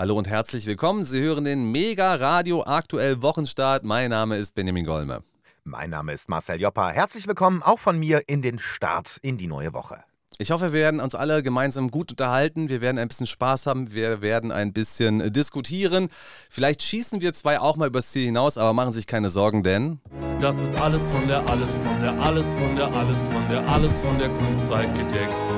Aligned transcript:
Hallo 0.00 0.16
und 0.16 0.30
herzlich 0.30 0.64
willkommen. 0.64 1.04
Sie 1.04 1.20
hören 1.20 1.44
den 1.44 1.72
Mega 1.72 2.14
Radio 2.14 2.62
Aktuell 2.62 3.20
Wochenstart. 3.20 3.84
Mein 3.84 4.08
Name 4.08 4.38
ist 4.38 4.54
Benjamin 4.54 4.86
Golme. 4.86 5.22
Mein 5.62 5.90
Name 5.90 6.14
ist 6.14 6.26
Marcel 6.30 6.58
Joppa. 6.58 6.88
Herzlich 6.88 7.28
willkommen 7.28 7.62
auch 7.62 7.78
von 7.78 7.98
mir 7.98 8.22
in 8.26 8.40
den 8.40 8.58
Start 8.58 9.18
in 9.20 9.36
die 9.36 9.46
neue 9.46 9.74
Woche. 9.74 10.02
Ich 10.38 10.52
hoffe, 10.52 10.72
wir 10.72 10.80
werden 10.80 11.00
uns 11.00 11.14
alle 11.14 11.42
gemeinsam 11.42 11.90
gut 11.90 12.12
unterhalten. 12.12 12.70
Wir 12.70 12.80
werden 12.80 12.96
ein 12.98 13.08
bisschen 13.08 13.26
Spaß 13.26 13.66
haben. 13.66 13.92
Wir 13.92 14.22
werden 14.22 14.52
ein 14.52 14.72
bisschen 14.72 15.34
diskutieren. 15.34 16.08
Vielleicht 16.48 16.82
schießen 16.82 17.20
wir 17.20 17.34
zwei 17.34 17.60
auch 17.60 17.76
mal 17.76 17.88
übers 17.88 18.10
Ziel 18.10 18.24
hinaus, 18.24 18.56
aber 18.56 18.72
machen 18.72 18.94
sich 18.94 19.06
keine 19.06 19.28
Sorgen, 19.28 19.62
denn. 19.62 20.00
Das 20.40 20.56
ist 20.56 20.74
alles 20.76 21.10
von 21.10 21.28
der, 21.28 21.46
alles 21.46 21.76
von 21.76 22.00
der, 22.00 22.18
alles 22.18 22.46
von 22.46 22.74
der, 22.74 22.88
alles 22.90 23.18
von 23.18 23.48
der, 23.50 23.68
alles 23.68 23.92
von 24.00 24.18
der 24.18 24.30
Kunstfreiheit 24.30 24.94
gedeckt. 24.94 25.49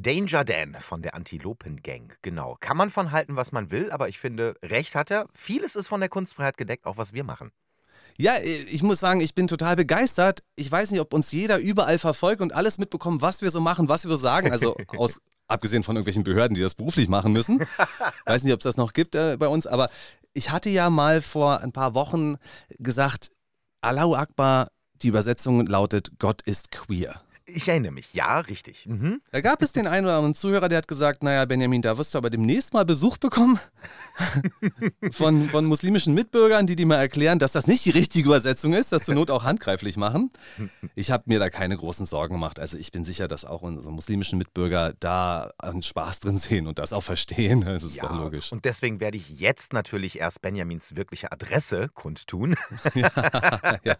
Danger 0.00 0.44
Dan 0.44 0.76
von 0.80 1.02
der 1.02 1.14
Antilopen 1.14 1.82
Gang, 1.82 2.16
genau. 2.22 2.56
Kann 2.60 2.76
man 2.76 2.90
von 2.90 3.10
halten, 3.10 3.34
was 3.34 3.50
man 3.50 3.70
will, 3.70 3.90
aber 3.90 4.08
ich 4.08 4.18
finde, 4.18 4.54
recht 4.62 4.94
hat 4.94 5.10
er. 5.10 5.26
Vieles 5.34 5.74
ist 5.74 5.88
von 5.88 6.00
der 6.00 6.08
Kunstfreiheit 6.08 6.56
gedeckt, 6.56 6.86
auch 6.86 6.96
was 6.96 7.12
wir 7.12 7.24
machen. 7.24 7.50
Ja, 8.16 8.34
ich 8.40 8.82
muss 8.82 9.00
sagen, 9.00 9.20
ich 9.20 9.34
bin 9.34 9.46
total 9.46 9.76
begeistert. 9.76 10.42
Ich 10.56 10.70
weiß 10.70 10.90
nicht, 10.90 11.00
ob 11.00 11.12
uns 11.14 11.30
jeder 11.32 11.58
überall 11.58 11.98
verfolgt 11.98 12.42
und 12.42 12.52
alles 12.52 12.78
mitbekommt, 12.78 13.22
was 13.22 13.42
wir 13.42 13.50
so 13.50 13.60
machen, 13.60 13.88
was 13.88 14.04
wir 14.04 14.10
so 14.10 14.16
sagen. 14.16 14.50
Also 14.52 14.76
aus, 14.96 15.20
abgesehen 15.48 15.82
von 15.82 15.96
irgendwelchen 15.96 16.24
Behörden, 16.24 16.54
die 16.54 16.60
das 16.60 16.74
beruflich 16.74 17.08
machen 17.08 17.32
müssen. 17.32 17.64
weiß 18.26 18.44
nicht, 18.44 18.52
ob 18.52 18.60
es 18.60 18.64
das 18.64 18.76
noch 18.76 18.92
gibt 18.92 19.14
äh, 19.14 19.36
bei 19.36 19.48
uns, 19.48 19.66
aber 19.66 19.88
ich 20.32 20.50
hatte 20.50 20.70
ja 20.70 20.90
mal 20.90 21.20
vor 21.20 21.60
ein 21.60 21.72
paar 21.72 21.94
Wochen 21.94 22.36
gesagt, 22.78 23.30
Allahu 23.80 24.14
Akbar, 24.14 24.70
die 25.02 25.08
Übersetzung 25.08 25.66
lautet 25.66 26.10
Gott 26.18 26.42
ist 26.42 26.70
queer. 26.70 27.22
Ich 27.54 27.68
erinnere 27.68 27.92
mich, 27.92 28.12
ja, 28.12 28.40
richtig. 28.40 28.86
Mhm. 28.86 29.20
Da 29.32 29.40
gab 29.40 29.62
es 29.62 29.72
den 29.72 29.86
einen 29.86 30.06
oder 30.06 30.16
anderen 30.16 30.34
Zuhörer, 30.34 30.68
der 30.68 30.78
hat 30.78 30.88
gesagt, 30.88 31.22
naja, 31.22 31.44
Benjamin, 31.44 31.82
da 31.82 31.96
wirst 31.96 32.14
du 32.14 32.18
aber 32.18 32.30
demnächst 32.30 32.74
mal 32.74 32.84
Besuch 32.84 33.16
bekommen 33.16 33.58
von, 35.12 35.48
von 35.48 35.64
muslimischen 35.64 36.14
Mitbürgern, 36.14 36.66
die 36.66 36.76
dir 36.76 36.86
mal 36.86 36.96
erklären, 36.96 37.38
dass 37.38 37.52
das 37.52 37.66
nicht 37.66 37.84
die 37.84 37.90
richtige 37.90 38.26
Übersetzung 38.28 38.74
ist, 38.74 38.92
dass 38.92 39.04
zur 39.04 39.14
Not 39.14 39.30
auch 39.30 39.44
handgreiflich 39.44 39.96
machen. 39.96 40.30
Ich 40.94 41.10
habe 41.10 41.24
mir 41.26 41.38
da 41.38 41.48
keine 41.48 41.76
großen 41.76 42.06
Sorgen 42.06 42.34
gemacht. 42.34 42.60
Also 42.60 42.76
ich 42.76 42.92
bin 42.92 43.04
sicher, 43.04 43.28
dass 43.28 43.44
auch 43.44 43.62
unsere 43.62 43.92
muslimischen 43.92 44.38
Mitbürger 44.38 44.94
da 45.00 45.52
einen 45.58 45.82
Spaß 45.82 46.20
drin 46.20 46.38
sehen 46.38 46.66
und 46.66 46.78
das 46.78 46.92
auch 46.92 47.02
verstehen. 47.02 47.62
Das 47.62 47.82
ist 47.82 47.96
ja, 47.96 48.06
doch 48.06 48.18
logisch. 48.18 48.52
Und 48.52 48.64
deswegen 48.64 49.00
werde 49.00 49.16
ich 49.16 49.40
jetzt 49.40 49.72
natürlich 49.72 50.18
erst 50.18 50.42
Benjamins 50.42 50.96
wirkliche 50.96 51.32
Adresse 51.32 51.88
kundtun. 51.94 52.56
ja, 52.94 53.10
ja. 53.84 53.96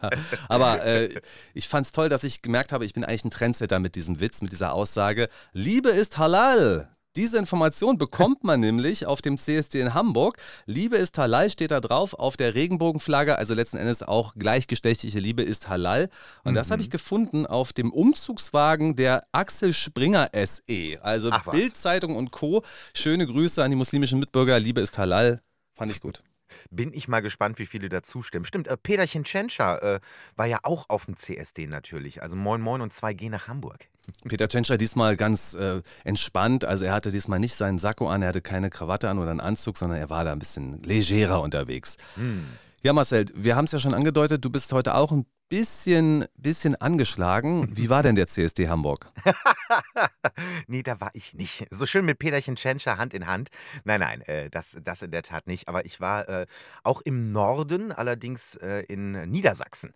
Aber 0.49 0.85
äh, 0.85 1.21
ich 1.55 1.69
fand 1.69 1.87
es 1.87 1.93
toll, 1.93 2.09
dass 2.09 2.25
ich 2.25 2.43
gemerkt 2.43 2.73
habe, 2.73 2.85
ich 2.85 2.93
bin 2.93 3.05
eigentlich 3.05 3.25
ein 3.25 3.31
Trendsetter 3.39 3.79
mit 3.79 3.95
diesem 3.95 4.21
Witz, 4.21 4.43
mit 4.43 4.53
dieser 4.53 4.75
Aussage. 4.75 5.29
Liebe 5.53 5.91
ist 5.91 6.19
halal. 6.19 6.89
Diese 7.17 7.39
Information 7.39 7.99
bekommt 7.99 8.45
man 8.45 8.61
nämlich 8.69 9.07
auf 9.07 9.23
dem 9.23 9.39
CSD 9.39 9.81
in 9.81 9.95
Hamburg. 9.95 10.39
Liebe 10.67 10.97
ist 10.97 11.19
halal 11.19 11.51
steht 11.51 11.71
da 11.71 11.81
drauf 11.81 12.15
auf 12.15 12.37
der 12.37 12.55
Regenbogenflagge, 12.55 13.37
also 13.37 13.55
letzten 13.55 13.77
Endes 13.77 14.03
auch 14.03 14.35
gleichgeschlechtliche 14.37 15.19
Liebe 15.19 15.43
ist 15.43 15.69
halal. 15.69 16.11
Und 16.45 16.53
mhm. 16.53 16.57
das 16.57 16.71
habe 16.71 16.83
ich 16.83 16.91
gefunden 16.91 17.47
auf 17.47 17.73
dem 17.73 17.93
Umzugswagen 17.93 18.97
der 18.97 19.25
Axel 19.33 19.73
Springer 19.73 20.31
SE. 20.33 20.99
Also 21.03 21.31
Bildzeitung 21.51 22.17
und 22.17 22.31
Co. 22.31 22.63
Schöne 22.95 23.27
Grüße 23.27 23.63
an 23.63 23.71
die 23.71 23.77
muslimischen 23.77 24.19
Mitbürger. 24.19 24.59
Liebe 24.59 24.81
ist 24.81 24.99
halal. 24.99 25.41
Fand 25.75 25.91
ich 25.93 26.01
gut. 26.01 26.23
Bin 26.71 26.93
ich 26.93 27.09
mal 27.09 27.21
gespannt, 27.21 27.59
wie 27.59 27.67
viele 27.67 27.89
da 27.89 28.03
zustimmen. 28.03 28.45
Stimmt, 28.45 28.69
äh, 28.69 28.77
Peterchen 28.77 29.25
Tschentscher 29.25 29.83
äh, 29.83 30.01
war 30.37 30.47
ja 30.47 30.59
auch 30.63 30.89
auf 30.89 31.07
dem 31.07 31.17
CSD 31.17 31.67
natürlich. 31.67 32.23
Also 32.23 32.37
Moin 32.37 32.61
Moin 32.61 32.81
und 32.81 32.93
2G 32.93 33.31
nach 33.31 33.49
Hamburg. 33.49 33.89
Peter 34.27 34.49
Tschentscher 34.49 34.79
diesmal 34.79 35.17
ganz 35.17 35.55
äh, 35.55 35.83
entspannt. 36.05 36.65
Also 36.65 36.85
er 36.85 36.93
hatte 36.93 37.11
diesmal 37.11 37.39
nicht 37.39 37.55
seinen 37.55 37.79
Sakko 37.79 38.09
an, 38.09 38.23
er 38.23 38.29
hatte 38.29 38.41
keine 38.41 38.71
Krawatte 38.71 39.09
an 39.09 39.19
oder 39.19 39.31
einen 39.31 39.41
Anzug, 39.41 39.77
sondern 39.77 39.99
er 39.99 40.11
war 40.11 40.25
da 40.25 40.33
ein 40.33 40.39
bisschen 40.39 40.79
legerer 40.81 41.41
unterwegs. 41.41 41.97
Hm. 42.15 42.47
Ja, 42.83 42.93
Marcel, 42.93 43.27
wir 43.35 43.57
haben 43.57 43.65
es 43.65 43.73
ja 43.73 43.79
schon 43.79 43.95
angedeutet, 43.95 44.45
du 44.45 44.51
bist 44.51 44.73
heute 44.73 44.95
auch 44.95 45.13
ein 45.13 45.27
bisschen, 45.49 46.27
bisschen 46.37 46.77
angeschlagen. 46.77 47.69
Wie 47.77 47.89
war 47.91 48.03
denn 48.03 48.15
der 48.15 48.27
CSD 48.27 48.69
Hamburg? 48.69 49.11
nee, 50.67 50.83
da 50.83 51.01
war 51.01 51.11
ich 51.15 51.35
nicht. 51.35 51.67
So 51.71 51.87
schön 51.87 52.05
mit 52.05 52.19
Peterchen 52.19 52.57
Tschentscher 52.57 52.99
Hand 52.99 53.15
in 53.15 53.27
Hand. 53.27 53.49
Nein, 53.85 54.01
nein, 54.01 54.21
äh, 54.23 54.51
das, 54.51 54.77
das 54.83 55.03
in 55.03 55.11
der 55.11 55.23
Tat 55.23 55.47
nicht. 55.47 55.69
Aber 55.69 55.85
ich 55.85 56.01
war 56.01 56.29
äh, 56.29 56.47
auch 56.83 57.01
im 57.03 57.33
Norden, 57.33 57.93
allerdings 57.93 58.57
äh, 58.57 58.85
in 58.89 59.13
Niedersachsen. 59.31 59.93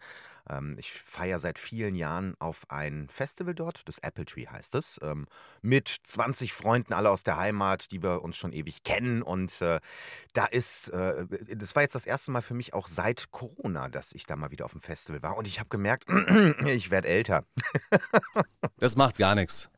Ähm, 0.53 0.77
ich 0.79 0.93
feiere 0.93 1.39
seit 1.39 1.59
vielen 1.59 1.95
Jahren 1.95 2.35
auf 2.39 2.65
ein 2.69 3.09
Festival 3.11 3.55
dort, 3.55 3.89
das 3.89 3.99
Apple 3.99 4.25
Tree 4.25 4.47
heißt 4.47 4.75
es, 4.75 5.01
ähm, 5.03 5.27
mit 5.61 5.89
20 6.05 6.53
Freunden, 6.53 6.93
alle 6.93 7.11
aus 7.11 7.23
der 7.23 7.37
Heimat, 7.37 7.91
die 7.91 8.03
wir 8.03 8.23
uns 8.23 8.37
schon 8.37 8.53
ewig 8.53 8.83
kennen. 8.83 9.23
Und 9.23 9.61
äh, 9.63 9.81
da 10.33 10.47
ist, 10.47 10.89
äh, 10.91 11.27
das 11.57 11.75
war 11.75 11.83
jetzt 11.83 11.95
das 11.95 12.07
erste 12.07 12.31
Mal 12.31 12.43
für 12.43 12.55
mich 12.55 12.75
auch 12.75 12.87
seit 12.87 13.31
Corona, 13.31 13.89
dass 13.89 14.13
ich 14.13 14.27
da 14.27 14.37
mal 14.37 14.51
wieder 14.51 14.65
auf 14.65 14.73
dem 14.73 14.81
Festival 14.81 15.23
war. 15.23 15.37
Und 15.37 15.47
ich 15.47 15.59
habe 15.59 15.69
gemerkt, 15.69 16.05
ich 16.67 16.91
werde 16.91 17.09
älter. 17.09 17.45
das 18.79 18.97
macht 18.97 19.19
gar 19.19 19.35
nichts. 19.35 19.71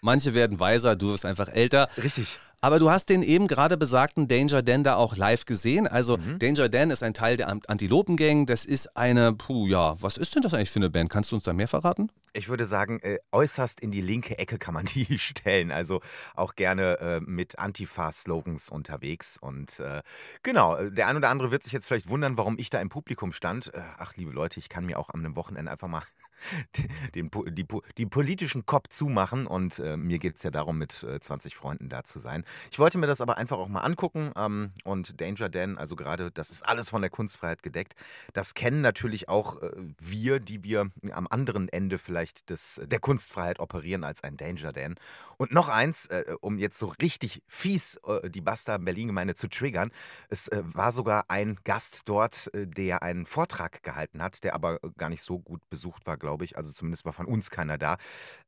Manche 0.00 0.34
werden 0.34 0.60
weiser, 0.60 0.96
du 0.96 1.10
wirst 1.10 1.24
einfach 1.24 1.48
älter. 1.48 1.88
Richtig. 1.96 2.38
Aber 2.60 2.80
du 2.80 2.90
hast 2.90 3.08
den 3.08 3.22
eben 3.22 3.46
gerade 3.46 3.76
besagten 3.76 4.26
Danger 4.26 4.62
Dan 4.62 4.82
da 4.82 4.96
auch 4.96 5.16
live 5.16 5.44
gesehen. 5.44 5.86
Also 5.86 6.16
mhm. 6.16 6.38
Danger 6.40 6.68
Dan 6.68 6.90
ist 6.90 7.02
ein 7.02 7.14
Teil 7.14 7.36
der 7.36 7.48
Antilopengang. 7.48 8.46
Das 8.46 8.64
ist 8.64 8.96
eine, 8.96 9.32
puh, 9.32 9.68
ja, 9.68 10.00
was 10.02 10.16
ist 10.16 10.34
denn 10.34 10.42
das 10.42 10.54
eigentlich 10.54 10.70
für 10.70 10.80
eine 10.80 10.90
Band? 10.90 11.10
Kannst 11.10 11.30
du 11.30 11.36
uns 11.36 11.44
da 11.44 11.52
mehr 11.52 11.68
verraten? 11.68 12.10
Ich 12.32 12.48
würde 12.48 12.66
sagen, 12.66 12.98
äh, 13.00 13.18
äußerst 13.30 13.80
in 13.80 13.92
die 13.92 14.00
linke 14.00 14.38
Ecke 14.38 14.58
kann 14.58 14.74
man 14.74 14.86
die 14.94 15.18
stellen. 15.18 15.70
Also 15.70 16.00
auch 16.34 16.56
gerne 16.56 16.98
äh, 16.98 17.20
mit 17.20 17.58
Antifa-Slogans 17.58 18.70
unterwegs. 18.70 19.38
Und 19.38 19.78
äh, 19.78 20.02
genau, 20.42 20.76
äh, 20.76 20.90
der 20.90 21.06
ein 21.06 21.16
oder 21.16 21.30
andere 21.30 21.52
wird 21.52 21.62
sich 21.62 21.72
jetzt 21.72 21.86
vielleicht 21.86 22.08
wundern, 22.08 22.36
warum 22.36 22.58
ich 22.58 22.70
da 22.70 22.80
im 22.80 22.88
Publikum 22.88 23.32
stand. 23.32 23.72
Äh, 23.72 23.80
ach, 23.98 24.16
liebe 24.16 24.32
Leute, 24.32 24.58
ich 24.58 24.68
kann 24.68 24.84
mir 24.84 24.98
auch 24.98 25.10
am 25.10 25.36
Wochenende 25.36 25.70
einfach 25.70 25.88
mal 25.88 26.02
den, 27.14 27.30
die, 27.50 27.66
die, 27.96 28.06
politischen 28.06 28.66
Kopf 28.66 28.88
zumachen. 28.88 29.46
Und 29.46 29.78
äh, 29.78 29.96
mir 29.96 30.18
geht 30.18 30.36
es 30.36 30.42
ja 30.42 30.50
darum, 30.50 30.78
mit 30.78 30.92
20 30.92 31.56
Freunden 31.56 31.88
da 31.88 32.04
zu 32.04 32.18
sein. 32.18 32.44
Ich 32.70 32.78
wollte 32.78 32.98
mir 32.98 33.06
das 33.06 33.20
aber 33.20 33.38
einfach 33.38 33.58
auch 33.58 33.68
mal 33.68 33.80
angucken. 33.80 34.32
Ähm, 34.36 34.72
und 34.84 35.20
Danger 35.20 35.48
Dan, 35.48 35.78
also 35.78 35.96
gerade, 35.96 36.30
das 36.30 36.50
ist 36.50 36.62
alles 36.62 36.90
von 36.90 37.02
der 37.02 37.10
Kunstfreiheit 37.10 37.62
gedeckt. 37.62 37.94
Das 38.32 38.54
kennen 38.54 38.80
natürlich 38.80 39.28
auch 39.28 39.56
wir, 39.98 40.40
die 40.40 40.62
wir 40.62 40.90
am 41.12 41.26
anderen 41.28 41.68
Ende 41.68 41.98
vielleicht 41.98 42.50
des, 42.50 42.80
der 42.84 43.00
Kunstfreiheit 43.00 43.58
operieren 43.58 44.04
als 44.04 44.22
ein 44.22 44.36
Danger 44.36 44.72
Dan. 44.72 44.96
Und 45.38 45.52
noch 45.52 45.68
eins, 45.68 46.06
äh, 46.06 46.34
um 46.40 46.58
jetzt 46.58 46.78
so 46.78 46.92
richtig 47.00 47.42
fies 47.46 48.00
äh, 48.04 48.28
die 48.28 48.40
Basta 48.40 48.76
Berlin-Gemeinde 48.76 49.36
zu 49.36 49.48
triggern. 49.48 49.92
Es 50.28 50.48
äh, 50.48 50.62
war 50.64 50.90
sogar 50.90 51.26
ein 51.28 51.58
Gast 51.62 52.08
dort, 52.08 52.52
äh, 52.54 52.66
der 52.66 53.04
einen 53.04 53.24
Vortrag 53.24 53.84
gehalten 53.84 54.20
hat, 54.20 54.42
der 54.42 54.54
aber 54.54 54.80
gar 54.96 55.08
nicht 55.08 55.22
so 55.22 55.38
gut 55.38 55.60
besucht 55.70 56.06
war, 56.06 56.16
glaube 56.16 56.26
ich. 56.26 56.27
Also 56.56 56.72
zumindest 56.72 57.04
war 57.04 57.12
von 57.12 57.26
uns 57.26 57.50
keiner 57.50 57.78
da. 57.78 57.96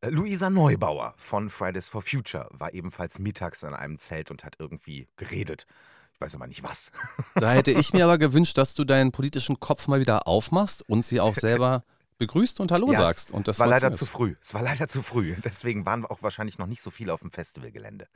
Äh, 0.01 0.11
Luisa 0.11 0.51
Neubauer 0.51 1.15
von 1.17 1.51
Fridays 1.51 1.89
for 1.89 2.03
Future 2.03 2.49
war 2.53 2.75
ebenfalls 2.75 3.19
mittags 3.19 3.65
an 3.65 3.75
einem 3.75 3.99
Zelt 3.99 4.31
und 4.31 4.45
hat 4.45 4.57
irgendwie 4.59 5.09
geredet. 5.17 5.67
Ich 6.15 6.21
weiß 6.21 6.35
aber 6.35 6.47
nicht 6.47 6.63
was. 6.63 6.93
Da 7.35 7.53
hätte 7.53 7.71
ich 7.71 7.93
mir 7.93 8.05
aber 8.05 8.19
gewünscht, 8.19 8.59
dass 8.59 8.75
du 8.75 8.85
deinen 8.85 9.11
politischen 9.13 9.59
Kopf 9.59 9.89
mal 9.89 10.01
wieder 10.01 10.27
aufmachst 10.27 10.87
und 10.89 11.05
sie 11.05 11.21
auch 11.21 11.35
selber 11.35 11.85
begrüßt 12.20 12.60
und 12.60 12.70
Hallo 12.70 12.92
ja, 12.92 12.98
sagst. 12.98 13.32
Und 13.32 13.48
das 13.48 13.56
es 13.56 13.60
war 13.60 13.66
leider 13.66 13.92
zu 13.92 14.06
früh. 14.06 14.36
Es 14.41 14.54
war 14.54 14.62
leider 14.62 14.86
zu 14.86 15.03
früh. 15.03 15.34
Deswegen 15.44 15.86
waren 15.86 16.03
wir 16.03 16.10
auch 16.10 16.22
wahrscheinlich 16.22 16.58
noch 16.58 16.66
nicht 16.66 16.82
so 16.82 16.91
viel 16.91 17.10
auf 17.10 17.20
dem 17.20 17.32
Festivalgelände. 17.32 18.06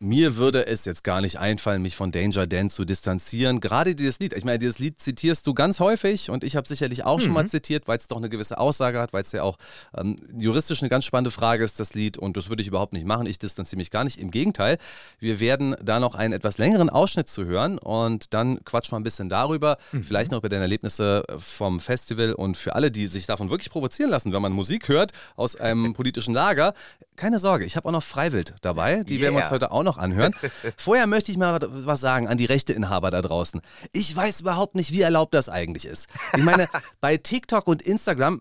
Mir 0.00 0.36
würde 0.36 0.66
es 0.66 0.84
jetzt 0.84 1.02
gar 1.02 1.20
nicht 1.20 1.38
einfallen, 1.38 1.80
mich 1.80 1.96
von 1.96 2.12
Danger 2.12 2.46
Dan 2.46 2.68
zu 2.68 2.84
distanzieren. 2.84 3.60
Gerade 3.60 3.94
dieses 3.94 4.18
Lied. 4.18 4.34
Ich 4.34 4.44
meine, 4.44 4.58
dieses 4.58 4.78
Lied 4.78 5.00
zitierst 5.00 5.46
du 5.46 5.54
ganz 5.54 5.80
häufig 5.80 6.30
und 6.30 6.44
ich 6.44 6.56
habe 6.56 6.68
sicherlich 6.68 7.04
auch 7.04 7.18
mhm. 7.18 7.22
schon 7.22 7.32
mal 7.32 7.44
mhm. 7.44 7.48
zitiert, 7.48 7.88
weil 7.88 7.96
es 7.96 8.06
doch 8.06 8.18
eine 8.18 8.28
gewisse 8.28 8.58
Aussage 8.58 9.00
hat, 9.00 9.12
weil 9.12 9.22
es 9.22 9.32
ja 9.32 9.42
auch 9.42 9.56
ähm, 9.96 10.16
juristisch 10.36 10.82
eine 10.82 10.90
ganz 10.90 11.06
spannende 11.06 11.30
Frage 11.30 11.64
ist, 11.64 11.80
das 11.80 11.94
Lied. 11.94 12.18
Und 12.18 12.36
das 12.36 12.50
würde 12.50 12.60
ich 12.60 12.68
überhaupt 12.68 12.92
nicht 12.92 13.06
machen. 13.06 13.26
Ich 13.26 13.38
distanziere 13.38 13.78
mich 13.78 13.90
gar 13.90 14.04
nicht. 14.04 14.18
Im 14.18 14.30
Gegenteil, 14.30 14.76
wir 15.20 15.40
werden 15.40 15.74
da 15.82 16.00
noch 16.00 16.14
einen 16.14 16.34
etwas 16.34 16.58
längeren 16.58 16.90
Ausschnitt 16.90 17.28
zu 17.28 17.46
hören 17.46 17.78
und 17.78 18.34
dann 18.34 18.62
quatsch 18.64 18.92
mal 18.92 18.98
ein 18.98 19.04
bisschen 19.04 19.30
darüber. 19.30 19.78
Mhm. 19.92 20.04
Vielleicht 20.04 20.32
noch 20.32 20.38
über 20.38 20.50
deine 20.50 20.62
Erlebnisse 20.62 21.24
vom 21.38 21.80
Festival 21.80 22.34
und 22.34 22.58
für 22.58 22.74
alle, 22.74 22.90
die 22.90 23.06
sich 23.06 23.24
davon 23.24 23.48
wirklich 23.54 23.70
provozieren 23.70 24.10
lassen, 24.10 24.32
wenn 24.32 24.42
man 24.42 24.52
Musik 24.52 24.88
hört 24.88 25.12
aus 25.36 25.56
einem 25.56 25.92
politischen 25.94 26.34
Lager. 26.34 26.74
Keine 27.16 27.38
Sorge, 27.38 27.64
ich 27.64 27.76
habe 27.76 27.88
auch 27.88 27.92
noch 27.92 28.02
Freiwild 28.02 28.54
dabei. 28.60 29.04
Die 29.04 29.14
yeah. 29.14 29.22
werden 29.22 29.34
wir 29.36 29.40
uns 29.40 29.50
heute 29.50 29.70
auch 29.70 29.84
noch 29.84 29.98
anhören. 29.98 30.34
Vorher 30.76 31.06
möchte 31.06 31.30
ich 31.30 31.38
mal 31.38 31.58
was 31.62 32.00
sagen 32.00 32.28
an 32.28 32.36
die 32.36 32.44
Rechteinhaber 32.44 33.10
da 33.10 33.22
draußen. 33.22 33.60
Ich 33.92 34.14
weiß 34.14 34.40
überhaupt 34.40 34.74
nicht, 34.74 34.92
wie 34.92 35.02
erlaubt 35.02 35.34
das 35.34 35.48
eigentlich 35.48 35.86
ist. 35.86 36.08
Ich 36.36 36.42
meine, 36.42 36.68
bei 37.00 37.16
TikTok 37.16 37.66
und 37.66 37.82
Instagram 37.82 38.40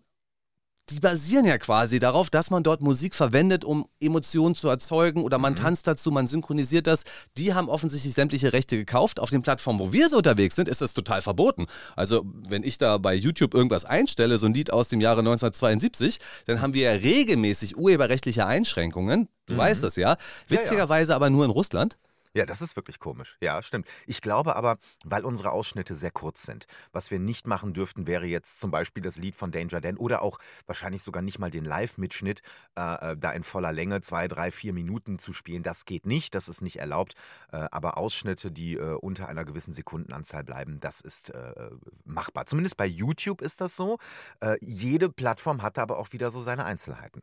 die 0.90 1.00
basieren 1.00 1.46
ja 1.46 1.58
quasi 1.58 2.00
darauf, 2.00 2.30
dass 2.30 2.50
man 2.50 2.62
dort 2.62 2.82
Musik 2.82 3.16
verwendet, 3.16 3.64
um 3.64 3.88
Emotionen 4.02 4.54
zu 4.54 4.68
erzeugen 4.68 5.24
oder 5.24 5.38
man 5.38 5.54
mhm. 5.54 5.58
tanzt 5.58 5.88
dazu, 5.88 6.12
man 6.12 6.28
synchronisiert 6.28 6.88
das. 6.88 7.04
Die 7.38 7.54
haben 7.54 7.70
offensichtlich 7.70 8.14
sämtliche 8.14 8.52
Rechte 8.52 8.76
gekauft. 8.76 9.20
Auf 9.20 9.30
den 9.30 9.42
Plattformen, 9.42 9.80
wo 9.80 9.94
wir 9.94 10.10
so 10.10 10.18
unterwegs 10.18 10.56
sind, 10.56 10.68
ist 10.68 10.82
das 10.82 10.94
total 10.94 11.22
verboten. 11.22 11.68
Also, 11.96 12.26
wenn 12.26 12.64
ich 12.64 12.78
da 12.78 12.98
bei 12.98 13.14
YouTube 13.14 13.54
irgendwas 13.54 13.86
einstelle, 13.86 14.38
so 14.38 14.46
ein 14.46 14.54
Lied 14.54 14.74
aus 14.74 14.90
dem 14.90 15.00
Jahre 15.00 15.20
1972, 15.20 16.20
dann 16.46 16.62
haben 16.62 16.74
wir 16.74 16.84
ja 16.84 16.92
regelmäßig 16.92 17.78
urheberrechtliche 17.78 18.46
Einschränkungen. 18.46 19.30
Du 19.46 19.54
mhm. 19.54 19.60
weißt 19.60 19.84
das 19.84 19.96
ja. 19.96 20.18
Witzigerweise 20.50 21.10
ja, 21.10 21.14
ja. 21.14 21.16
aber 21.16 21.30
nur 21.30 21.46
in 21.46 21.52
Russland. 21.52 21.98
Ja, 22.36 22.48
das 22.48 22.64
ist 22.64 22.76
wirklich 22.76 23.00
komisch. 23.00 23.38
Ja, 23.42 23.62
stimmt. 23.62 23.88
Ich 24.08 24.20
glaube 24.20 24.56
aber, 24.56 24.78
weil 25.06 25.24
unsere 25.24 25.52
Ausschnitte 25.52 25.94
sehr 25.94 26.10
kurz 26.10 26.44
sind. 26.44 26.66
Was 26.92 27.12
wir 27.12 27.20
nicht 27.20 27.46
machen 27.46 27.74
dürften, 27.74 28.08
wäre 28.08 28.26
jetzt 28.26 28.60
zum 28.60 28.72
Beispiel 28.72 29.04
das 29.04 29.18
Lied 29.18 29.36
von 29.36 29.52
Danger 29.52 29.82
Dan 29.82 29.98
oder 29.98 30.24
auch 30.24 30.40
wahrscheinlich 30.66 31.04
sogar 31.04 31.22
nicht 31.22 31.38
mal 31.38 31.52
den 31.52 31.64
Live-Mitschnitt 31.64 32.42
äh, 32.76 33.12
äh, 33.12 33.18
da 33.18 33.32
in 33.32 33.44
voller 33.44 33.72
Länge, 33.72 34.02
zwei, 34.02 34.28
drei, 34.28 34.52
vier 34.52 34.74
Minuten 34.74 35.20
zu 35.20 35.32
spielen. 35.32 35.62
Das 35.62 35.86
geht 35.86 36.08
nicht, 36.08 36.34
das 36.34 36.48
ist 36.48 36.62
nicht 36.62 36.78
erlaubt. 36.78 37.14
Äh, 37.52 37.68
aber 37.72 37.98
Ausschnitte, 37.98 38.52
die 38.52 38.78
äh, 38.78 38.96
unter 38.96 39.30
einer 39.30 39.46
gewissen 39.46 39.74
Sekundenanzahl 39.74 40.44
bleiben, 40.44 40.80
das 40.80 41.02
ist 41.02 41.30
äh, 41.30 41.70
machbar. 42.04 42.48
Zumindest 42.48 42.78
bei 42.78 42.88
YouTube 42.88 43.42
ist 43.42 43.62
das 43.62 43.76
so. 43.76 44.00
Äh, 44.40 44.58
jede 44.60 45.10
Plattform 45.10 45.62
hat 45.62 45.78
aber 45.78 46.00
auch 46.00 46.14
wieder 46.14 46.32
so 46.32 46.42
seine 46.42 46.66
Einzelheiten. 46.66 47.22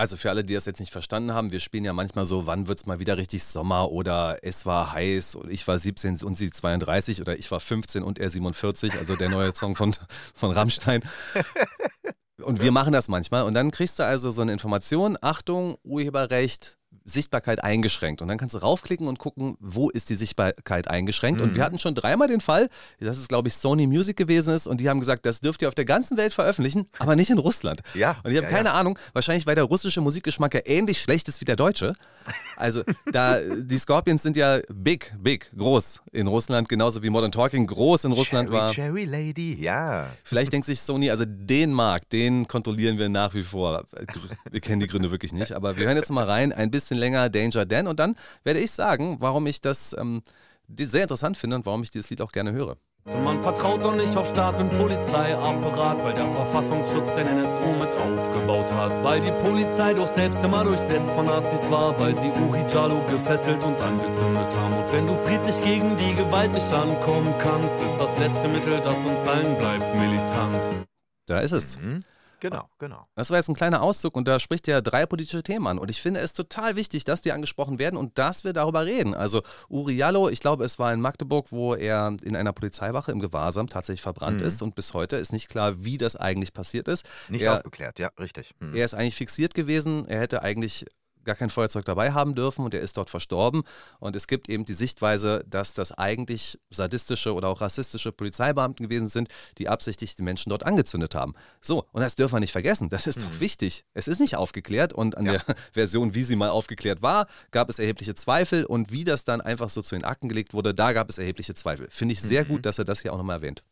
Also 0.00 0.16
für 0.16 0.30
alle, 0.30 0.42
die 0.42 0.54
das 0.54 0.64
jetzt 0.64 0.80
nicht 0.80 0.92
verstanden 0.92 1.34
haben, 1.34 1.52
wir 1.52 1.60
spielen 1.60 1.84
ja 1.84 1.92
manchmal 1.92 2.24
so, 2.24 2.46
wann 2.46 2.68
wird 2.68 2.78
es 2.78 2.86
mal 2.86 3.00
wieder 3.00 3.18
richtig 3.18 3.44
Sommer 3.44 3.90
oder 3.90 4.38
es 4.40 4.64
war 4.64 4.94
heiß 4.94 5.34
und 5.34 5.50
ich 5.50 5.68
war 5.68 5.78
17 5.78 6.22
und 6.22 6.38
sie 6.38 6.50
32 6.50 7.20
oder 7.20 7.38
ich 7.38 7.50
war 7.50 7.60
15 7.60 8.02
und 8.02 8.18
er 8.18 8.30
47, 8.30 8.94
also 8.94 9.14
der 9.14 9.28
neue 9.28 9.54
Song 9.54 9.76
von, 9.76 9.94
von 10.34 10.52
Rammstein. 10.52 11.02
Und 12.42 12.62
wir 12.62 12.72
machen 12.72 12.94
das 12.94 13.08
manchmal 13.08 13.42
und 13.42 13.52
dann 13.52 13.70
kriegst 13.70 13.98
du 13.98 14.02
also 14.02 14.30
so 14.30 14.40
eine 14.40 14.54
Information, 14.54 15.18
Achtung, 15.20 15.76
Urheberrecht, 15.84 16.78
Sichtbarkeit 17.04 17.62
eingeschränkt. 17.62 18.22
Und 18.22 18.28
dann 18.28 18.38
kannst 18.38 18.54
du 18.54 18.58
raufklicken 18.58 19.08
und 19.08 19.18
gucken, 19.18 19.56
wo 19.60 19.90
ist 19.90 20.10
die 20.10 20.14
Sichtbarkeit 20.14 20.88
eingeschränkt. 20.88 21.40
Mhm. 21.40 21.48
Und 21.48 21.54
wir 21.54 21.64
hatten 21.64 21.78
schon 21.78 21.94
dreimal 21.94 22.28
den 22.28 22.40
Fall, 22.40 22.68
dass 23.00 23.18
es, 23.18 23.28
glaube 23.28 23.48
ich, 23.48 23.54
Sony 23.54 23.86
Music 23.86 24.16
gewesen 24.16 24.54
ist 24.54 24.66
und 24.66 24.80
die 24.80 24.88
haben 24.88 25.00
gesagt, 25.00 25.26
das 25.26 25.40
dürft 25.40 25.62
ihr 25.62 25.68
auf 25.68 25.74
der 25.74 25.84
ganzen 25.84 26.16
Welt 26.16 26.32
veröffentlichen, 26.32 26.86
aber 26.98 27.16
nicht 27.16 27.30
in 27.30 27.38
Russland. 27.38 27.80
Ja. 27.94 28.16
Und 28.22 28.30
ich 28.30 28.36
habe 28.36 28.46
ja, 28.46 28.50
keine 28.50 28.68
ja. 28.68 28.74
Ahnung, 28.74 28.98
wahrscheinlich, 29.12 29.46
weil 29.46 29.56
der 29.56 29.64
russische 29.64 30.00
Musikgeschmack 30.00 30.54
ja 30.54 30.60
ähnlich 30.64 31.00
schlecht 31.02 31.28
ist 31.28 31.40
wie 31.40 31.44
der 31.44 31.56
deutsche. 31.56 31.94
Also 32.56 32.82
da, 33.10 33.38
die 33.40 33.78
Scorpions 33.78 34.22
sind 34.22 34.36
ja 34.36 34.60
big, 34.68 35.12
big, 35.18 35.50
groß 35.56 36.00
in 36.12 36.26
Russland, 36.26 36.68
genauso 36.68 37.02
wie 37.02 37.10
Modern 37.10 37.32
Talking 37.32 37.66
groß 37.66 38.04
in 38.04 38.12
Russland 38.12 38.48
Cherry, 38.48 38.60
war. 38.60 38.72
Cherry 38.72 39.04
Lady, 39.04 39.54
ja. 39.60 40.08
Vielleicht 40.24 40.52
denkt 40.52 40.66
sich 40.66 40.80
Sony, 40.80 41.10
also 41.10 41.24
den 41.26 41.72
Markt, 41.72 42.12
den 42.12 42.46
kontrollieren 42.46 42.98
wir 42.98 43.08
nach 43.08 43.34
wie 43.34 43.42
vor. 43.42 43.84
Wir 44.50 44.60
kennen 44.60 44.80
die 44.80 44.86
Gründe 44.86 45.10
wirklich 45.10 45.32
nicht, 45.32 45.52
aber 45.52 45.76
wir 45.76 45.86
hören 45.86 45.96
jetzt 45.96 46.10
mal 46.10 46.24
rein, 46.24 46.52
ein 46.52 46.70
bisschen 46.70 46.89
länger 46.98 47.28
Danger 47.28 47.64
Dan 47.64 47.86
und 47.86 47.98
dann 47.98 48.16
werde 48.44 48.60
ich 48.60 48.72
sagen, 48.72 49.16
warum 49.20 49.46
ich 49.46 49.60
das 49.60 49.94
ähm, 49.98 50.22
sehr 50.78 51.02
interessant 51.02 51.36
finde 51.36 51.56
und 51.56 51.66
warum 51.66 51.82
ich 51.82 51.90
dieses 51.90 52.10
Lied 52.10 52.22
auch 52.22 52.32
gerne 52.32 52.52
höre. 52.52 52.76
Man 53.06 53.42
vertraut 53.42 53.82
doch 53.82 53.94
nicht 53.94 54.14
auf 54.14 54.28
Staat 54.28 54.60
und 54.60 54.70
Polizeiapparat, 54.72 56.04
weil 56.04 56.14
der 56.14 56.30
Verfassungsschutz 56.32 57.14
den 57.14 57.26
NSU 57.26 57.72
mit 57.72 57.88
aufgebaut 57.94 58.70
hat. 58.72 59.02
Weil 59.02 59.22
die 59.22 59.32
Polizei 59.32 59.94
doch 59.94 60.06
selbst 60.06 60.44
immer 60.44 60.64
durchsetzt 60.64 61.10
von 61.12 61.26
Nazis 61.26 61.68
war, 61.70 61.98
weil 61.98 62.14
sie 62.14 62.28
Uri 62.28 62.62
Jalo 62.72 63.02
gefesselt 63.06 63.64
und 63.64 63.80
angezündet 63.80 64.54
haben. 64.54 64.76
Und 64.76 64.92
wenn 64.92 65.06
du 65.06 65.14
friedlich 65.16 65.62
gegen 65.64 65.96
die 65.96 66.14
Gewalt 66.14 66.52
nicht 66.52 66.70
ankommen 66.72 67.34
kannst, 67.38 67.74
ist 67.76 67.96
das 67.98 68.18
letzte 68.18 68.48
Mittel, 68.48 68.80
das 68.80 68.98
uns 68.98 69.20
allen 69.26 69.56
bleibt, 69.56 69.94
Militanz. 69.96 70.84
Da 71.26 71.40
ist 71.40 71.52
es. 71.52 71.78
Mhm. 71.78 72.00
Genau, 72.40 72.68
genau. 72.78 73.06
Das 73.14 73.30
war 73.30 73.36
jetzt 73.36 73.48
ein 73.48 73.54
kleiner 73.54 73.82
Auszug 73.82 74.16
und 74.16 74.26
da 74.26 74.38
spricht 74.40 74.66
er 74.68 74.82
drei 74.82 75.06
politische 75.06 75.42
Themen 75.42 75.66
an. 75.66 75.78
Und 75.78 75.90
ich 75.90 76.00
finde 76.00 76.20
es 76.20 76.32
total 76.32 76.76
wichtig, 76.76 77.04
dass 77.04 77.20
die 77.22 77.32
angesprochen 77.32 77.78
werden 77.78 77.96
und 77.96 78.18
dass 78.18 78.44
wir 78.44 78.52
darüber 78.52 78.84
reden. 78.86 79.14
Also 79.14 79.42
Uri 79.68 79.94
Jallo, 79.94 80.28
ich 80.28 80.40
glaube, 80.40 80.64
es 80.64 80.78
war 80.78 80.92
in 80.92 81.00
Magdeburg, 81.00 81.52
wo 81.52 81.74
er 81.74 82.16
in 82.22 82.34
einer 82.36 82.52
Polizeiwache 82.52 83.12
im 83.12 83.20
Gewahrsam 83.20 83.68
tatsächlich 83.68 84.02
verbrannt 84.02 84.40
Mhm. 84.40 84.46
ist 84.46 84.62
und 84.62 84.74
bis 84.74 84.94
heute 84.94 85.16
ist 85.16 85.32
nicht 85.32 85.48
klar, 85.48 85.84
wie 85.84 85.98
das 85.98 86.16
eigentlich 86.16 86.52
passiert 86.52 86.88
ist. 86.88 87.08
Nicht 87.28 87.42
er, 87.42 87.56
aufgeklärt, 87.56 87.98
ja, 87.98 88.10
richtig. 88.18 88.54
Mhm. 88.60 88.74
er 88.74 88.84
ist 88.84 88.94
eigentlich 88.94 89.16
fixiert 89.16 89.54
gewesen, 89.54 90.06
er 90.08 90.20
hätte 90.20 90.42
eigentlich 90.42 90.86
gar 91.24 91.34
kein 91.34 91.50
Feuerzeug 91.50 91.84
dabei 91.84 92.12
haben 92.12 92.34
dürfen 92.34 92.64
und 92.64 92.74
er 92.74 92.80
ist 92.80 92.96
dort 92.96 93.10
verstorben. 93.10 93.62
Und 93.98 94.16
es 94.16 94.26
gibt 94.26 94.48
eben 94.48 94.64
die 94.64 94.74
Sichtweise, 94.74 95.44
dass 95.48 95.74
das 95.74 95.92
eigentlich 95.92 96.58
sadistische 96.70 97.34
oder 97.34 97.48
auch 97.48 97.60
rassistische 97.60 98.12
Polizeibeamten 98.12 98.84
gewesen 98.86 99.08
sind, 99.08 99.28
die 99.58 99.68
absichtlich 99.68 100.14
die 100.16 100.22
Menschen 100.22 100.50
dort 100.50 100.64
angezündet 100.64 101.14
haben. 101.14 101.34
So, 101.60 101.84
und 101.92 102.00
das 102.02 102.16
dürfen 102.16 102.34
wir 102.36 102.40
nicht 102.40 102.52
vergessen. 102.52 102.88
Das 102.88 103.06
ist 103.06 103.22
doch 103.22 103.40
wichtig. 103.40 103.84
Es 103.94 104.08
ist 104.08 104.20
nicht 104.20 104.36
aufgeklärt 104.36 104.92
und 104.92 105.16
an 105.16 105.26
Ja. 105.26 105.32
der 105.38 105.42
Version, 105.72 106.14
wie 106.14 106.22
sie 106.24 106.36
mal 106.36 106.50
aufgeklärt 106.50 107.02
war, 107.02 107.26
gab 107.50 107.68
es 107.70 107.78
erhebliche 107.78 108.14
Zweifel 108.14 108.64
und 108.64 108.92
wie 108.92 109.04
das 109.04 109.24
dann 109.24 109.40
einfach 109.40 109.70
so 109.70 109.82
zu 109.82 109.94
den 109.94 110.04
Akten 110.04 110.28
gelegt 110.28 110.54
wurde, 110.54 110.74
da 110.74 110.92
gab 110.92 111.08
es 111.10 111.18
erhebliche 111.18 111.54
Zweifel. 111.54 111.88
Finde 111.90 112.12
ich 112.12 112.20
sehr 112.22 112.44
gut, 112.44 112.66
dass 112.66 112.78
er 112.78 112.84
das 112.84 113.00
hier 113.02 113.12
auch 113.12 113.18
nochmal 113.18 113.36
erwähnt. 113.36 113.62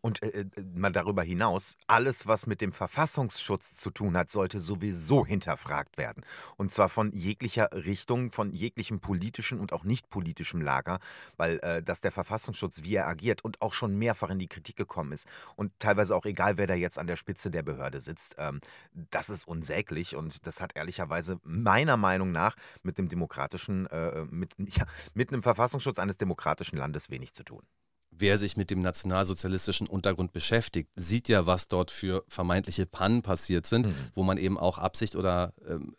Und 0.00 0.22
äh, 0.22 0.40
äh, 0.40 0.46
mal 0.74 0.92
darüber 0.92 1.22
hinaus, 1.22 1.76
alles, 1.86 2.26
was 2.26 2.46
mit 2.46 2.60
dem 2.60 2.72
Verfassungsschutz 2.72 3.74
zu 3.74 3.90
tun 3.90 4.16
hat, 4.16 4.30
sollte 4.30 4.60
sowieso 4.60 5.26
hinterfragt 5.26 5.98
werden. 5.98 6.24
Und 6.56 6.72
zwar 6.72 6.88
von 6.88 7.12
jeglicher 7.12 7.70
Richtung, 7.72 8.30
von 8.30 8.52
jeglichem 8.52 9.00
politischen 9.00 9.60
und 9.60 9.72
auch 9.72 9.84
nicht 9.84 10.10
politischem 10.10 10.60
Lager, 10.60 10.98
weil 11.36 11.58
äh, 11.60 11.82
dass 11.82 12.00
der 12.00 12.12
Verfassungsschutz, 12.12 12.82
wie 12.82 12.94
er 12.94 13.06
agiert 13.06 13.44
und 13.44 13.62
auch 13.62 13.72
schon 13.72 13.96
mehrfach 13.98 14.30
in 14.30 14.38
die 14.38 14.48
Kritik 14.48 14.76
gekommen 14.76 15.12
ist 15.12 15.26
und 15.56 15.72
teilweise 15.78 16.14
auch 16.14 16.24
egal, 16.24 16.58
wer 16.58 16.66
da 16.66 16.74
jetzt 16.74 16.98
an 16.98 17.06
der 17.06 17.16
Spitze 17.16 17.50
der 17.50 17.62
Behörde 17.62 18.00
sitzt, 18.00 18.36
ähm, 18.38 18.60
das 19.10 19.30
ist 19.30 19.46
unsäglich 19.46 20.16
und 20.16 20.46
das 20.46 20.60
hat 20.60 20.76
ehrlicherweise 20.76 21.38
meiner 21.44 21.96
Meinung 21.96 22.32
nach 22.32 22.56
mit 22.82 22.98
dem 22.98 23.08
demokratischen, 23.08 23.86
äh, 23.86 24.24
mit, 24.30 24.54
ja, 24.58 24.86
mit 25.14 25.32
einem 25.32 25.42
Verfassungsschutz 25.42 25.98
eines 25.98 26.16
demokratischen 26.16 26.78
Landes 26.78 27.10
wenig 27.10 27.34
zu 27.34 27.44
tun. 27.44 27.62
Wer 28.18 28.38
sich 28.38 28.56
mit 28.56 28.70
dem 28.70 28.80
nationalsozialistischen 28.80 29.86
Untergrund 29.86 30.32
beschäftigt, 30.32 30.90
sieht 30.94 31.28
ja, 31.28 31.46
was 31.46 31.68
dort 31.68 31.90
für 31.90 32.24
vermeintliche 32.28 32.86
Pannen 32.86 33.22
passiert 33.22 33.66
sind, 33.66 33.86
Mhm. 33.86 33.94
wo 34.14 34.22
man 34.22 34.38
eben 34.38 34.58
auch 34.58 34.78
Absicht 34.78 35.16
oder 35.16 35.52
ähm, 35.68 35.94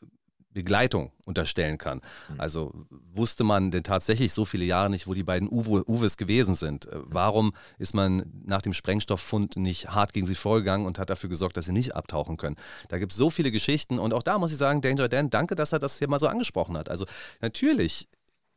Begleitung 0.52 1.12
unterstellen 1.26 1.78
kann. 1.78 2.02
Mhm. 2.30 2.40
Also 2.40 2.74
wusste 2.90 3.44
man 3.44 3.70
denn 3.70 3.84
tatsächlich 3.84 4.34
so 4.34 4.44
viele 4.44 4.66
Jahre 4.66 4.90
nicht, 4.90 5.06
wo 5.06 5.14
die 5.14 5.24
beiden 5.24 5.48
Uwe, 5.52 5.88
Uwes 5.88 6.18
gewesen 6.18 6.56
sind? 6.56 6.88
Äh, 6.88 6.96
Warum 7.04 7.54
ist 7.78 7.94
man 7.94 8.24
nach 8.44 8.64
dem 8.64 8.74
Sprengstofffund 8.74 9.58
nicht 9.58 9.90
hart 9.90 10.14
gegen 10.14 10.26
sie 10.26 10.34
vorgegangen 10.34 10.88
und 10.88 10.98
hat 10.98 11.12
dafür 11.12 11.30
gesorgt, 11.30 11.58
dass 11.58 11.66
sie 11.66 11.74
nicht 11.74 11.96
abtauchen 11.96 12.38
können? 12.38 12.56
Da 12.90 12.98
gibt 12.98 13.12
es 13.12 13.18
so 13.20 13.30
viele 13.30 13.52
Geschichten 13.52 14.00
und 14.00 14.14
auch 14.16 14.24
da 14.24 14.40
muss 14.40 14.52
ich 14.52 14.58
sagen, 14.58 14.82
Danger 14.82 15.08
Dan, 15.10 15.30
danke, 15.30 15.54
dass 15.54 15.74
er 15.74 15.80
das 15.80 16.00
hier 16.00 16.10
mal 16.10 16.20
so 16.20 16.28
angesprochen 16.28 16.76
hat. 16.76 16.90
Also 16.90 17.06
natürlich 17.42 18.08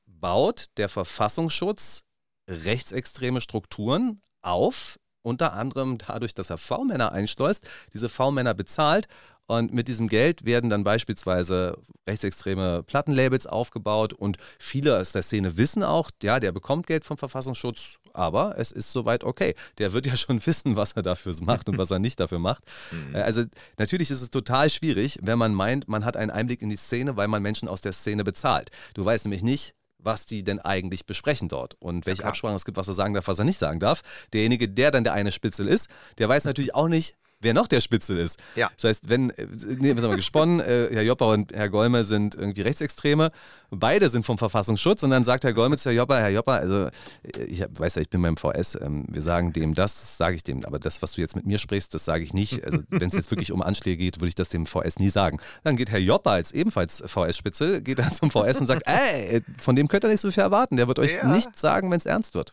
baut 0.07 0.67
der 0.79 0.89
Verfassungsschutz 0.89 2.05
rechtsextreme 2.51 3.41
Strukturen 3.41 4.21
auf, 4.43 4.99
unter 5.23 5.53
anderem 5.53 5.99
dadurch, 5.99 6.35
dass 6.35 6.51
er 6.51 6.59
V-Männer 6.59 7.13
einschleust, 7.13 7.69
diese 7.93 8.09
V-Männer 8.09 8.55
bezahlt 8.55 9.07
und 9.51 9.73
mit 9.73 9.89
diesem 9.89 10.07
Geld 10.07 10.45
werden 10.45 10.71
dann 10.71 10.85
beispielsweise 10.85 11.77
rechtsextreme 12.09 12.85
Plattenlabels 12.85 13.49
aufgebaut 13.49 14.13
und 14.13 14.37
viele 14.61 14.97
aus 14.97 15.11
der 15.11 15.23
Szene 15.23 15.57
wissen 15.57 15.83
auch, 15.83 16.11
ja, 16.23 16.39
der 16.39 16.53
bekommt 16.53 16.87
Geld 16.87 17.05
vom 17.05 17.19
Verfassungsschutz, 17.19 17.97
aber 18.13 18.57
es 18.59 18.71
ist 18.71 18.93
soweit 18.93 19.25
okay. 19.25 19.57
Der 19.79 19.93
wird 19.93 20.07
ja 20.07 20.17
schon 20.17 20.45
wissen, 20.47 20.77
was 20.77 20.93
er 20.93 21.03
dafür 21.03 21.35
macht 21.41 21.69
und 21.69 21.79
was 21.79 21.91
er 21.91 21.99
nicht 21.99 22.21
dafür 22.21 22.39
macht. 22.39 22.63
Mhm. 22.93 23.17
Äh, 23.17 23.23
Also 23.23 23.43
natürlich 23.77 24.13
ist 24.13 24.23
es 24.23 24.31
total 24.31 24.71
schwierig, 24.71 25.19
wenn 25.23 25.39
man 25.39 25.53
meint, 25.53 25.89
man 25.89 26.05
hat 26.05 26.17
einen 26.17 26.31
Einblick 26.31 26.63
in 26.63 26.69
die 26.69 26.77
Szene, 26.77 27.17
weil 27.17 27.27
man 27.27 27.43
Menschen 27.43 27.69
aus 27.69 27.81
der 27.81 27.93
Szene 27.93 28.23
bezahlt. 28.23 28.71
Du 28.95 29.05
weißt 29.05 29.25
nämlich 29.25 29.43
nicht, 29.43 29.75
was 30.03 30.27
die 30.27 30.43
denn 30.43 30.59
eigentlich 30.59 31.07
besprechen 31.07 31.49
dort 31.49 31.77
und 31.81 32.07
welche 32.07 32.23
klar. 32.23 32.31
Absprachen 32.31 32.57
es 32.57 32.65
gibt, 32.65 32.77
was 32.77 32.89
er 32.89 32.95
sagen 32.95 33.15
darf, 33.15 33.29
was 33.29 33.39
er 33.39 33.45
nicht 33.45 33.59
sagen 33.59 33.81
darf. 33.81 34.03
Derjenige, 34.33 34.69
der 34.69 34.91
dann 34.91 35.05
der 35.05 35.13
eine 35.13 35.33
Spitzel 35.33 35.69
ist, 35.69 35.89
der 36.19 36.29
weiß 36.29 36.45
natürlich 36.45 36.75
auch 36.75 36.89
nicht, 36.89 37.17
wer 37.41 37.55
noch 37.55 37.67
der 37.67 37.81
Spitzel 37.81 38.19
ist. 38.19 38.39
Ja. 38.55 38.71
Das 38.77 38.85
heißt, 38.85 39.09
wenn, 39.09 39.31
äh, 39.31 39.47
nee, 39.79 39.97
wir 39.97 40.03
haben 40.03 40.17
gesponnen, 40.17 40.61
äh, 40.61 40.89
Herr 40.93 41.03
Joppa 41.03 41.33
und 41.33 41.53
Herr 41.53 41.69
Golme 41.69 42.05
sind 42.05 42.35
irgendwie 42.35 42.63
Rechtsextreme, 42.63 43.31
beide 43.71 44.09
sind 44.11 44.27
vom 44.27 44.39
Verfassungsschutz 44.39 45.03
und 45.03 45.11
dann 45.11 45.25
sagt 45.25 45.45
Herr 45.45 45.53
Golme 45.53 45.77
zu 45.79 45.89
Herr 45.91 45.97
Joppa, 45.97 46.19
Herr 46.19 46.31
Joppa, 46.31 46.57
also 46.57 46.87
äh, 47.23 47.43
ich 47.47 47.63
hab, 47.63 47.79
weiß 47.79 47.95
ja, 47.97 48.03
ich 48.03 48.11
bin 48.11 48.23
beim 48.23 48.37
VS, 48.37 48.77
ähm, 48.81 49.05
wir 49.09 49.23
sagen 49.23 49.53
dem 49.53 49.75
das, 49.75 50.17
sage 50.17 50.37
ich 50.37 50.43
dem, 50.43 50.65
aber 50.65 50.79
das, 50.79 51.03
was 51.03 51.13
du 51.13 51.21
jetzt 51.23 51.35
mit 51.37 51.47
mir 51.47 51.59
sprichst, 51.59 51.95
das 51.95 52.05
sage 52.05 52.25
ich 52.25 52.35
nicht. 52.35 52.65
Also 52.65 52.81
wenn 52.91 53.09
es 53.09 53.15
jetzt 53.15 53.31
wirklich 53.31 53.53
um 53.53 53.63
Anschläge 53.63 53.97
geht, 53.97 54.17
würde 54.21 54.29
ich 54.29 54.35
das 54.35 54.49
dem 54.51 54.67
VS 54.67 54.99
nie 54.99 55.11
sagen. 55.11 55.39
Dann 55.65 55.77
geht 55.77 55.91
Herr 55.91 55.99
Joppa 55.99 56.33
als 56.33 56.53
ebenfalls 56.53 57.03
VS-Spitzel, 57.07 57.81
geht 57.81 57.99
dann 57.99 58.13
zum 58.13 58.31
VS 58.31 58.61
und 58.61 58.67
sagt, 58.67 58.83
ey, 58.87 59.43
von 59.57 59.77
dem 59.77 59.89
könnt 59.89 60.05
ihr 60.05 60.09
nicht 60.09 60.21
so 60.21 60.31
viel 60.31 60.43
erwarten, 60.43 60.77
der 60.77 60.89
wird 60.89 60.99
euch 60.99 61.17
Ja. 61.17 61.25
nicht 61.27 61.57
sagen, 61.59 61.91
wenn 61.91 61.99
es 61.99 62.07
ernst 62.07 62.35
wird. 62.35 62.53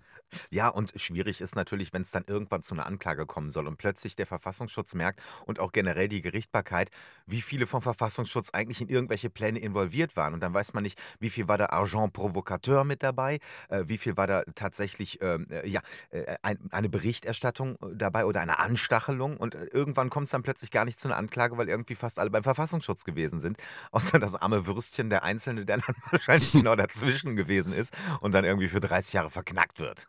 Ja, 0.50 0.69
und 0.69 0.93
schwierig 0.96 1.41
ist 1.41 1.55
natürlich, 1.55 1.93
wenn 1.93 2.01
es 2.01 2.12
dann 2.12 2.24
irgendwann 2.27 2.63
zu 2.63 2.74
einer 2.74 2.86
Anklage 2.86 3.25
kommen 3.25 3.50
soll 3.50 3.67
und 3.67 3.77
plötzlich 3.77 4.15
der 4.15 4.25
Verfassungsschutz 4.25 4.96
merkt 4.96 5.22
und 5.46 5.60
auch 5.60 5.72
generell 5.72 6.07
die 6.07 6.22
Gerichtbarkeit, 6.22 6.91
wie 7.25 7.41
viele 7.41 7.67
vom 7.67 7.81
Verfassungsschutz 7.81 8.51
eigentlich 8.51 8.81
in 8.81 8.89
irgendwelche 8.89 9.29
Pläne 9.29 9.60
involviert 9.60 10.15
waren. 10.15 10.34
Und 10.34 10.41
dann 10.41 10.53
weiß 10.53 10.74
man 10.74 10.84
nicht, 10.84 11.00
wie 11.19 11.29
viel 11.29 11.48
war 11.48 11.57
da 11.57 11.67
Agent 11.69 12.13
Provocateur 12.13 12.84
mit 12.84 13.03
dabei, 13.03 13.39
äh, 13.69 13.84
wie 13.88 13.98
viel 13.98 14.17
war 14.17 14.27
da 14.27 14.43
tatsächlich 14.55 15.22
ähm, 15.22 15.48
äh, 15.50 15.67
ja, 15.67 15.81
äh, 16.10 16.36
ein, 16.41 16.60
eine 16.72 16.89
Berichterstattung 16.89 17.75
äh, 17.75 17.96
dabei 17.96 18.25
oder 18.25 18.41
eine 18.41 18.60
Anstachelung. 18.60 19.38
Und 19.38 19.55
äh, 19.55 19.65
irgendwann 19.65 20.10
kommt 20.10 20.25
es 20.25 20.31
dann 20.31 20.43
plötzlich 20.43 20.72
gar 20.72 20.86
nicht 20.86 21.00
zu 21.00 21.07
einer 21.07 21.17
Anklage, 21.17 21.57
weil 21.57 21.69
irgendwie 21.69 21.96
fast 21.96 22.19
alle 22.19 22.29
beim 22.29 22.43
Verfassungsschutz 22.43 23.03
gewesen 23.03 23.39
sind. 23.39 23.57
Außer 23.91 24.19
das 24.19 24.36
arme 24.36 24.67
Würstchen, 24.67 25.10
der 25.10 25.24
Einzelne, 25.24 25.65
der 25.65 25.77
dann 25.77 25.96
wahrscheinlich 26.12 26.51
genau 26.53 26.75
dazwischen 26.75 27.36
gewesen 27.36 27.74
ist 27.74 27.96
und 28.22 28.31
dann 28.31 28.46
irgendwie 28.46 28.67
für 28.67 28.79
30 28.79 29.13
Jahre 29.13 29.29
verknackt 29.29 29.79
wird. 29.79 30.05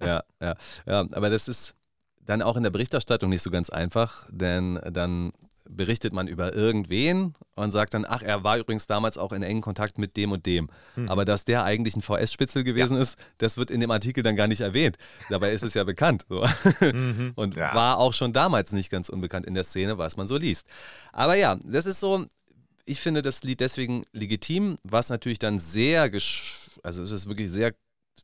Ja, 0.00 0.22
ja, 0.40 0.54
ja, 0.86 1.00
aber 1.12 1.30
das 1.30 1.48
ist 1.48 1.74
dann 2.24 2.42
auch 2.42 2.56
in 2.56 2.62
der 2.62 2.70
Berichterstattung 2.70 3.30
nicht 3.30 3.42
so 3.42 3.50
ganz 3.50 3.70
einfach, 3.70 4.26
denn 4.30 4.78
dann 4.90 5.32
berichtet 5.76 6.12
man 6.12 6.28
über 6.28 6.54
irgendwen 6.54 7.34
und 7.54 7.72
sagt 7.72 7.94
dann, 7.94 8.04
ach, 8.08 8.22
er 8.22 8.44
war 8.44 8.58
übrigens 8.58 8.86
damals 8.86 9.18
auch 9.18 9.32
in 9.32 9.42
engen 9.42 9.60
Kontakt 9.60 9.98
mit 9.98 10.16
dem 10.16 10.32
und 10.32 10.46
dem. 10.46 10.68
Mhm. 10.96 11.08
Aber 11.08 11.24
dass 11.24 11.44
der 11.44 11.64
eigentlich 11.64 11.96
ein 11.96 12.02
VS-Spitzel 12.02 12.64
gewesen 12.64 12.94
ja. 12.94 13.02
ist, 13.02 13.16
das 13.38 13.56
wird 13.56 13.70
in 13.70 13.80
dem 13.80 13.90
Artikel 13.90 14.22
dann 14.22 14.36
gar 14.36 14.48
nicht 14.48 14.60
erwähnt. 14.60 14.96
Dabei 15.28 15.52
ist 15.52 15.62
es 15.62 15.74
ja 15.74 15.84
bekannt. 15.84 16.26
So. 16.28 16.46
Mhm. 16.80 17.32
Und 17.36 17.56
ja. 17.56 17.74
war 17.74 17.98
auch 17.98 18.14
schon 18.14 18.32
damals 18.32 18.72
nicht 18.72 18.90
ganz 18.90 19.08
unbekannt 19.08 19.46
in 19.46 19.54
der 19.54 19.64
Szene, 19.64 19.98
was 19.98 20.16
man 20.16 20.26
so 20.26 20.36
liest. 20.36 20.66
Aber 21.12 21.34
ja, 21.34 21.56
das 21.64 21.86
ist 21.86 22.00
so, 22.00 22.26
ich 22.84 23.00
finde 23.00 23.22
das 23.22 23.42
Lied 23.42 23.60
deswegen 23.60 24.02
legitim, 24.12 24.76
was 24.82 25.08
natürlich 25.08 25.38
dann 25.38 25.60
sehr, 25.60 26.02
also 26.82 27.02
es 27.02 27.10
ist 27.10 27.28
wirklich 27.28 27.50
sehr 27.50 27.74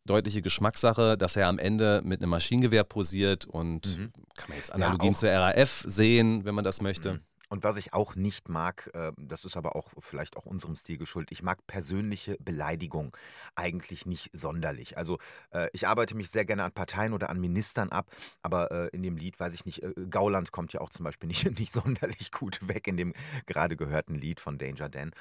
deutliche 0.05 0.43
Geschmackssache, 0.43 1.17
dass 1.17 1.37
er 1.37 1.49
am 1.49 1.59
Ende 1.59 2.03
mit 2.05 2.21
einem 2.21 2.31
Maschinengewehr 2.31 2.85
posiert 2.85 3.45
und 3.45 3.99
mhm. 3.99 4.13
kann 4.37 4.49
man 4.49 4.59
jetzt 4.59 4.73
Analogien 4.73 5.13
ja, 5.15 5.19
zur 5.19 5.31
RAF 5.31 5.85
sehen, 5.87 6.45
wenn 6.45 6.55
man 6.55 6.65
das 6.65 6.81
möchte. 6.81 7.15
Mhm. 7.15 7.21
Und 7.49 7.63
was 7.63 7.77
ich 7.77 7.93
auch 7.93 8.15
nicht 8.15 8.49
mag, 8.49 8.91
äh, 8.95 9.13
das 9.17 9.45
ist 9.45 9.57
aber 9.57 9.77
auch 9.77 9.91
vielleicht 9.99 10.37
auch 10.37 10.47
unserem 10.47 10.75
Stil 10.75 10.99
geschuldet, 10.99 11.33
ich 11.33 11.43
mag 11.43 11.67
persönliche 11.67 12.37
Beleidigung 12.41 13.17
eigentlich 13.55 14.07
nicht 14.07 14.31
sonderlich. 14.33 14.99
Also 14.99 15.19
äh, 15.53 15.69
ich 15.73 15.87
arbeite 15.87 16.17
mich 16.17 16.31
sehr 16.31 16.45
gerne 16.45 16.65
an 16.65 16.73
Parteien 16.73 17.13
oder 17.13 17.31
an 17.31 17.41
Ministern 17.41 17.91
ab, 17.91 18.11
aber 18.43 18.71
äh, 18.73 18.89
in 18.89 19.03
dem 19.03 19.17
Lied 19.17 19.39
weiß 19.39 19.55
ich 19.55 19.65
nicht, 19.65 19.83
Gauland 20.11 20.53
kommt 20.53 20.73
ja 20.73 20.81
auch 20.81 20.91
zum 20.91 21.05
Beispiel 21.05 21.27
nicht, 21.29 21.59
nicht 21.59 21.73
sonderlich 21.73 22.33
gut 22.33 22.67
weg 22.67 22.87
in 22.89 22.97
dem 22.97 23.15
gerade 23.47 23.77
gehörten 23.77 24.15
Lied 24.17 24.41
von 24.41 24.59
Danger 24.59 24.89
Dan. 24.89 25.13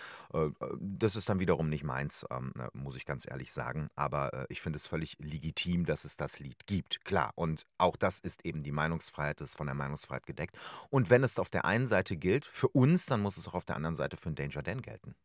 Das 0.79 1.15
ist 1.15 1.29
dann 1.29 1.39
wiederum 1.39 1.69
nicht 1.69 1.83
meins, 1.83 2.25
ähm, 2.31 2.53
muss 2.73 2.95
ich 2.95 3.05
ganz 3.05 3.29
ehrlich 3.29 3.51
sagen. 3.51 3.89
Aber 3.95 4.45
ich 4.49 4.61
finde 4.61 4.77
es 4.77 4.87
völlig 4.87 5.17
legitim, 5.19 5.85
dass 5.85 6.05
es 6.05 6.17
das 6.17 6.39
Lied 6.39 6.65
gibt. 6.65 7.03
Klar, 7.05 7.31
und 7.35 7.65
auch 7.77 7.95
das 7.95 8.19
ist 8.19 8.45
eben 8.45 8.63
die 8.63 8.71
Meinungsfreiheit, 8.71 9.41
das 9.41 9.49
ist 9.49 9.57
von 9.57 9.67
der 9.67 9.75
Meinungsfreiheit 9.75 10.25
gedeckt. 10.25 10.57
Und 10.89 11.09
wenn 11.09 11.23
es 11.23 11.39
auf 11.39 11.49
der 11.49 11.65
einen 11.65 11.87
Seite 11.87 12.14
gilt 12.17 12.45
für 12.45 12.67
uns, 12.69 13.05
dann 13.05 13.21
muss 13.21 13.37
es 13.37 13.47
auch 13.47 13.53
auf 13.53 13.65
der 13.65 13.75
anderen 13.75 13.95
Seite 13.95 14.17
für 14.17 14.27
einen 14.27 14.35
Danger 14.35 14.63
Dan 14.63 14.81
gelten. 14.81 15.15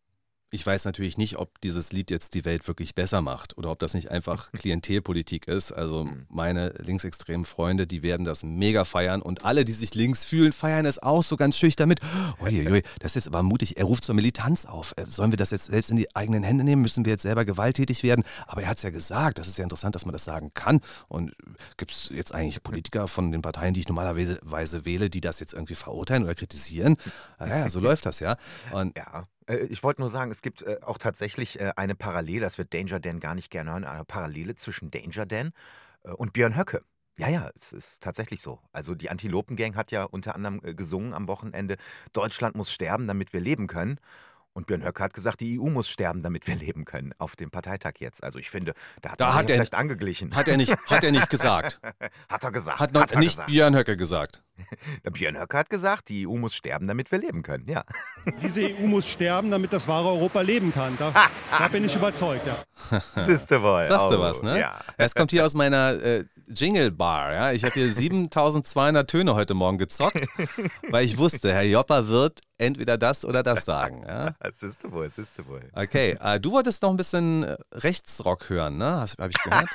Ich 0.52 0.66
weiß 0.66 0.84
natürlich 0.84 1.16
nicht, 1.16 1.38
ob 1.38 1.60
dieses 1.60 1.92
Lied 1.92 2.10
jetzt 2.10 2.34
die 2.34 2.44
Welt 2.44 2.66
wirklich 2.66 2.96
besser 2.96 3.20
macht 3.20 3.56
oder 3.56 3.70
ob 3.70 3.78
das 3.78 3.94
nicht 3.94 4.10
einfach 4.10 4.50
Klientelpolitik 4.52 5.46
ist. 5.46 5.70
Also 5.70 6.04
mhm. 6.04 6.26
meine 6.28 6.70
linksextremen 6.78 7.44
Freunde, 7.44 7.86
die 7.86 8.02
werden 8.02 8.24
das 8.24 8.42
mega 8.42 8.84
feiern 8.84 9.22
und 9.22 9.44
alle, 9.44 9.64
die 9.64 9.72
sich 9.72 9.94
links 9.94 10.24
fühlen, 10.24 10.52
feiern 10.52 10.86
es 10.86 11.00
auch 11.00 11.22
so 11.22 11.36
ganz 11.36 11.56
schüchtern 11.56 11.88
mit. 11.88 12.00
Uiuiui, 12.40 12.82
das 12.98 13.12
ist 13.12 13.26
jetzt 13.26 13.28
aber 13.28 13.44
mutig. 13.44 13.76
Er 13.76 13.84
ruft 13.84 14.04
zur 14.04 14.16
Militanz 14.16 14.66
auf. 14.66 14.92
Äh, 14.96 15.06
sollen 15.06 15.30
wir 15.30 15.36
das 15.36 15.50
jetzt 15.50 15.66
selbst 15.66 15.90
in 15.90 15.96
die 15.96 16.14
eigenen 16.16 16.42
Hände 16.42 16.64
nehmen? 16.64 16.82
Müssen 16.82 17.04
wir 17.04 17.12
jetzt 17.12 17.22
selber 17.22 17.44
gewalttätig 17.44 18.02
werden? 18.02 18.24
Aber 18.48 18.62
er 18.62 18.68
hat 18.68 18.78
es 18.78 18.82
ja 18.82 18.90
gesagt. 18.90 19.38
Das 19.38 19.46
ist 19.46 19.56
ja 19.56 19.62
interessant, 19.62 19.94
dass 19.94 20.04
man 20.04 20.12
das 20.12 20.24
sagen 20.24 20.50
kann. 20.54 20.80
Und 21.06 21.32
gibt 21.76 21.92
es 21.92 22.08
jetzt 22.12 22.34
eigentlich 22.34 22.60
Politiker 22.64 23.06
von 23.06 23.30
den 23.30 23.42
Parteien, 23.42 23.72
die 23.74 23.80
ich 23.80 23.88
normalerweise 23.88 24.84
wähle, 24.84 25.10
die 25.10 25.20
das 25.20 25.38
jetzt 25.38 25.52
irgendwie 25.52 25.76
verurteilen 25.76 26.24
oder 26.24 26.34
kritisieren? 26.34 26.96
Naja, 27.38 27.70
so 27.70 27.80
läuft 27.80 28.04
das 28.04 28.20
ja. 28.20 28.36
Und 28.70 28.96
ja. 28.98 29.26
Äh, 29.50 29.66
ich 29.66 29.82
wollte 29.82 30.00
nur 30.00 30.08
sagen, 30.08 30.30
es 30.30 30.42
gibt 30.42 30.62
äh, 30.62 30.78
auch 30.82 30.98
tatsächlich 30.98 31.60
äh, 31.60 31.72
eine 31.76 31.94
Parallele, 31.94 32.40
das 32.40 32.58
wird 32.58 32.72
Danger 32.72 33.00
Dan 33.00 33.20
gar 33.20 33.34
nicht 33.34 33.50
gerne 33.50 33.72
hören, 33.72 33.84
eine 33.84 34.04
Parallele 34.04 34.54
zwischen 34.54 34.90
Danger 34.90 35.26
Dan 35.26 35.52
und 36.16 36.32
Björn 36.32 36.56
Höcke. 36.56 36.82
Ja, 37.18 37.28
ja, 37.28 37.50
es 37.54 37.74
ist 37.74 38.02
tatsächlich 38.02 38.40
so. 38.40 38.58
Also 38.72 38.94
die 38.94 39.10
Antilopen-Gang 39.10 39.76
hat 39.76 39.90
ja 39.90 40.04
unter 40.04 40.34
anderem 40.34 40.60
gesungen 40.74 41.12
am 41.12 41.28
Wochenende, 41.28 41.76
Deutschland 42.14 42.56
muss 42.56 42.72
sterben, 42.72 43.06
damit 43.06 43.34
wir 43.34 43.40
leben 43.40 43.66
können. 43.66 44.00
Und 44.54 44.66
Björn 44.66 44.82
Höcke 44.82 45.02
hat 45.02 45.12
gesagt, 45.12 45.40
die 45.40 45.60
EU 45.60 45.68
muss 45.68 45.90
sterben, 45.90 46.22
damit 46.22 46.46
wir 46.46 46.56
leben 46.56 46.86
können, 46.86 47.12
auf 47.18 47.36
dem 47.36 47.50
Parteitag 47.50 47.94
jetzt. 47.98 48.24
Also 48.24 48.38
ich 48.38 48.48
finde, 48.48 48.72
da 49.02 49.10
hat 49.10 49.20
da 49.20 49.28
er 49.28 49.34
hat 49.34 49.50
er, 49.50 49.56
vielleicht 49.56 49.74
angeglichen. 49.74 50.34
Hat 50.34 50.48
er 50.48 50.56
nicht, 50.56 50.74
hat 50.86 51.04
er 51.04 51.12
nicht 51.12 51.28
gesagt. 51.28 51.80
hat 52.30 52.44
er 52.44 52.50
gesagt. 52.50 52.80
Hat, 52.80 52.94
noch, 52.94 53.02
hat 53.02 53.12
er 53.12 53.18
nicht 53.18 53.32
gesagt. 53.32 53.48
Björn 53.48 53.76
Höcke 53.76 53.96
gesagt. 53.98 54.42
Björn 55.12 55.38
Höcke 55.38 55.56
hat 55.56 55.70
gesagt, 55.70 56.08
die 56.08 56.26
EU 56.26 56.36
muss 56.36 56.54
sterben, 56.54 56.86
damit 56.86 57.10
wir 57.10 57.18
leben 57.18 57.42
können, 57.42 57.68
ja. 57.68 57.84
Diese 58.42 58.62
EU 58.62 58.86
muss 58.86 59.10
sterben, 59.10 59.50
damit 59.50 59.72
das 59.72 59.88
wahre 59.88 60.08
Europa 60.08 60.40
leben 60.40 60.72
kann. 60.72 60.96
Da, 60.98 61.12
da 61.58 61.68
bin 61.68 61.84
ich 61.84 61.94
überzeugt, 61.94 62.46
ja. 62.46 63.00
Siehste 63.16 63.62
wohl. 63.62 63.84
Sagst 63.86 64.10
du 64.10 64.16
oh, 64.16 64.20
was, 64.20 64.42
ne? 64.42 64.58
Ja. 64.60 64.80
Es 64.96 65.14
kommt 65.14 65.30
hier 65.30 65.44
aus 65.44 65.54
meiner 65.54 65.92
äh, 66.02 66.24
Jingle 66.48 66.90
Bar, 66.90 67.32
ja. 67.32 67.52
Ich 67.52 67.64
habe 67.64 67.74
hier 67.74 67.92
7200 67.92 69.08
Töne 69.08 69.34
heute 69.34 69.54
Morgen 69.54 69.78
gezockt, 69.78 70.26
weil 70.88 71.04
ich 71.04 71.18
wusste, 71.18 71.52
Herr 71.52 71.62
Jopper 71.62 72.08
wird 72.08 72.40
entweder 72.60 72.98
das 72.98 73.24
oder 73.24 73.42
das 73.42 73.64
sagen. 73.64 74.04
Ja? 74.06 74.34
Siehst 74.52 74.90
wohl, 74.90 75.10
siehst 75.10 75.38
du 75.38 75.46
wohl. 75.46 75.62
Okay, 75.72 76.16
äh, 76.20 76.38
du 76.38 76.52
wolltest 76.52 76.82
noch 76.82 76.90
ein 76.90 76.96
bisschen 76.96 77.44
äh, 77.44 77.56
Rechtsrock 77.72 78.50
hören, 78.50 78.78
ne? 78.78 79.06
Habe 79.18 79.30
ich 79.30 79.42
gehört? 79.42 79.68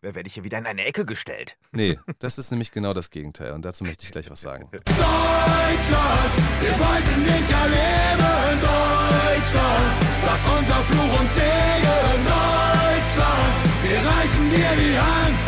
Wer 0.00 0.14
werde 0.14 0.26
ich 0.26 0.34
hier 0.34 0.44
wieder 0.44 0.58
in 0.58 0.66
eine 0.66 0.84
Ecke 0.84 1.04
gestellt? 1.04 1.56
Nee, 1.72 1.98
das 2.18 2.38
ist 2.38 2.50
nämlich 2.50 2.70
genau 2.70 2.92
das 2.92 2.99
Gegenteil 3.08 3.52
und 3.52 3.64
dazu 3.64 3.84
möchte 3.84 4.04
ich 4.04 4.10
gleich 4.10 4.30
was 4.30 4.42
sagen. 4.42 4.68
Deutschland, 4.72 6.30
wir 6.60 6.74
wollten 6.76 7.24
dich 7.24 7.48
erleben, 7.48 8.60
Deutschland, 8.60 9.88
lass 10.26 10.58
unser 10.58 10.80
Fluch 10.84 11.20
und 11.20 11.30
Segen, 11.30 12.20
Deutschland, 12.28 13.52
wir 13.84 13.98
reichen 13.98 14.50
dir 14.50 14.72
die 14.76 14.98
Hand, 14.98 15.38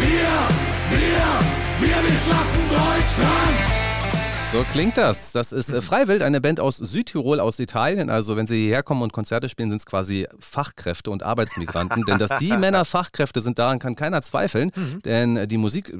wir, 0.00 0.32
wir, 0.96 1.26
wir, 1.80 1.96
wir 2.08 2.18
schaffen 2.18 2.62
Deutschland. 2.70 3.81
So 4.52 4.62
klingt 4.70 4.98
das. 4.98 5.32
Das 5.32 5.50
ist 5.50 5.72
äh, 5.72 5.80
Freiwild, 5.80 6.22
eine 6.22 6.42
Band 6.42 6.60
aus 6.60 6.76
Südtirol, 6.76 7.40
aus 7.40 7.58
Italien. 7.58 8.10
Also 8.10 8.36
wenn 8.36 8.46
sie 8.46 8.64
hierher 8.66 8.82
kommen 8.82 9.00
und 9.00 9.10
Konzerte 9.10 9.48
spielen, 9.48 9.70
sind 9.70 9.78
es 9.78 9.86
quasi 9.86 10.28
Fachkräfte 10.40 11.10
und 11.10 11.22
Arbeitsmigranten. 11.22 12.04
denn 12.04 12.18
dass 12.18 12.36
die 12.36 12.52
Männer 12.58 12.84
Fachkräfte 12.84 13.40
sind, 13.40 13.58
daran 13.58 13.78
kann 13.78 13.96
keiner 13.96 14.20
zweifeln. 14.20 14.70
Mhm. 14.74 15.02
Denn 15.06 15.48
die 15.48 15.56
Musik, 15.56 15.90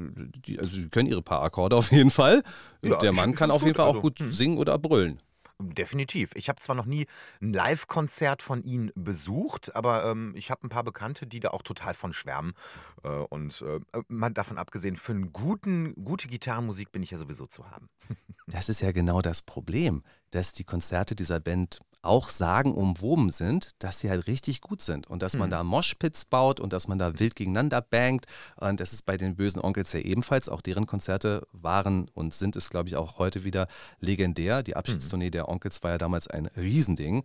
die, 0.45 0.59
also 0.59 0.77
die 0.77 0.87
können 0.89 1.09
ihre 1.09 1.23
paar 1.23 1.41
Akkorde 1.41 1.75
auf 1.75 1.91
jeden 1.91 2.11
Fall. 2.11 2.43
Ja, 2.83 2.99
Der 2.99 3.11
Mann 3.11 3.33
kann 3.33 3.49
auf 3.49 3.63
jeden 3.63 3.73
Fall 3.73 3.85
auch 3.85 3.95
also, 3.95 4.01
gut 4.01 4.19
mhm. 4.19 4.31
singen 4.31 4.57
oder 4.59 4.77
brüllen. 4.77 5.17
Definitiv. 5.59 6.31
Ich 6.35 6.49
habe 6.49 6.59
zwar 6.59 6.75
noch 6.75 6.85
nie 6.85 7.05
ein 7.41 7.53
Live-Konzert 7.53 8.41
von 8.41 8.63
ihnen 8.63 8.91
besucht, 8.95 9.75
aber 9.75 10.05
ähm, 10.05 10.33
ich 10.35 10.51
habe 10.51 10.65
ein 10.65 10.69
paar 10.69 10.83
Bekannte, 10.83 11.27
die 11.27 11.39
da 11.39 11.49
auch 11.49 11.61
total 11.61 11.93
von 11.93 12.13
schwärmen. 12.13 12.53
Äh, 13.03 13.07
und 13.07 13.61
äh, 13.61 13.79
mal 14.07 14.29
davon 14.29 14.57
abgesehen, 14.57 14.95
für 14.95 15.13
eine 15.13 15.27
guten, 15.27 15.93
gute 16.03 16.27
Gitarrenmusik 16.27 16.91
bin 16.91 17.03
ich 17.03 17.11
ja 17.11 17.17
sowieso 17.17 17.47
zu 17.47 17.69
haben. 17.69 17.89
Das 18.47 18.67
ist 18.67 18.81
ja 18.81 18.91
genau 18.91 19.21
das 19.21 19.41
Problem, 19.41 20.03
dass 20.31 20.51
die 20.51 20.65
Konzerte 20.65 21.15
dieser 21.15 21.39
Band 21.39 21.79
auch 22.03 22.29
sagen 22.29 22.73
umwoben 22.73 23.29
sind, 23.29 23.71
dass 23.79 23.99
sie 23.99 24.09
halt 24.09 24.27
richtig 24.27 24.61
gut 24.61 24.81
sind 24.81 25.07
und 25.07 25.23
dass 25.23 25.35
man 25.35 25.47
mhm. 25.47 25.51
da 25.51 25.63
Moshpits 25.63 26.25
baut 26.25 26.59
und 26.59 26.73
dass 26.73 26.87
man 26.87 26.99
da 26.99 27.17
wild 27.19 27.35
gegeneinander 27.35 27.81
bangt. 27.81 28.25
Und 28.57 28.79
das 28.79 28.93
ist 28.93 29.05
bei 29.05 29.17
den 29.17 29.35
bösen 29.35 29.61
Onkels 29.61 29.93
ja 29.93 30.01
ebenfalls. 30.01 30.49
Auch 30.49 30.61
deren 30.61 30.85
Konzerte 30.85 31.47
waren 31.53 32.09
und 32.13 32.33
sind 32.33 32.55
es, 32.57 32.69
glaube 32.69 32.89
ich, 32.89 32.97
auch 32.97 33.19
heute 33.19 33.43
wieder 33.45 33.67
legendär. 33.99 34.61
Die. 34.61 34.75
Abschiedstournee 34.75 35.27
mhm. 35.27 35.31
der 35.31 35.49
Onkels 35.49 35.81
war 35.81 35.91
ja 35.91 35.97
damals 35.97 36.27
ein 36.27 36.47
Riesending. 36.57 37.23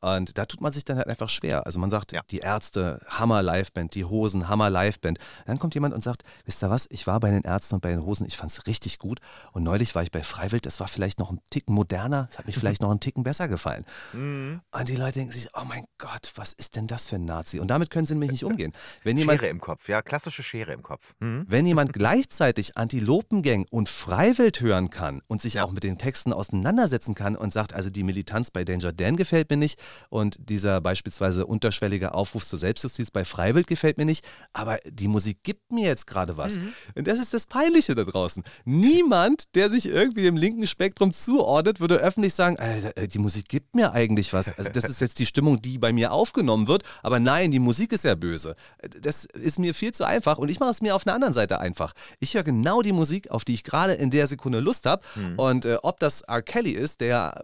Und 0.00 0.38
da 0.38 0.44
tut 0.44 0.60
man 0.60 0.72
sich 0.72 0.84
dann 0.84 0.96
halt 0.96 1.08
einfach 1.08 1.28
schwer. 1.28 1.66
Also 1.66 1.80
man 1.80 1.90
sagt, 1.90 2.12
ja. 2.12 2.22
die 2.30 2.38
Ärzte, 2.38 3.00
Hammer 3.08 3.42
Liveband, 3.42 3.94
die 3.94 4.04
Hosen, 4.04 4.48
Hammer 4.48 4.70
Liveband. 4.70 5.18
Dann 5.46 5.58
kommt 5.58 5.74
jemand 5.74 5.94
und 5.94 6.02
sagt, 6.02 6.22
wisst 6.44 6.62
ihr 6.62 6.70
was, 6.70 6.86
ich 6.90 7.06
war 7.06 7.18
bei 7.20 7.30
den 7.30 7.42
Ärzten 7.42 7.76
und 7.76 7.80
bei 7.80 7.90
den 7.90 8.04
Hosen, 8.04 8.26
ich 8.26 8.36
fand 8.36 8.52
es 8.52 8.66
richtig 8.66 8.98
gut. 8.98 9.18
Und 9.52 9.64
neulich 9.64 9.94
war 9.94 10.02
ich 10.02 10.10
bei 10.10 10.22
Freiwild, 10.22 10.66
das 10.66 10.78
war 10.78 10.88
vielleicht 10.88 11.18
noch 11.18 11.30
ein 11.30 11.40
Ticken 11.50 11.74
moderner, 11.74 12.26
das 12.28 12.38
hat 12.38 12.46
mich 12.46 12.56
vielleicht 12.58 12.82
noch 12.82 12.90
einen 12.90 13.00
Ticken 13.00 13.24
besser 13.24 13.48
gefallen. 13.48 13.84
Mhm. 14.12 14.60
Und 14.70 14.88
die 14.88 14.96
Leute 14.96 15.14
denken 15.14 15.32
sich, 15.32 15.48
oh 15.54 15.64
mein 15.68 15.84
Gott, 15.98 16.32
was 16.36 16.52
ist 16.52 16.76
denn 16.76 16.86
das 16.86 17.08
für 17.08 17.16
ein 17.16 17.24
Nazi? 17.24 17.58
Und 17.58 17.68
damit 17.68 17.90
können 17.90 18.06
sie 18.06 18.14
nämlich 18.14 18.30
nicht 18.30 18.44
umgehen. 18.44 18.72
Wenn 19.02 19.16
jemand, 19.18 19.40
Schere 19.40 19.50
im 19.50 19.60
Kopf, 19.60 19.88
ja, 19.88 20.02
klassische 20.02 20.42
Schere 20.42 20.72
im 20.72 20.82
Kopf. 20.82 21.14
Mhm. 21.18 21.44
Wenn 21.48 21.66
jemand 21.66 21.92
gleichzeitig 21.98 22.76
Antilopengang 22.76 23.66
und 23.70 23.88
Freiwild 23.88 24.60
hören 24.60 24.90
kann 24.90 25.22
und 25.26 25.42
sich 25.42 25.54
ja. 25.54 25.64
auch 25.64 25.72
mit 25.72 25.82
den 25.82 25.98
Texten 25.98 26.32
auseinandersetzen 26.32 27.14
kann 27.14 27.34
und 27.34 27.52
sagt, 27.52 27.72
also 27.72 27.90
die 27.90 28.04
Militanz 28.04 28.50
bei 28.52 28.64
Danger 28.64 28.92
Dan 28.92 29.16
gefällt 29.16 29.50
mir 29.50 29.56
nicht, 29.56 29.80
und 30.08 30.36
dieser 30.38 30.80
beispielsweise 30.80 31.46
unterschwellige 31.46 32.14
Aufruf 32.14 32.46
zur 32.46 32.58
Selbstjustiz 32.58 33.10
bei 33.10 33.24
Freiwild 33.24 33.66
gefällt 33.66 33.98
mir 33.98 34.04
nicht, 34.04 34.24
aber 34.52 34.78
die 34.86 35.08
Musik 35.08 35.38
gibt 35.42 35.72
mir 35.72 35.86
jetzt 35.86 36.06
gerade 36.06 36.36
was. 36.36 36.56
Mhm. 36.56 36.72
Und 36.94 37.08
das 37.08 37.18
ist 37.18 37.34
das 37.34 37.46
Peinliche 37.46 37.94
da 37.94 38.04
draußen. 38.04 38.42
Niemand, 38.64 39.54
der 39.54 39.70
sich 39.70 39.86
irgendwie 39.86 40.22
dem 40.22 40.36
linken 40.36 40.66
Spektrum 40.66 41.12
zuordnet, 41.12 41.80
würde 41.80 41.96
öffentlich 41.96 42.34
sagen, 42.34 42.56
äh, 42.56 43.08
die 43.08 43.18
Musik 43.18 43.48
gibt 43.48 43.74
mir 43.74 43.92
eigentlich 43.92 44.32
was. 44.32 44.56
Also 44.56 44.70
das 44.70 44.84
ist 44.84 45.00
jetzt 45.00 45.18
die 45.18 45.26
Stimmung, 45.26 45.60
die 45.60 45.78
bei 45.78 45.92
mir 45.92 46.12
aufgenommen 46.12 46.68
wird, 46.68 46.82
aber 47.02 47.20
nein, 47.20 47.50
die 47.50 47.58
Musik 47.58 47.92
ist 47.92 48.04
ja 48.04 48.14
böse. 48.14 48.56
Das 49.00 49.24
ist 49.24 49.58
mir 49.58 49.74
viel 49.74 49.92
zu 49.92 50.06
einfach 50.06 50.38
und 50.38 50.48
ich 50.48 50.60
mache 50.60 50.70
es 50.70 50.80
mir 50.80 50.94
auf 50.94 51.06
einer 51.06 51.14
anderen 51.14 51.34
Seite 51.34 51.60
einfach. 51.60 51.92
Ich 52.20 52.34
höre 52.34 52.44
genau 52.44 52.82
die 52.82 52.92
Musik, 52.92 53.30
auf 53.30 53.44
die 53.44 53.54
ich 53.54 53.64
gerade 53.64 53.94
in 53.94 54.10
der 54.10 54.26
Sekunde 54.26 54.60
Lust 54.60 54.86
habe 54.86 55.02
mhm. 55.14 55.38
und 55.38 55.64
äh, 55.64 55.78
ob 55.82 56.00
das 56.00 56.22
R. 56.22 56.42
Kelly 56.42 56.72
ist, 56.72 57.00
der 57.00 57.42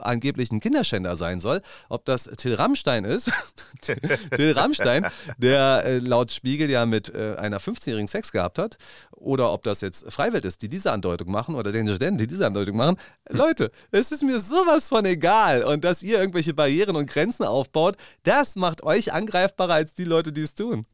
angeblich 0.00 0.50
ein 0.50 0.60
Kinderschänder 0.60 1.16
sein 1.16 1.40
soll, 1.40 1.62
ob 1.88 2.04
das 2.04 2.24
Till 2.24 2.54
Rammstein 2.54 3.04
ist. 3.04 3.30
Till 3.80 4.52
Rammstein, 4.52 5.06
der 5.38 5.82
äh, 5.84 5.98
laut 5.98 6.32
Spiegel 6.32 6.70
ja 6.70 6.86
mit 6.86 7.14
äh, 7.14 7.36
einer 7.36 7.60
15-jährigen 7.60 8.08
Sex 8.08 8.32
gehabt 8.32 8.58
hat. 8.58 8.78
Oder 9.12 9.52
ob 9.52 9.62
das 9.62 9.80
jetzt 9.80 10.10
Freiwild 10.10 10.44
ist, 10.44 10.62
die 10.62 10.68
diese 10.68 10.92
Andeutung 10.92 11.30
machen 11.30 11.54
oder 11.54 11.72
den 11.72 11.86
Studenten, 11.88 12.18
die 12.18 12.26
diese 12.26 12.46
Andeutung 12.46 12.76
machen. 12.76 12.96
Leute, 13.28 13.70
es 13.90 14.12
ist 14.12 14.22
mir 14.22 14.38
sowas 14.40 14.88
von 14.88 15.04
egal. 15.04 15.64
Und 15.64 15.84
dass 15.84 16.02
ihr 16.02 16.18
irgendwelche 16.18 16.54
Barrieren 16.54 16.96
und 16.96 17.08
Grenzen 17.08 17.44
aufbaut, 17.44 17.96
das 18.22 18.56
macht 18.56 18.82
euch 18.82 19.12
angreifbarer 19.12 19.74
als 19.74 19.94
die 19.94 20.04
Leute, 20.04 20.32
die 20.32 20.42
es 20.42 20.54
tun. 20.54 20.86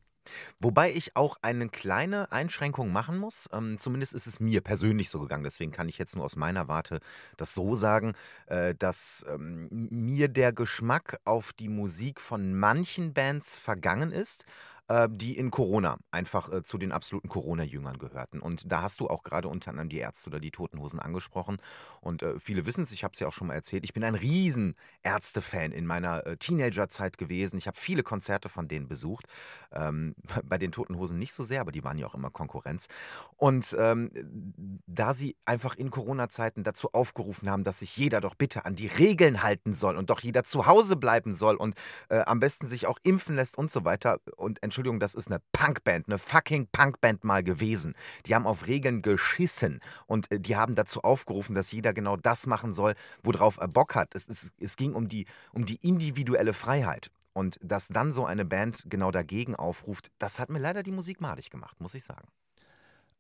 Wobei 0.61 0.93
ich 0.93 1.17
auch 1.17 1.37
eine 1.43 1.69
kleine 1.69 2.31
Einschränkung 2.33 2.93
machen 2.93 3.19
muss. 3.19 3.49
Ähm, 3.53 3.79
zumindest 3.79 4.15
ist 4.15 4.27
es 4.27 4.41
mir 4.41 4.61
persönlich 4.61 5.11
so 5.11 5.21
gegangen. 5.21 5.45
Deswegen 5.45 5.73
kann 5.73 5.89
ich 5.89 5.99
jetzt 5.99 6.17
nur 6.17 6.25
aus 6.25 6.37
meiner 6.37 6.69
Warte 6.69 7.01
das 7.37 7.55
so 7.55 7.75
sagen, 7.75 8.15
äh, 8.47 8.75
dass 8.75 9.25
ähm, 9.29 9.69
mir 9.71 10.29
der 10.29 10.53
Geschmack 10.53 11.19
auf 11.25 11.53
die 11.53 11.69
Musik 11.69 12.21
von 12.21 12.55
manchen 12.55 13.15
Bands 13.15 13.57
vergangen 13.57 14.13
ist 14.13 14.45
äh, 14.93 15.09
die 15.11 15.39
in 15.39 15.51
Corona 15.51 15.99
einfach 16.11 16.53
äh, 16.53 16.63
zu 16.63 16.77
den 16.77 16.93
absoluten 16.93 17.29
Corona-Jüngern 17.29 17.99
gehörten. 17.99 18.41
Und 18.41 18.71
da 18.71 18.83
hast 18.83 19.01
du 19.01 19.09
auch 19.09 19.23
gerade 19.23 19.49
unter 19.49 19.71
anderem 19.71 19.89
die 19.89 19.99
Ärzte 19.99 20.29
oder 20.29 20.39
die 20.39 20.51
Toten 20.51 20.79
Hosen 20.81 21.01
angesprochen. 21.01 21.59
Und 22.03 22.23
äh, 22.23 22.39
viele 22.39 22.67
wissen 22.67 22.83
es, 22.83 22.93
ich 22.93 23.03
habe 23.03 23.13
es 23.13 23.21
ja 23.21 23.27
auch 23.27 23.33
schon 23.33 23.47
mal 23.47 23.55
erzählt, 23.55 23.85
ich 23.85 23.95
bin 23.95 24.05
ein 24.05 24.15
riesen 24.15 24.77
Ärzte-Fan 25.03 25.73
in 25.73 25.87
meiner 25.87 26.27
äh, 26.27 26.37
Teenager-Zeit 26.37 27.17
gewesen. 27.17 27.57
Ich 27.57 27.67
habe 27.67 27.79
viele 27.79 28.03
Konzerte 28.03 28.51
von 28.51 28.69
denen 28.69 28.87
besucht. 28.87 29.27
Ähm, 29.73 30.15
bei 30.45 30.59
den 30.59 30.73
Toten 30.73 30.99
Hosen 30.99 31.19
nicht 31.19 31.33
so 31.33 31.43
sehr, 31.43 31.63
aber 31.63 31.73
die 31.73 31.85
waren 31.85 31.97
ja 31.97 32.07
auch 32.07 32.15
immer 32.15 32.31
Konkurrenz. 32.31 32.89
Und 33.37 33.75
ähm, 33.79 34.11
da 34.87 35.15
sie 35.15 35.37
einfach 35.47 35.75
in 35.75 35.91
Corona-Zeiten 35.91 36.65
dazu 36.65 36.93
aufgerufen 36.93 37.49
haben, 37.49 37.65
dass 37.65 37.79
sich 37.79 37.97
jeder 37.97 38.21
doch 38.21 38.35
bitte 38.35 38.67
an 38.67 38.77
die 38.77 38.89
Regeln 38.89 39.43
halten 39.43 39.73
soll 39.73 39.97
und 39.97 40.11
doch 40.11 40.21
jeder 40.21 40.45
zu 40.45 40.67
Hause 40.67 40.97
bleiben 40.97 41.33
soll 41.33 41.57
und 41.57 41.77
äh, 42.11 42.21
am 42.21 42.41
besten 42.41 42.67
sich 42.67 42.87
auch 42.87 42.99
impfen 43.05 43.37
lässt 43.37 43.57
und 43.57 43.71
so 43.71 43.85
weiter. 43.85 44.19
Und 44.37 44.59
Entschuldigung, 44.83 44.99
das 44.99 45.15
ist 45.15 45.29
eine 45.29 45.41
Punkband, 45.53 46.09
eine 46.09 46.19
fucking 46.19 46.67
Punkband 46.73 47.23
mal 47.23 47.45
gewesen. 47.45 47.95
Die 48.27 48.35
haben 48.35 48.49
auf 48.49 48.67
Regeln 48.67 49.01
geschissen 49.01 49.79
und 50.09 50.29
äh, 50.33 50.41
die 50.41 50.57
haben 50.57 50.75
dazu 50.75 51.03
aufgerufen, 51.03 51.55
dass 51.55 51.71
jeder 51.71 51.93
genau 51.93 52.17
das 52.17 52.49
machen 52.49 52.73
soll, 52.73 52.95
worauf 53.23 53.59
er 53.59 53.69
Bock 53.69 53.95
hat. 53.95 54.13
Es, 54.17 54.27
es, 54.29 54.51
es 54.59 54.77
ging 54.77 54.95
um 54.95 55.09
die, 55.09 55.27
um 55.53 55.67
die 55.67 55.77
individuelle 55.87 56.53
Freiheit. 56.53 57.13
Und 57.33 57.61
dass 57.63 57.87
dann 57.87 58.13
so 58.13 58.27
eine 58.27 58.45
Band 58.45 58.83
genau 58.87 59.13
dagegen 59.13 59.55
aufruft, 59.55 60.11
das 60.19 60.41
hat 60.41 60.51
mir 60.51 60.59
leider 60.59 60.83
die 60.83 60.91
Musik 60.91 61.21
madig 61.21 61.49
gemacht, 61.51 61.81
muss 61.81 61.95
ich 61.95 62.03
sagen. 62.03 62.27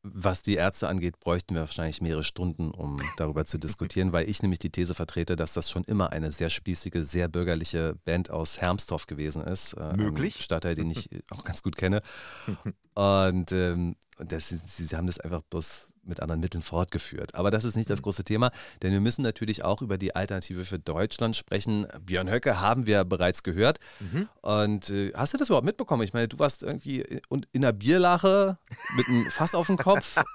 Was 0.05 0.43
die 0.43 0.55
Ärzte 0.55 0.89
angeht, 0.89 1.21
bräuchten 1.21 1.55
wir 1.55 1.61
wahrscheinlich 1.61 2.01
mehrere 2.01 2.25
Stunden, 2.25 2.73
um 2.73 2.97
darüber 3.17 3.45
zu 3.45 3.59
diskutieren, 3.59 4.13
weil 4.13 4.29
ich 4.29 4.43
nämlich 4.43 4.59
die 4.59 4.71
These 4.71 4.95
vertrete, 4.95 5.37
dass 5.37 5.53
das 5.53 5.71
schon 5.71 5.85
immer 5.85 6.11
eine 6.11 6.33
sehr 6.33 6.51
spießige, 6.51 7.05
sehr 7.05 7.29
bürgerliche 7.29 7.95
Band 8.05 8.29
aus 8.29 8.61
Hermsdorf 8.61 9.07
gewesen 9.07 9.45
ist. 9.45 9.75
Äh, 9.75 9.97
Möglich. 9.97 10.43
Stadtteil, 10.43 10.75
den 10.75 10.91
ich 10.91 11.09
auch 11.31 11.45
ganz 11.45 11.63
gut 11.63 11.77
kenne. 11.77 12.03
Und 12.95 13.53
ähm, 13.53 13.95
das, 14.19 14.49
sie, 14.49 14.59
sie 14.65 14.97
haben 14.97 15.07
das 15.07 15.21
einfach 15.21 15.43
bloß 15.43 15.92
mit 16.05 16.21
anderen 16.21 16.41
Mitteln 16.41 16.63
fortgeführt. 16.63 17.35
Aber 17.35 17.51
das 17.51 17.65
ist 17.65 17.77
nicht 17.77 17.91
das 17.91 18.01
mhm. 18.01 18.05
große 18.05 18.25
Thema, 18.25 18.51
denn 18.83 18.93
wir 18.93 19.01
müssen 19.01 19.23
natürlich 19.23 19.65
auch 19.65 19.83
über 19.83 19.99
die 19.99 20.15
Alternative 20.15 20.65
für 20.65 20.79
Deutschland 20.79 21.37
sprechen. 21.37 21.87
Björn 22.01 22.31
Höcke 22.31 22.61
haben 22.61 22.87
wir 22.87 23.05
bereits 23.05 23.43
gehört. 23.43 23.79
Mhm. 24.01 24.29
Und 24.41 24.91
äh, 24.91 25.13
hast 25.15 25.35
du 25.35 25.39
das 25.39 25.49
überhaupt 25.49 25.67
mitbekommen? 25.67 26.03
Ich 26.03 26.13
meine, 26.13 26.29
du 26.29 26.39
warst 26.39 26.63
irgendwie 26.63 27.01
in, 27.01 27.21
in 27.53 27.65
einer 27.65 27.73
Bierlache 27.73 28.59
mit 28.97 29.09
einem 29.09 29.31
Fass 29.31 29.55
auf 29.55 29.67
dem 29.67 29.77
Kopf. 29.77 30.23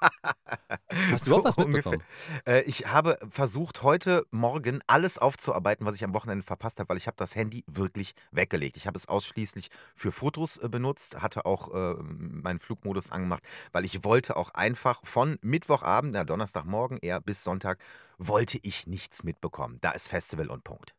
Hast 1.12 1.25
du 1.25 1.29
überhaupt 1.29 1.47
was 1.47 1.57
mitbekommen? 1.57 2.01
Äh, 2.45 2.62
ich 2.62 2.88
habe 2.88 3.17
versucht, 3.29 3.83
heute 3.83 4.25
Morgen 4.31 4.81
alles 4.88 5.17
aufzuarbeiten, 5.17 5.86
was 5.86 5.95
ich 5.95 6.03
am 6.03 6.13
Wochenende 6.13 6.43
verpasst 6.43 6.79
habe, 6.79 6.89
weil 6.89 6.97
ich 6.97 7.07
habe 7.07 7.17
das 7.17 7.36
Handy 7.36 7.63
wirklich 7.67 8.13
weggelegt. 8.31 8.77
Ich 8.77 8.88
habe 8.88 8.97
es 8.97 9.07
ausschließlich 9.07 9.69
für 9.93 10.12
Fotos 10.12 10.57
äh, 10.57 10.69
benutzt, 10.69 11.21
hatte 11.21 11.45
auch 11.45 11.74
äh, 11.74 11.95
meinen 12.01 12.59
Flugmodus 12.59 13.12
angemacht, 13.12 13.43
weil 13.71 13.86
ich 13.86 14.03
wollte 14.03 14.38
auch 14.38 14.53
einfach 14.53 15.01
von 15.03 15.38
Mittwochabend, 15.58 16.14
na 16.14 16.24
Donnerstagmorgen 16.24 17.00
eher 17.02 17.20
bis 17.20 17.44
Sonntag, 17.44 17.80
wollte 18.20 18.60
ich 18.62 18.86
nichts 18.86 19.24
mitbekommen. 19.24 19.80
Da 19.82 19.92
ist 19.92 20.08
Festival 20.08 20.52
und 20.52 20.64
Punkt. 20.64 20.94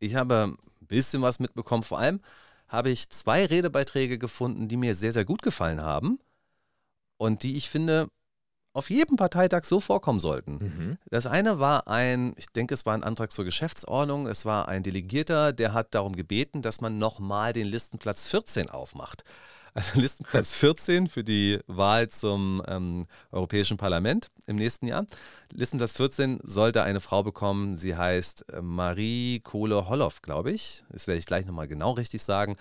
Ich 0.00 0.16
habe 0.16 0.54
ein 0.54 0.86
bisschen 0.86 1.22
was 1.22 1.40
mitbekommen. 1.40 1.82
Vor 1.82 1.98
allem 1.98 2.20
habe 2.68 2.90
ich 2.90 3.08
zwei 3.08 3.46
Redebeiträge 3.46 4.18
gefunden, 4.18 4.68
die 4.68 4.76
mir 4.76 4.94
sehr, 4.94 5.14
sehr 5.14 5.24
gut 5.24 5.40
gefallen 5.40 5.80
haben 5.80 6.18
und 7.16 7.42
die 7.42 7.56
ich 7.56 7.70
finde 7.70 8.10
auf 8.74 8.90
jedem 8.90 9.16
Parteitag 9.16 9.64
so 9.64 9.80
vorkommen 9.80 10.20
sollten. 10.20 10.58
Mhm. 10.58 10.98
Das 11.08 11.26
eine 11.26 11.58
war 11.58 11.88
ein, 11.88 12.34
ich 12.36 12.48
denke, 12.48 12.74
es 12.74 12.84
war 12.84 12.92
ein 12.92 13.02
Antrag 13.02 13.32
zur 13.32 13.46
Geschäftsordnung. 13.46 14.26
Es 14.26 14.44
war 14.44 14.68
ein 14.68 14.82
Delegierter, 14.82 15.54
der 15.54 15.72
hat 15.72 15.94
darum 15.94 16.14
gebeten, 16.14 16.60
dass 16.60 16.82
man 16.82 16.98
nochmal 16.98 17.54
den 17.54 17.66
Listenplatz 17.66 18.28
14 18.28 18.68
aufmacht. 18.68 19.24
Also 19.74 19.92
Listenplatz 20.00 20.54
14 20.54 21.08
für 21.08 21.24
die 21.24 21.58
Wahl 21.66 22.08
zum 22.08 22.62
ähm, 22.66 23.06
Europäischen 23.32 23.76
Parlament 23.76 24.30
im 24.46 24.56
nächsten 24.56 24.86
Jahr. 24.86 25.06
Listenplatz 25.52 25.96
14 25.96 26.40
sollte 26.42 26.82
eine 26.82 27.00
Frau 27.00 27.22
bekommen, 27.22 27.76
sie 27.76 27.96
heißt 27.96 28.52
äh, 28.52 28.60
Marie 28.60 29.40
Kohle-Holloff, 29.40 30.22
glaube 30.22 30.52
ich. 30.52 30.84
Das 30.90 31.06
werde 31.06 31.18
ich 31.18 31.26
gleich 31.26 31.46
nochmal 31.46 31.68
genau 31.68 31.92
richtig 31.92 32.22
sagen. 32.22 32.56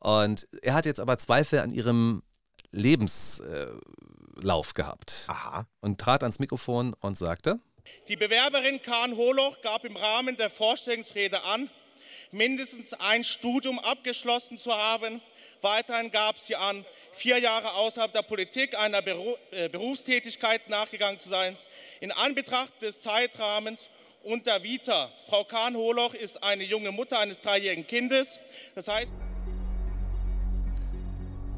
Und 0.00 0.46
er 0.62 0.74
hat 0.74 0.86
jetzt 0.86 1.00
aber 1.00 1.18
Zweifel 1.18 1.60
an 1.60 1.70
ihrem 1.70 2.22
Lebenslauf 2.70 4.74
gehabt. 4.74 5.24
Aha. 5.28 5.66
Und 5.80 6.00
trat 6.00 6.22
ans 6.22 6.38
Mikrofon 6.38 6.94
und 7.00 7.16
sagte: 7.16 7.58
Die 8.08 8.16
Bewerberin 8.16 8.82
Kahn 8.82 9.16
Holoch 9.16 9.60
gab 9.62 9.84
im 9.84 9.96
Rahmen 9.96 10.36
der 10.36 10.50
Vorstellungsrede 10.50 11.42
an, 11.42 11.70
mindestens 12.30 12.92
ein 12.92 13.24
Studium 13.24 13.78
abgeschlossen 13.78 14.58
zu 14.58 14.72
haben. 14.72 15.20
Weiterhin 15.62 16.10
gab 16.10 16.38
sie 16.38 16.56
an, 16.56 16.84
vier 17.12 17.38
Jahre 17.38 17.72
außerhalb 17.72 18.12
der 18.12 18.22
Politik 18.22 18.78
einer 18.78 19.04
äh, 19.06 19.68
Berufstätigkeit 19.68 20.68
nachgegangen 20.68 21.18
zu 21.18 21.28
sein. 21.28 21.56
In 22.00 22.12
Anbetracht 22.12 22.80
des 22.82 23.00
Zeitrahmens 23.02 23.80
und 24.22 24.46
der 24.46 24.62
Vita, 24.62 25.10
Frau 25.28 25.44
Kahn-Holoch 25.44 26.14
ist 26.14 26.42
eine 26.42 26.64
junge 26.64 26.92
Mutter 26.92 27.18
eines 27.18 27.40
dreijährigen 27.40 27.86
Kindes. 27.86 28.38
Das 28.74 28.88
heißt, 28.88 29.10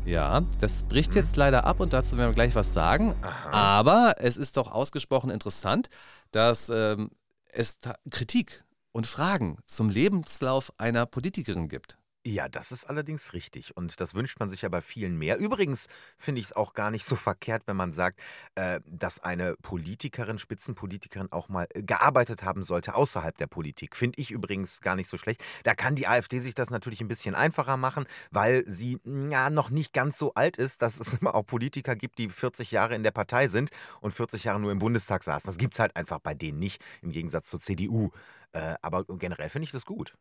ja, 0.04 0.40
das 0.60 0.84
bricht 0.84 1.14
jetzt 1.14 1.36
leider 1.36 1.64
ab 1.64 1.80
und 1.80 1.92
dazu 1.92 2.16
werden 2.16 2.30
wir 2.30 2.34
gleich 2.34 2.54
was 2.54 2.72
sagen. 2.72 3.14
Aha. 3.20 3.50
Aber 3.50 4.14
es 4.18 4.38
ist 4.38 4.56
doch 4.56 4.72
ausgesprochen 4.72 5.28
interessant, 5.30 5.90
dass 6.30 6.70
ähm, 6.70 7.10
es 7.52 7.76
Kritik 8.10 8.64
und 8.92 9.06
Fragen 9.06 9.58
zum 9.66 9.90
Lebenslauf 9.90 10.72
einer 10.78 11.04
Politikerin 11.04 11.68
gibt. 11.68 11.98
Ja, 12.30 12.46
das 12.46 12.72
ist 12.72 12.84
allerdings 12.84 13.32
richtig 13.32 13.74
und 13.74 14.02
das 14.02 14.14
wünscht 14.14 14.38
man 14.38 14.50
sich 14.50 14.60
ja 14.60 14.68
bei 14.68 14.82
vielen 14.82 15.16
mehr. 15.16 15.38
Übrigens 15.38 15.86
finde 16.18 16.42
ich 16.42 16.48
es 16.48 16.52
auch 16.52 16.74
gar 16.74 16.90
nicht 16.90 17.06
so 17.06 17.16
verkehrt, 17.16 17.62
wenn 17.64 17.76
man 17.76 17.90
sagt, 17.90 18.20
äh, 18.54 18.80
dass 18.84 19.18
eine 19.20 19.56
Politikerin, 19.62 20.38
Spitzenpolitikerin 20.38 21.32
auch 21.32 21.48
mal 21.48 21.66
äh, 21.72 21.82
gearbeitet 21.82 22.42
haben 22.42 22.62
sollte 22.62 22.96
außerhalb 22.96 23.34
der 23.38 23.46
Politik. 23.46 23.96
Finde 23.96 24.20
ich 24.20 24.30
übrigens 24.30 24.82
gar 24.82 24.94
nicht 24.94 25.08
so 25.08 25.16
schlecht. 25.16 25.42
Da 25.64 25.74
kann 25.74 25.94
die 25.94 26.06
AfD 26.06 26.38
sich 26.40 26.54
das 26.54 26.68
natürlich 26.68 27.00
ein 27.00 27.08
bisschen 27.08 27.34
einfacher 27.34 27.78
machen, 27.78 28.04
weil 28.30 28.62
sie 28.66 29.00
ja 29.30 29.48
noch 29.48 29.70
nicht 29.70 29.94
ganz 29.94 30.18
so 30.18 30.34
alt 30.34 30.58
ist, 30.58 30.82
dass 30.82 31.00
es 31.00 31.14
immer 31.20 31.34
auch 31.34 31.46
Politiker 31.46 31.96
gibt, 31.96 32.18
die 32.18 32.28
40 32.28 32.70
Jahre 32.72 32.94
in 32.94 33.04
der 33.04 33.10
Partei 33.10 33.48
sind 33.48 33.70
und 34.02 34.12
40 34.12 34.44
Jahre 34.44 34.60
nur 34.60 34.70
im 34.70 34.80
Bundestag 34.80 35.24
saßen. 35.24 35.48
Das 35.48 35.56
gibt 35.56 35.72
es 35.72 35.80
halt 35.80 35.96
einfach 35.96 36.18
bei 36.18 36.34
denen 36.34 36.58
nicht, 36.58 36.84
im 37.00 37.10
Gegensatz 37.10 37.48
zur 37.48 37.60
CDU. 37.60 38.10
Äh, 38.52 38.74
aber 38.82 39.04
generell 39.04 39.48
finde 39.48 39.64
ich 39.64 39.72
das 39.72 39.86
gut. 39.86 40.14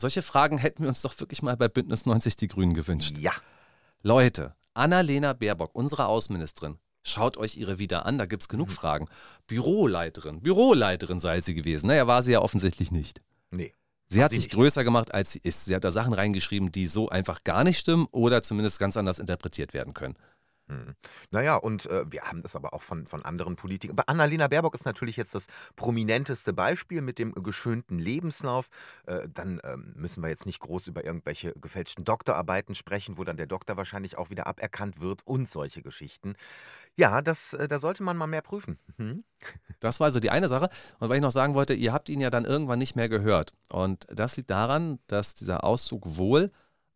Solche 0.00 0.22
Fragen 0.22 0.56
hätten 0.56 0.82
wir 0.82 0.88
uns 0.88 1.02
doch 1.02 1.18
wirklich 1.20 1.42
mal 1.42 1.56
bei 1.58 1.68
Bündnis 1.68 2.06
90 2.06 2.36
Die 2.36 2.48
Grünen 2.48 2.72
gewünscht. 2.72 3.18
Ja. 3.18 3.32
Leute, 4.02 4.54
Annalena 4.72 5.34
Baerbock, 5.34 5.74
unsere 5.74 6.06
Außenministerin, 6.06 6.78
schaut 7.02 7.36
euch 7.36 7.58
ihre 7.58 7.78
wieder 7.78 8.06
an, 8.06 8.16
da 8.16 8.24
gibt 8.24 8.42
es 8.42 8.48
genug 8.48 8.68
mhm. 8.68 8.72
Fragen. 8.72 9.08
Büroleiterin, 9.46 10.40
Büroleiterin 10.40 11.20
sei 11.20 11.42
sie 11.42 11.52
gewesen. 11.52 11.88
Naja, 11.88 12.06
war 12.06 12.22
sie 12.22 12.32
ja 12.32 12.40
offensichtlich 12.40 12.90
nicht. 12.90 13.20
Nee. 13.50 13.74
Sie 14.08 14.24
hat 14.24 14.30
sich 14.30 14.44
nicht. 14.44 14.52
größer 14.52 14.84
gemacht, 14.84 15.12
als 15.12 15.32
sie 15.32 15.40
ist. 15.42 15.66
Sie 15.66 15.74
hat 15.74 15.84
da 15.84 15.92
Sachen 15.92 16.14
reingeschrieben, 16.14 16.72
die 16.72 16.86
so 16.86 17.10
einfach 17.10 17.44
gar 17.44 17.62
nicht 17.62 17.78
stimmen 17.78 18.08
oder 18.10 18.42
zumindest 18.42 18.78
ganz 18.78 18.96
anders 18.96 19.18
interpretiert 19.18 19.74
werden 19.74 19.92
können. 19.92 20.16
Mhm. 20.70 20.94
Naja, 21.30 21.56
und 21.56 21.86
äh, 21.86 22.04
wir 22.10 22.22
haben 22.22 22.42
das 22.42 22.54
aber 22.54 22.72
auch 22.72 22.82
von, 22.82 23.06
von 23.06 23.24
anderen 23.24 23.56
Politikern. 23.56 23.98
Aber 23.98 24.08
Annalena 24.08 24.46
Baerbock 24.46 24.74
ist 24.74 24.84
natürlich 24.84 25.16
jetzt 25.16 25.34
das 25.34 25.48
prominenteste 25.74 26.52
Beispiel 26.52 27.00
mit 27.00 27.18
dem 27.18 27.34
geschönten 27.34 27.98
Lebenslauf. 27.98 28.68
Äh, 29.06 29.28
dann 29.34 29.60
ähm, 29.64 29.92
müssen 29.96 30.22
wir 30.22 30.30
jetzt 30.30 30.46
nicht 30.46 30.60
groß 30.60 30.86
über 30.86 31.04
irgendwelche 31.04 31.52
gefälschten 31.54 32.04
Doktorarbeiten 32.04 32.74
sprechen, 32.74 33.18
wo 33.18 33.24
dann 33.24 33.36
der 33.36 33.46
Doktor 33.46 33.76
wahrscheinlich 33.76 34.16
auch 34.16 34.30
wieder 34.30 34.46
aberkannt 34.46 35.00
wird 35.00 35.26
und 35.26 35.48
solche 35.48 35.82
Geschichten. 35.82 36.36
Ja, 36.96 37.20
das, 37.20 37.54
äh, 37.54 37.66
da 37.66 37.78
sollte 37.78 38.02
man 38.02 38.16
mal 38.16 38.26
mehr 38.28 38.42
prüfen. 38.42 38.78
Mhm. 38.96 39.24
Das 39.80 39.98
war 39.98 40.06
also 40.06 40.20
die 40.20 40.30
eine 40.30 40.48
Sache. 40.48 40.68
Und 41.00 41.08
weil 41.08 41.16
ich 41.16 41.22
noch 41.22 41.30
sagen 41.30 41.54
wollte, 41.54 41.74
ihr 41.74 41.92
habt 41.92 42.08
ihn 42.08 42.20
ja 42.20 42.30
dann 42.30 42.44
irgendwann 42.44 42.78
nicht 42.78 42.94
mehr 42.94 43.08
gehört. 43.08 43.54
Und 43.70 44.06
das 44.08 44.36
liegt 44.36 44.50
daran, 44.50 45.00
dass 45.08 45.34
dieser 45.34 45.64
Auszug 45.64 46.16
wohl 46.16 46.52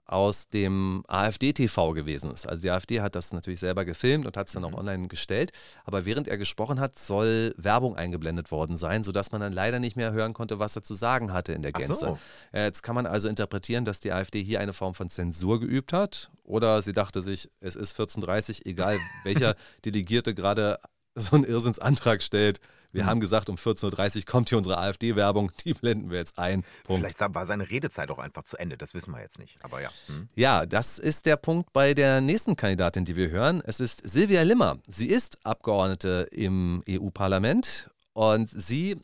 aus 0.06 0.48
dem 0.48 1.02
AfD-TV 1.08 1.92
gewesen 1.92 2.30
ist. 2.30 2.46
Also 2.46 2.62
die 2.62 2.70
AfD 2.70 3.00
hat 3.00 3.14
das 3.14 3.32
natürlich 3.32 3.60
selber 3.60 3.84
gefilmt 3.84 4.26
und 4.26 4.36
hat 4.36 4.48
es 4.48 4.52
dann 4.52 4.62
mhm. 4.62 4.74
auch 4.74 4.78
online 4.78 5.08
gestellt. 5.08 5.50
Aber 5.84 6.04
während 6.04 6.28
er 6.28 6.36
gesprochen 6.36 6.78
hat, 6.78 6.98
soll 6.98 7.54
Werbung 7.56 7.96
eingeblendet 7.96 8.50
worden 8.50 8.76
sein, 8.76 9.02
sodass 9.02 9.32
man 9.32 9.40
dann 9.40 9.52
leider 9.52 9.78
nicht 9.78 9.96
mehr 9.96 10.12
hören 10.12 10.34
konnte, 10.34 10.58
was 10.58 10.76
er 10.76 10.82
zu 10.82 10.94
sagen 10.94 11.32
hatte 11.32 11.52
in 11.52 11.62
der 11.62 11.72
Gänze. 11.72 11.94
So. 11.94 12.18
Jetzt 12.52 12.82
kann 12.82 12.94
man 12.94 13.06
also 13.06 13.28
interpretieren, 13.28 13.84
dass 13.84 13.98
die 13.98 14.12
AfD 14.12 14.42
hier 14.42 14.60
eine 14.60 14.72
Form 14.72 14.94
von 14.94 15.08
Zensur 15.08 15.58
geübt 15.60 15.92
hat. 15.92 16.30
Oder 16.44 16.82
sie 16.82 16.92
dachte 16.92 17.22
sich, 17.22 17.50
es 17.60 17.74
ist 17.74 17.98
14.30 17.98 18.66
egal 18.66 18.98
welcher 19.22 19.56
Delegierte 19.84 20.34
gerade 20.34 20.78
so 21.14 21.36
einen 21.36 21.44
Irrsinnsantrag 21.44 22.22
stellt, 22.22 22.60
Wir 22.94 23.04
mhm. 23.04 23.08
haben 23.08 23.20
gesagt, 23.20 23.50
um 23.50 23.56
14.30 23.56 24.16
Uhr 24.18 24.22
kommt 24.24 24.48
hier 24.48 24.58
unsere 24.58 24.78
AfD-Werbung, 24.78 25.52
die 25.64 25.74
blenden 25.74 26.10
wir 26.10 26.18
jetzt 26.18 26.38
ein. 26.38 26.64
Punkt. 26.84 27.00
Vielleicht 27.00 27.34
war 27.34 27.44
seine 27.44 27.68
Redezeit 27.68 28.10
auch 28.10 28.18
einfach 28.18 28.44
zu 28.44 28.56
Ende, 28.56 28.78
das 28.78 28.94
wissen 28.94 29.12
wir 29.12 29.20
jetzt 29.20 29.38
nicht. 29.38 29.62
Aber 29.62 29.82
ja. 29.82 29.90
Mhm. 30.08 30.28
Ja, 30.34 30.64
das 30.64 30.98
ist 30.98 31.26
der 31.26 31.36
Punkt 31.36 31.72
bei 31.72 31.92
der 31.92 32.20
nächsten 32.20 32.56
Kandidatin, 32.56 33.04
die 33.04 33.16
wir 33.16 33.30
hören. 33.30 33.62
Es 33.66 33.80
ist 33.80 34.08
Silvia 34.08 34.42
Limmer. 34.42 34.78
Sie 34.86 35.08
ist 35.08 35.44
Abgeordnete 35.44 36.28
im 36.30 36.82
EU-Parlament 36.88 37.90
und 38.12 38.48
sie 38.48 38.96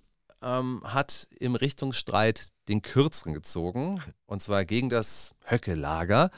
ähm, 0.43 0.83
hat 0.85 1.29
im 1.39 1.57
Richtungsstreit 1.57 2.49
den 2.69 2.83
Kürzeren 2.83 3.35
gezogen, 3.35 4.03
und 4.27 4.41
zwar 4.41 4.65
gegen 4.65 4.89
das 4.89 5.35
Höcke-Lager 5.45 6.31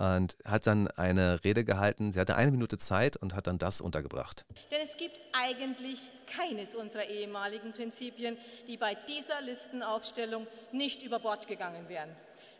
und 0.00 0.38
hat 0.46 0.66
dann 0.66 0.88
eine 0.88 1.44
Rede 1.44 1.62
gehalten. 1.62 2.12
Sie 2.12 2.18
hatte 2.18 2.34
eine 2.34 2.50
Minute 2.50 2.78
Zeit 2.78 3.18
und 3.18 3.34
hat 3.34 3.46
dann 3.46 3.58
das 3.58 3.82
untergebracht. 3.82 4.46
Denn 4.70 4.80
es 4.82 4.96
gibt 4.96 5.20
eigentlich 5.38 6.00
keines 6.26 6.74
unserer 6.74 7.04
ehemaligen 7.04 7.72
Prinzipien, 7.72 8.38
die 8.66 8.78
bei 8.78 8.94
dieser 8.94 9.42
Listenaufstellung 9.42 10.46
nicht 10.72 11.02
über 11.02 11.18
Bord 11.18 11.46
gegangen 11.46 11.86
wären. 11.90 12.08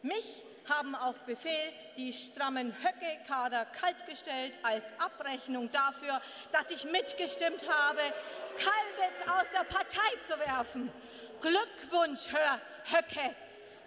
Mich 0.03 0.45
haben 0.69 0.95
auf 0.95 1.19
Befehl 1.21 1.73
die 1.97 2.13
strammen 2.13 2.75
Höcke-Kader 2.75 3.65
kaltgestellt 3.65 4.53
als 4.63 4.85
Abrechnung 4.99 5.71
dafür, 5.71 6.21
dass 6.53 6.71
ich 6.71 6.85
mitgestimmt 6.85 7.65
habe, 7.67 8.01
Kalbitz 8.59 9.31
aus 9.31 9.47
der 9.51 9.65
Partei 9.65 10.21
zu 10.27 10.39
werfen. 10.39 10.91
Glückwunsch, 11.41 12.29
Herr 12.31 12.61
Höcke. 12.85 13.35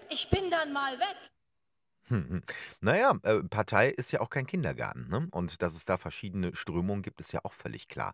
Ich 0.09 0.27
bin 0.29 0.49
dann 0.49 0.73
mal 0.73 0.99
weg. 0.99 1.32
Hm, 2.09 2.29
hm. 2.29 2.41
Naja, 2.81 3.17
äh, 3.23 3.41
Partei 3.43 3.89
ist 3.89 4.11
ja 4.11 4.19
auch 4.19 4.29
kein 4.29 4.45
Kindergarten, 4.45 5.07
ne? 5.09 5.27
Und 5.31 5.61
dass 5.61 5.73
es 5.73 5.85
da 5.85 5.97
verschiedene 5.97 6.53
Strömungen 6.53 7.01
gibt, 7.01 7.21
ist 7.21 7.31
ja 7.31 7.39
auch 7.43 7.53
völlig 7.53 7.87
klar. 7.87 8.13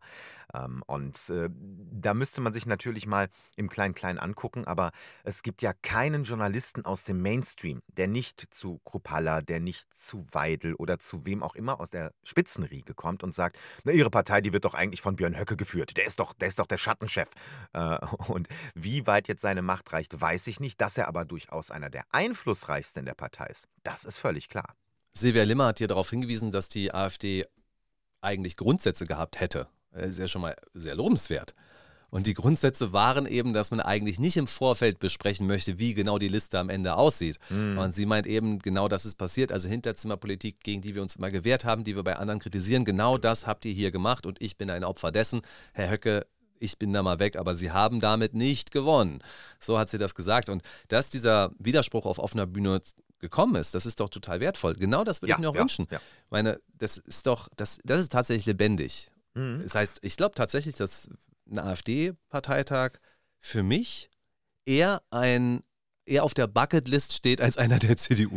Ähm, 0.54 0.84
und 0.86 1.30
äh, 1.30 1.50
da 1.52 2.14
müsste 2.14 2.40
man 2.42 2.54
sich 2.54 2.68
natürlich 2.68 3.08
mal 3.08 3.30
im 3.56 3.68
Klein-Klein 3.68 4.20
angucken, 4.20 4.66
aber 4.66 4.92
es 5.24 5.42
gibt 5.42 5.64
ja 5.64 5.74
keinen 5.82 6.24
Journalisten 6.24 6.86
aus 6.86 7.04
dem 7.04 7.22
Mainstream, 7.22 7.82
der 7.88 8.08
nicht 8.08 8.54
zu 8.54 8.80
Kruppalla, 8.86 9.42
der 9.42 9.60
nicht 9.60 9.92
zu 9.98 10.26
Weidel 10.32 10.76
oder 10.76 11.00
zu 11.00 11.26
wem 11.26 11.42
auch 11.42 11.56
immer 11.56 11.80
aus 11.80 11.90
der 11.90 12.14
Spitzenriege 12.24 12.94
kommt 12.94 13.24
und 13.24 13.34
sagt, 13.34 13.58
na, 13.86 13.92
ihre 13.92 14.12
Partei, 14.12 14.42
die 14.42 14.54
wird 14.54 14.66
doch 14.66 14.76
eigentlich 14.76 15.02
von 15.02 15.16
Björn 15.16 15.38
Höcke 15.38 15.58
geführt. 15.58 15.98
Der 15.98 16.06
ist 16.06 16.20
doch, 16.20 16.34
der 16.34 16.48
ist 16.48 16.60
doch 16.60 16.68
der 16.68 16.78
Schattenchef. 16.78 17.30
Äh, 17.74 17.98
und 18.28 18.48
wie 18.76 19.08
weit 19.08 19.28
jetzt 19.28 19.42
seine 19.42 19.64
Macht 19.64 19.92
reicht, 19.94 20.20
weiß 20.20 20.46
ich 20.46 20.60
nicht. 20.60 20.80
Dass 20.80 20.98
er 20.98 21.08
aber 21.08 21.26
durchaus 21.26 21.72
einer 21.72 21.90
der 21.90 22.06
einflussreichsten 22.12 23.00
in 23.00 23.06
der 23.06 23.16
Partei 23.16 23.48
ist, 23.48 23.68
das 23.90 24.06
ist 24.06 24.18
völlig 24.18 24.50
klar. 24.50 24.76
Silvia 25.14 25.44
Limmer 25.44 25.68
hat 25.68 25.80
hier 25.80 25.88
darauf 25.88 26.10
hingewiesen, 26.10 26.52
dass 26.52 26.70
die 26.70 26.94
AfD 26.94 27.46
eigentlich 28.22 28.58
Grundsätze 28.58 29.06
gehabt 29.06 29.40
hätte. 29.40 29.68
Das 29.92 30.12
ist 30.12 30.20
ja 30.20 30.28
schon 30.28 30.42
mal 30.42 30.56
sehr 30.74 30.96
lobenswert. 30.96 31.54
Und 32.12 32.26
die 32.26 32.34
Grundsätze 32.34 32.92
waren 32.92 33.28
eben, 33.28 33.54
dass 33.54 33.70
man 33.70 33.80
eigentlich 33.82 34.20
nicht 34.20 34.38
im 34.38 34.48
Vorfeld 34.48 35.00
besprechen 35.00 35.46
möchte, 35.46 35.78
wie 35.78 35.94
genau 35.94 36.18
die 36.18 36.28
Liste 36.28 36.58
am 36.58 36.70
Ende 36.70 36.96
aussieht. 36.96 37.38
Mhm. 37.50 37.78
Und 37.78 37.94
sie 37.94 38.06
meint 38.06 38.26
eben, 38.26 38.60
genau 38.60 38.88
das 38.88 39.06
ist 39.06 39.16
passiert. 39.16 39.52
Also 39.52 39.70
Hinterzimmerpolitik, 39.70 40.60
gegen 40.62 40.82
die 40.82 40.96
wir 40.96 41.04
uns 41.04 41.18
immer 41.18 41.30
gewehrt 41.30 41.66
haben, 41.66 41.84
die 41.84 41.96
wir 41.96 42.04
bei 42.04 42.16
anderen 42.16 42.40
kritisieren. 42.40 42.84
Genau 42.84 43.18
das 43.18 43.46
habt 43.46 43.66
ihr 43.66 43.74
hier 43.74 43.92
gemacht 43.92 44.26
und 44.26 44.42
ich 44.42 44.58
bin 44.58 44.72
ein 44.72 44.84
Opfer 44.84 45.12
dessen. 45.12 45.42
Herr 45.74 45.92
Höcke, 45.92 46.26
ich 46.60 46.78
bin 46.80 46.92
da 46.94 47.04
mal 47.04 47.20
weg, 47.20 47.38
aber 47.38 47.56
sie 47.56 47.72
haben 47.72 48.00
damit 48.00 48.34
nicht 48.34 48.72
gewonnen. 48.72 49.20
So 49.60 49.78
hat 49.78 49.90
sie 49.90 49.98
das 49.98 50.16
gesagt. 50.16 50.50
Und 50.50 50.64
dass 50.88 51.10
dieser 51.10 51.52
Widerspruch 51.60 52.06
auf 52.06 52.18
offener 52.18 52.48
Bühne 52.48 52.82
gekommen 53.20 53.56
ist, 53.56 53.74
das 53.74 53.86
ist 53.86 54.00
doch 54.00 54.10
total 54.10 54.40
wertvoll. 54.40 54.74
Genau 54.74 55.04
das 55.04 55.22
würde 55.22 55.32
ja, 55.32 55.36
ich 55.36 55.42
mir 55.42 55.50
auch 55.50 55.56
ja, 55.56 55.62
wünschen. 55.62 55.88
Ja. 55.92 56.00
meine, 56.30 56.60
das 56.78 56.98
ist 56.98 57.28
doch, 57.28 57.50
das, 57.56 57.80
das 57.84 58.00
ist 58.00 58.12
tatsächlich 58.12 58.46
lebendig. 58.46 59.12
Mhm. 59.34 59.62
Das 59.64 59.76
heißt, 59.76 60.00
ich 60.02 60.18
glaube 60.18 60.36
tatsächlich, 60.36 60.76
dass 60.76 61.10
ein 61.50 61.60
AfD-Parteitag 61.60 63.00
für 63.40 63.64
mich 63.64 64.10
eher 64.66 65.02
ein 65.10 65.64
eher 66.10 66.24
auf 66.24 66.34
der 66.34 66.48
Bucketlist 66.48 67.14
steht 67.14 67.42
als 67.42 67.58
einer 67.58 67.80
der 67.80 67.96
CDU. 67.98 68.36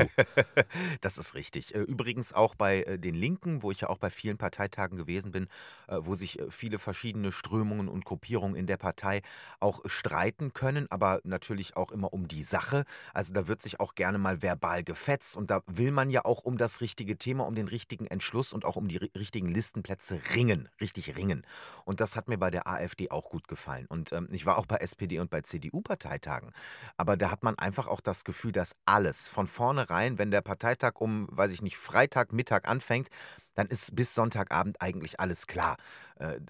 das 1.00 1.18
ist 1.18 1.34
richtig. 1.34 1.74
Äh, 1.74 1.80
übrigens 1.80 2.32
auch 2.32 2.54
bei 2.54 2.82
äh, 2.82 2.98
den 2.98 3.14
Linken, 3.14 3.62
wo 3.62 3.70
ich 3.70 3.80
ja 3.80 3.88
auch 3.88 3.98
bei 3.98 4.10
vielen 4.10 4.38
Parteitagen 4.38 4.96
gewesen 4.96 5.32
bin, 5.32 5.48
äh, 5.88 5.96
wo 6.00 6.14
sich 6.14 6.38
viele 6.50 6.78
verschiedene 6.78 7.32
Strömungen 7.32 7.88
und 7.88 8.04
Gruppierungen 8.04 8.56
in 8.56 8.66
der 8.66 8.76
Partei 8.76 9.22
auch 9.60 9.80
streiten 9.86 10.52
können, 10.52 10.86
aber 10.90 11.20
natürlich 11.24 11.76
auch 11.76 11.90
immer 11.90 12.12
um 12.12 12.28
die 12.28 12.44
Sache. 12.44 12.84
Also 13.14 13.32
da 13.32 13.48
wird 13.48 13.62
sich 13.62 13.80
auch 13.80 13.94
gerne 13.94 14.18
mal 14.18 14.42
verbal 14.42 14.84
gefetzt 14.84 15.36
und 15.36 15.50
da 15.50 15.62
will 15.66 15.92
man 15.92 16.10
ja 16.10 16.24
auch 16.24 16.44
um 16.44 16.58
das 16.58 16.80
richtige 16.80 17.16
Thema, 17.16 17.46
um 17.46 17.54
den 17.54 17.68
richtigen 17.68 18.06
Entschluss 18.06 18.52
und 18.52 18.64
auch 18.64 18.76
um 18.76 18.88
die 18.88 18.98
richtigen 18.98 19.48
Listenplätze 19.48 20.20
ringen, 20.34 20.68
richtig 20.80 21.16
ringen. 21.16 21.44
Und 21.84 22.00
das 22.00 22.16
hat 22.16 22.28
mir 22.28 22.38
bei 22.38 22.50
der 22.50 22.66
AfD 22.66 23.10
auch 23.10 23.30
gut 23.30 23.48
gefallen. 23.48 23.86
Und 23.88 24.12
ähm, 24.12 24.28
ich 24.30 24.46
war 24.46 24.58
auch 24.58 24.66
bei 24.66 24.76
SPD 24.76 25.18
und 25.18 25.30
bei 25.30 25.40
CDU-Parteitagen. 25.40 26.52
Aber 26.96 27.16
da 27.16 27.30
hat 27.30 27.42
man 27.42 27.56
einfach 27.62 27.86
auch 27.86 28.00
das 28.00 28.24
Gefühl, 28.24 28.52
dass 28.52 28.74
alles 28.84 29.28
von 29.28 29.46
vornherein, 29.46 30.18
wenn 30.18 30.30
der 30.30 30.42
Parteitag 30.42 31.00
um, 31.00 31.28
weiß 31.30 31.52
ich 31.52 31.62
nicht, 31.62 31.78
Freitag, 31.78 32.32
Mittag 32.32 32.68
anfängt, 32.68 33.08
dann 33.54 33.66
ist 33.68 33.94
bis 33.94 34.14
Sonntagabend 34.14 34.80
eigentlich 34.80 35.20
alles 35.20 35.46
klar. 35.46 35.76
Äh, 36.16 36.40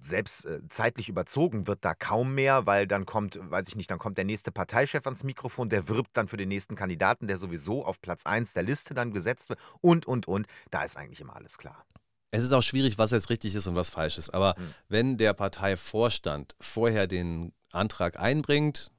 selbst 0.00 0.44
äh, 0.44 0.60
zeitlich 0.68 1.08
überzogen 1.08 1.66
wird 1.66 1.84
da 1.84 1.94
kaum 1.94 2.34
mehr, 2.34 2.66
weil 2.66 2.86
dann 2.86 3.06
kommt, 3.06 3.38
weiß 3.40 3.68
ich 3.68 3.76
nicht, 3.76 3.90
dann 3.90 3.98
kommt 3.98 4.18
der 4.18 4.24
nächste 4.24 4.52
Parteichef 4.52 5.06
ans 5.06 5.24
Mikrofon, 5.24 5.68
der 5.68 5.88
wirbt 5.88 6.16
dann 6.16 6.28
für 6.28 6.36
den 6.36 6.48
nächsten 6.48 6.76
Kandidaten, 6.76 7.26
der 7.26 7.38
sowieso 7.38 7.84
auf 7.84 8.00
Platz 8.00 8.24
1 8.24 8.52
der 8.52 8.62
Liste 8.62 8.94
dann 8.94 9.12
gesetzt 9.12 9.48
wird 9.48 9.60
und, 9.80 10.06
und, 10.06 10.28
und. 10.28 10.46
Da 10.70 10.82
ist 10.82 10.96
eigentlich 10.96 11.20
immer 11.20 11.36
alles 11.36 11.58
klar. 11.58 11.84
Es 12.30 12.44
ist 12.44 12.52
auch 12.52 12.62
schwierig, 12.62 12.98
was 12.98 13.10
jetzt 13.10 13.30
richtig 13.30 13.54
ist 13.54 13.66
und 13.66 13.74
was 13.74 13.90
falsch 13.90 14.18
ist. 14.18 14.34
Aber 14.34 14.54
hm. 14.56 14.74
wenn 14.88 15.16
der 15.16 15.32
Parteivorstand 15.32 16.54
vorher 16.60 17.06
den 17.06 17.52
Antrag 17.70 18.18
einbringt, 18.18 18.90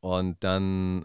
und 0.00 0.36
dann 0.40 1.04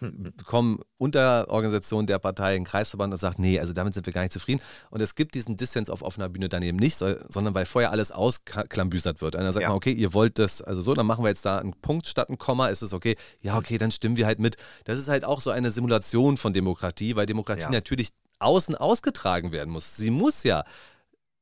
kommen 0.46 0.80
Unterorganisationen 0.98 2.06
der 2.06 2.18
Partei 2.18 2.56
in 2.56 2.64
Kreisverband 2.64 3.12
und 3.12 3.18
sagt, 3.18 3.38
nee, 3.38 3.60
also 3.60 3.72
damit 3.72 3.94
sind 3.94 4.06
wir 4.06 4.12
gar 4.12 4.22
nicht 4.22 4.32
zufrieden. 4.32 4.62
Und 4.90 5.00
es 5.00 5.14
gibt 5.14 5.34
diesen 5.34 5.56
Dissens 5.56 5.90
auf 5.90 6.02
offener 6.02 6.28
Bühne 6.28 6.48
dann 6.48 6.62
eben 6.62 6.78
nicht, 6.78 6.96
sondern 6.96 7.54
weil 7.54 7.66
vorher 7.66 7.90
alles 7.90 8.12
ausklambüsert 8.12 9.20
wird. 9.20 9.34
Und 9.34 9.42
dann 9.42 9.52
sagt 9.52 9.62
ja. 9.62 9.68
man, 9.68 9.76
okay, 9.76 9.92
ihr 9.92 10.14
wollt 10.14 10.38
das, 10.38 10.62
also 10.62 10.80
so, 10.80 10.94
dann 10.94 11.06
machen 11.06 11.24
wir 11.24 11.28
jetzt 11.28 11.44
da 11.44 11.58
einen 11.58 11.74
Punkt 11.74 12.06
statt 12.06 12.30
ein 12.30 12.38
Komma, 12.38 12.68
ist 12.68 12.82
es 12.82 12.92
okay? 12.92 13.16
Ja, 13.42 13.56
okay, 13.56 13.78
dann 13.78 13.90
stimmen 13.90 14.16
wir 14.16 14.26
halt 14.26 14.38
mit. 14.38 14.56
Das 14.84 14.98
ist 14.98 15.08
halt 15.08 15.24
auch 15.24 15.40
so 15.40 15.50
eine 15.50 15.70
Simulation 15.70 16.36
von 16.36 16.52
Demokratie, 16.52 17.16
weil 17.16 17.26
Demokratie 17.26 17.64
ja. 17.64 17.70
natürlich 17.70 18.10
außen 18.38 18.74
ausgetragen 18.74 19.52
werden 19.52 19.70
muss. 19.70 19.96
Sie 19.96 20.10
muss 20.10 20.44
ja 20.44 20.64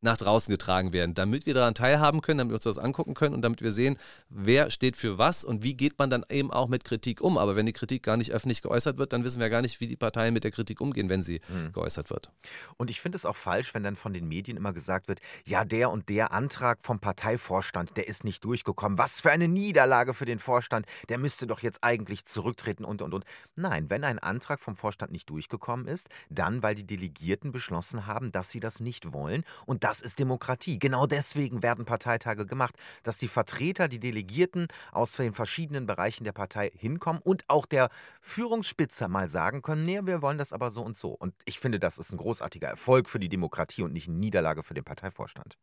nach 0.00 0.16
draußen 0.16 0.50
getragen 0.50 0.92
werden, 0.92 1.14
damit 1.14 1.46
wir 1.46 1.54
daran 1.54 1.74
teilhaben 1.74 2.20
können, 2.20 2.38
damit 2.38 2.52
wir 2.52 2.56
uns 2.56 2.64
das 2.64 2.78
angucken 2.78 3.14
können 3.14 3.34
und 3.34 3.42
damit 3.42 3.62
wir 3.62 3.72
sehen, 3.72 3.98
wer 4.28 4.70
steht 4.70 4.96
für 4.96 5.18
was 5.18 5.44
und 5.44 5.62
wie 5.62 5.74
geht 5.74 5.98
man 5.98 6.10
dann 6.10 6.24
eben 6.30 6.52
auch 6.52 6.68
mit 6.68 6.84
Kritik 6.84 7.20
um. 7.20 7.36
Aber 7.38 7.56
wenn 7.56 7.66
die 7.66 7.72
Kritik 7.72 8.02
gar 8.02 8.16
nicht 8.16 8.32
öffentlich 8.32 8.62
geäußert 8.62 8.98
wird, 8.98 9.12
dann 9.12 9.24
wissen 9.24 9.40
wir 9.40 9.50
gar 9.50 9.62
nicht, 9.62 9.80
wie 9.80 9.86
die 9.86 9.96
Parteien 9.96 10.34
mit 10.34 10.44
der 10.44 10.50
Kritik 10.50 10.80
umgehen, 10.80 11.08
wenn 11.08 11.22
sie 11.22 11.40
mhm. 11.48 11.72
geäußert 11.72 12.10
wird. 12.10 12.30
Und 12.76 12.90
ich 12.90 13.00
finde 13.00 13.16
es 13.16 13.26
auch 13.26 13.36
falsch, 13.36 13.74
wenn 13.74 13.82
dann 13.82 13.96
von 13.96 14.12
den 14.12 14.28
Medien 14.28 14.56
immer 14.56 14.72
gesagt 14.72 15.08
wird, 15.08 15.20
ja, 15.44 15.64
der 15.64 15.90
und 15.90 16.08
der 16.08 16.32
Antrag 16.32 16.82
vom 16.82 17.00
Parteivorstand, 17.00 17.96
der 17.96 18.06
ist 18.06 18.24
nicht 18.24 18.44
durchgekommen. 18.44 18.98
Was 18.98 19.20
für 19.20 19.30
eine 19.30 19.48
Niederlage 19.48 20.14
für 20.14 20.26
den 20.26 20.38
Vorstand. 20.38 20.86
Der 21.08 21.18
müsste 21.18 21.46
doch 21.46 21.60
jetzt 21.60 21.82
eigentlich 21.82 22.24
zurücktreten 22.24 22.84
und 22.84 23.02
und 23.02 23.14
und. 23.14 23.24
Nein, 23.56 23.90
wenn 23.90 24.04
ein 24.04 24.18
Antrag 24.18 24.60
vom 24.60 24.76
Vorstand 24.76 25.12
nicht 25.12 25.28
durchgekommen 25.28 25.86
ist, 25.86 26.08
dann 26.30 26.62
weil 26.62 26.74
die 26.74 26.86
Delegierten 26.86 27.52
beschlossen 27.52 28.06
haben, 28.06 28.32
dass 28.32 28.50
sie 28.50 28.60
das 28.60 28.80
nicht 28.80 29.12
wollen 29.12 29.44
und 29.66 29.84
das 29.88 30.02
ist 30.02 30.18
Demokratie. 30.18 30.78
Genau 30.78 31.06
deswegen 31.06 31.62
werden 31.62 31.86
Parteitage 31.86 32.44
gemacht, 32.44 32.74
dass 33.04 33.16
die 33.16 33.26
Vertreter, 33.26 33.88
die 33.88 33.98
Delegierten 33.98 34.68
aus 34.92 35.12
den 35.12 35.32
verschiedenen 35.32 35.86
Bereichen 35.86 36.24
der 36.24 36.32
Partei 36.32 36.70
hinkommen 36.76 37.22
und 37.24 37.44
auch 37.48 37.64
der 37.64 37.88
Führungsspitze 38.20 39.08
mal 39.08 39.30
sagen 39.30 39.62
können, 39.62 39.84
nee, 39.84 39.98
wir 40.04 40.20
wollen 40.20 40.36
das 40.36 40.52
aber 40.52 40.70
so 40.70 40.82
und 40.82 40.98
so. 40.98 41.12
Und 41.12 41.32
ich 41.46 41.58
finde, 41.58 41.80
das 41.80 41.96
ist 41.96 42.12
ein 42.12 42.18
großartiger 42.18 42.68
Erfolg 42.68 43.08
für 43.08 43.18
die 43.18 43.30
Demokratie 43.30 43.80
und 43.80 43.94
nicht 43.94 44.08
eine 44.08 44.18
Niederlage 44.18 44.62
für 44.62 44.74
den 44.74 44.84
Parteivorstand. 44.84 45.56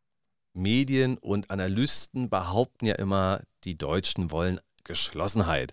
Medien 0.54 1.18
und 1.18 1.52
Analysten 1.52 2.28
behaupten 2.28 2.86
ja 2.86 2.96
immer, 2.96 3.42
die 3.62 3.78
Deutschen 3.78 4.32
wollen 4.32 4.58
Geschlossenheit. 4.82 5.72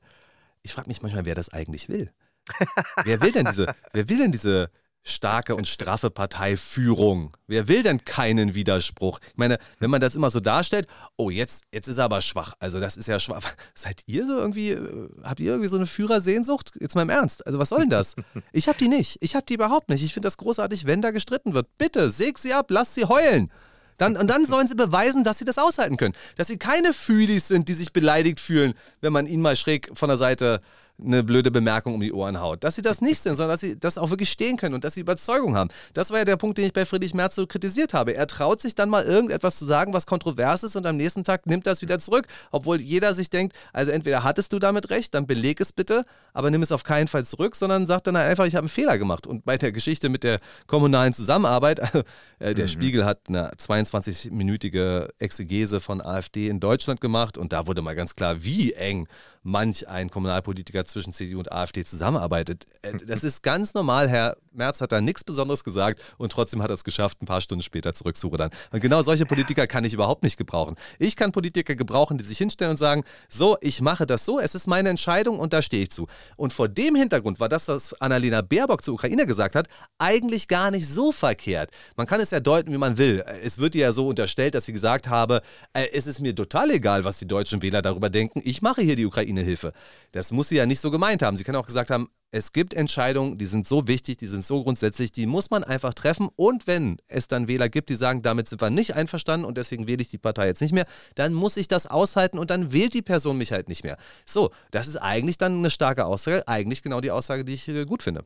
Ich 0.62 0.74
frage 0.74 0.90
mich 0.90 1.02
manchmal, 1.02 1.26
wer 1.26 1.34
das 1.34 1.50
eigentlich 1.50 1.90
will. 1.90 2.14
wer 3.04 3.20
will 3.20 3.32
denn 3.32 3.48
diese, 3.48 3.74
wer 3.94 4.10
will 4.10 4.20
denn 4.20 4.32
diese 4.32 4.70
starke 5.04 5.56
und 5.56 5.68
straffe 5.68 6.10
Parteiführung. 6.10 7.36
Wer 7.48 7.68
will 7.68 7.84
denn 7.84 8.06
keinen 8.06 8.56
Widerspruch? 8.56 9.20
Ich 9.32 9.38
meine, 9.38 9.60
wenn 9.80 9.90
man 9.90 10.02
das 10.02 10.16
immer 10.16 10.30
so 10.30 10.40
darstellt, 10.40 10.88
oh, 11.18 11.30
jetzt, 11.30 11.66
jetzt 11.72 11.88
ist 11.88 11.98
er 11.98 12.06
aber 12.06 12.22
schwach. 12.22 12.54
Also 12.60 12.80
das 12.80 12.98
ist 12.98 13.08
ja 13.08 13.20
schwach. 13.20 13.42
Seid 13.76 14.04
ihr 14.06 14.26
so 14.26 14.38
irgendwie, 14.38 14.72
äh, 14.72 15.10
habt 15.24 15.40
ihr 15.40 15.52
irgendwie 15.52 15.68
so 15.68 15.76
eine 15.76 15.86
Führersehnsucht? 15.86 16.72
Jetzt 16.80 16.96
mal 16.96 17.04
im 17.04 17.10
Ernst. 17.10 17.46
Also 17.46 17.60
was 17.60 17.70
soll 17.70 17.82
denn 17.82 17.90
das? 17.90 18.16
Ich 18.52 18.68
hab 18.68 18.78
die 18.78 18.88
nicht. 18.88 19.18
Ich 19.22 19.36
hab 19.36 19.46
die 19.48 19.56
überhaupt 19.56 19.90
nicht. 19.90 20.04
Ich 20.04 20.14
finde 20.14 20.28
das 20.28 20.38
großartig, 20.38 20.86
wenn 20.86 21.02
da 21.02 21.12
gestritten 21.12 21.54
wird. 21.54 21.68
Bitte, 21.78 22.10
säg 22.10 22.38
sie 22.38 22.54
ab, 22.54 22.70
lasst 22.70 22.96
sie 22.96 23.06
heulen. 23.06 23.52
Dann, 23.98 24.18
und 24.18 24.28
dann 24.28 24.46
sollen 24.46 24.68
sie 24.68 24.76
beweisen, 24.76 25.24
dass 25.24 25.38
sie 25.38 25.46
das 25.46 25.58
aushalten 25.58 25.98
können. 25.98 26.14
Dass 26.36 26.48
sie 26.48 26.58
keine 26.58 26.94
Fühlis 26.94 27.48
sind, 27.48 27.68
die 27.70 27.74
sich 27.74 27.94
beleidigt 27.94 28.40
fühlen, 28.40 28.74
wenn 29.02 29.14
man 29.14 29.28
ihnen 29.28 29.42
mal 29.42 29.56
schräg 29.56 29.90
von 29.94 30.10
der 30.10 30.18
Seite 30.18 30.62
eine 31.02 31.24
blöde 31.24 31.52
Bemerkung 31.52 31.96
um 31.96 32.00
die 32.00 32.14
Ohren 32.14 32.40
haut. 32.40 32.64
Dass 32.64 32.76
sie 32.76 32.82
das 32.82 33.02
nicht 33.02 33.22
sind, 33.22 33.36
sondern 33.36 33.54
dass 33.54 33.62
sie 33.62 33.80
das 33.80 33.98
auch 33.98 34.10
wirklich 34.10 34.30
stehen 34.30 34.58
können 34.58 34.76
und 34.76 34.84
dass 34.84 34.94
sie 34.94 35.02
Überzeugung 35.02 35.56
haben. 35.56 35.70
Das 35.94 36.12
war 36.12 36.20
ja 36.20 36.26
der 36.26 36.38
Punkt, 36.38 36.58
den 36.58 36.66
ich 36.66 36.74
bei 36.74 36.86
Friedrich 36.86 37.14
Merz 37.14 37.36
so 37.36 37.48
kritisiert 37.48 37.94
habe. 37.94 38.16
Er 38.16 38.28
traut 38.28 38.62
sich 38.62 38.76
dann 38.76 38.90
mal 38.90 39.04
irgendetwas 39.04 39.58
zu 39.58 39.66
sagen, 39.66 39.94
was 39.94 40.06
kontrovers 40.06 40.64
ist 40.64 40.76
und 40.76 40.86
am 40.86 40.98
nächsten 40.98 41.24
Tag 41.24 41.46
nimmt 41.46 41.66
das 41.66 41.82
wieder 41.82 42.00
zurück, 42.00 42.28
obwohl 42.52 42.80
jeder 42.80 43.14
sich 43.16 43.30
denkt, 43.30 43.56
also 43.74 43.92
entweder 43.92 44.24
hattest 44.24 44.54
du 44.54 44.60
damit 44.60 44.90
recht, 44.90 45.14
dann 45.14 45.28
beleg 45.28 45.60
es 45.62 45.74
bitte, 45.74 46.06
aber 46.34 46.52
nimm 46.52 46.62
es 46.62 46.72
auf 46.72 46.84
keinen 46.84 47.08
Fall 47.08 47.26
zurück, 47.26 47.56
sondern 47.56 47.88
sag 47.88 48.04
dann 48.04 48.16
einfach, 48.16 48.46
ich 48.46 48.56
habe 48.56 48.64
einen 48.64 48.70
Fehler 48.70 48.98
gemacht. 48.98 49.28
Und 49.28 49.46
bei 49.46 49.58
der 49.58 49.72
Geschichte 49.72 50.10
mit 50.10 50.24
der 50.24 50.40
kommunalen 50.68 51.14
Zusammenarbeit, 51.14 51.80
äh, 52.40 52.54
der 52.54 52.66
mhm. 52.66 52.70
Spiegel 52.70 53.06
hat 53.06 53.22
eine 53.28 53.52
22-minütige 53.54 55.10
Exegese 55.20 55.80
von 55.80 56.02
AfD 56.02 56.48
in 56.48 56.60
Deutschland 56.60 57.02
gemacht 57.02 57.38
und 57.38 57.52
da 57.52 57.68
wurde 57.68 57.82
mal 57.82 57.96
ganz 57.96 58.16
klar, 58.16 58.44
wie 58.44 58.74
eng 58.74 59.08
manch 59.44 59.88
ein 59.88 60.10
Kommunalpolitiker 60.10 60.86
zwischen 60.86 61.14
CDU 61.14 61.40
und 61.40 61.52
AfD 61.52 61.84
zusammenarbeitet. 61.84 62.66
Äh, 62.82 62.94
das 63.06 63.24
ist 63.24 63.44
ganz 63.44 63.74
normal. 63.74 64.10
Herr 64.10 64.38
Merz 64.52 64.82
hat 64.82 64.92
da 64.92 65.02
nichts 65.02 65.24
Besonderes 65.24 65.64
gesagt 65.64 66.02
und 66.18 66.32
trotzdem 66.32 66.62
hat 66.62 66.70
er 66.70 66.76
es 66.76 66.84
geschafft, 66.84 67.22
ein 67.22 67.26
paar 67.26 67.42
Stunden 67.42 67.62
später 67.62 67.94
zurückzurudern. 67.94 68.50
Und 68.72 68.80
genau 68.80 69.02
solche 69.02 69.26
Politiker 69.26 69.68
kann 69.68 69.84
ich 69.84 69.94
überhaupt 69.94 70.24
nicht 70.24 70.38
gebrauchen. 70.38 70.76
Ich 71.00 71.16
kann 71.16 71.32
Politiker 71.32 71.76
gebrauchen, 71.76 72.18
die 72.18 72.24
sich 72.24 72.38
hinstellen 72.38 72.72
und 72.72 72.78
sagen, 72.78 73.04
so, 73.30 73.58
ich 73.62 73.82
mache 73.82 74.06
das 74.06 74.26
so, 74.26 74.40
es 74.40 74.56
ist 74.56 74.68
meine 74.68 74.90
Entscheidung 74.90 75.40
und 75.40 75.54
da 75.54 75.62
stehe 75.62 75.84
ich 75.84 75.92
zu. 75.92 76.08
Und 76.38 76.54
vor 76.54 76.70
dem 76.70 76.96
Hintergrund 76.96 77.40
war 77.40 77.50
das, 77.50 77.68
was 77.68 78.00
Annalena 78.02 78.42
Baerbock 78.42 78.84
zur 78.84 78.94
Ukraine 78.94 79.26
gesagt 79.26 79.56
hat, 79.56 79.68
eigentlich 79.98 80.48
gar 80.48 80.72
nicht 80.72 80.88
so 80.88 81.12
verkehrt. 81.12 81.72
Man 81.96 82.08
kann 82.08 82.22
es 82.22 82.32
ja 82.32 82.40
deuten, 82.40 82.72
wie 82.72 82.78
man 82.78 82.98
will. 82.98 83.24
Es 83.44 83.58
wird 83.58 83.76
ihr 83.76 83.82
ja 83.82 83.92
so 83.92 84.08
unterstellt, 84.08 84.56
dass 84.56 84.66
sie 84.66 84.74
gesagt 84.74 85.10
habe, 85.10 85.42
äh, 85.74 85.88
es 85.94 86.08
ist 86.08 86.22
mir 86.22 86.36
total 86.36 86.72
egal, 86.72 87.04
was 87.04 87.18
die 87.18 87.28
deutschen 87.28 87.62
Wähler 87.62 87.82
darüber 87.82 88.10
denken. 88.10 88.42
Ich 88.44 88.62
mache 88.62 88.82
hier 88.82 88.96
die 88.96 89.06
Ukraine-Hilfe. 89.34 89.74
Das 90.12 90.32
muss 90.32 90.50
sie 90.50 90.56
ja 90.56 90.66
nicht 90.66 90.80
so 90.80 90.92
gemeint 90.92 91.22
haben. 91.22 91.38
Sie 91.38 91.44
kann 91.44 91.56
auch 91.56 91.66
gesagt 91.66 91.90
haben, 91.90 92.10
es 92.32 92.52
gibt 92.52 92.74
Entscheidungen, 92.74 93.38
die 93.38 93.46
sind 93.46 93.68
so 93.68 93.88
wichtig, 93.88 94.18
die 94.18 94.28
sind 94.28 94.44
so 94.44 94.64
grundsätzlich, 94.64 95.12
die 95.12 95.28
muss 95.28 95.52
man 95.52 95.64
einfach 95.64 95.94
treffen. 95.94 96.30
Und 96.36 96.66
wenn 96.66 96.98
es 97.08 97.28
dann 97.28 97.48
Wähler 97.48 97.70
gibt, 97.70 97.90
die 97.90 97.96
sagen, 97.96 98.22
damit 98.24 98.48
sind 98.48 98.62
wir 98.62 98.70
nicht 98.70 98.96
einverstanden 98.96 99.46
und 99.46 99.58
deswegen 99.58 99.88
wähle 99.88 100.02
ich 100.02 100.10
die 100.10 100.18
Partei 100.18 100.48
jetzt 100.48 100.62
nicht 100.62 100.74
mehr, 100.74 100.86
dann 101.16 101.34
muss 101.34 101.58
ich 101.58 101.68
das 101.68 101.86
aushalten 101.86 102.40
und 102.40 102.50
dann 102.50 102.74
wählt 102.74 102.94
die 102.94 103.04
Person 103.04 103.38
mich 103.38 103.52
halt 103.52 103.70
nicht 103.70 103.84
mehr. 103.84 103.98
So, 104.26 104.52
das 104.72 104.88
ist 104.88 104.98
eigentlich 104.98 105.38
dann 105.38 105.60
eine 105.60 105.70
starke 105.70 106.06
Aussage, 106.06 106.48
eigentlich 106.48 106.82
genau 106.82 107.02
die 107.02 107.12
Aussage, 107.12 107.46
die 107.46 107.54
ich 107.54 107.68
äh, 107.68 107.86
gut 107.86 108.02
finde. 108.02 108.26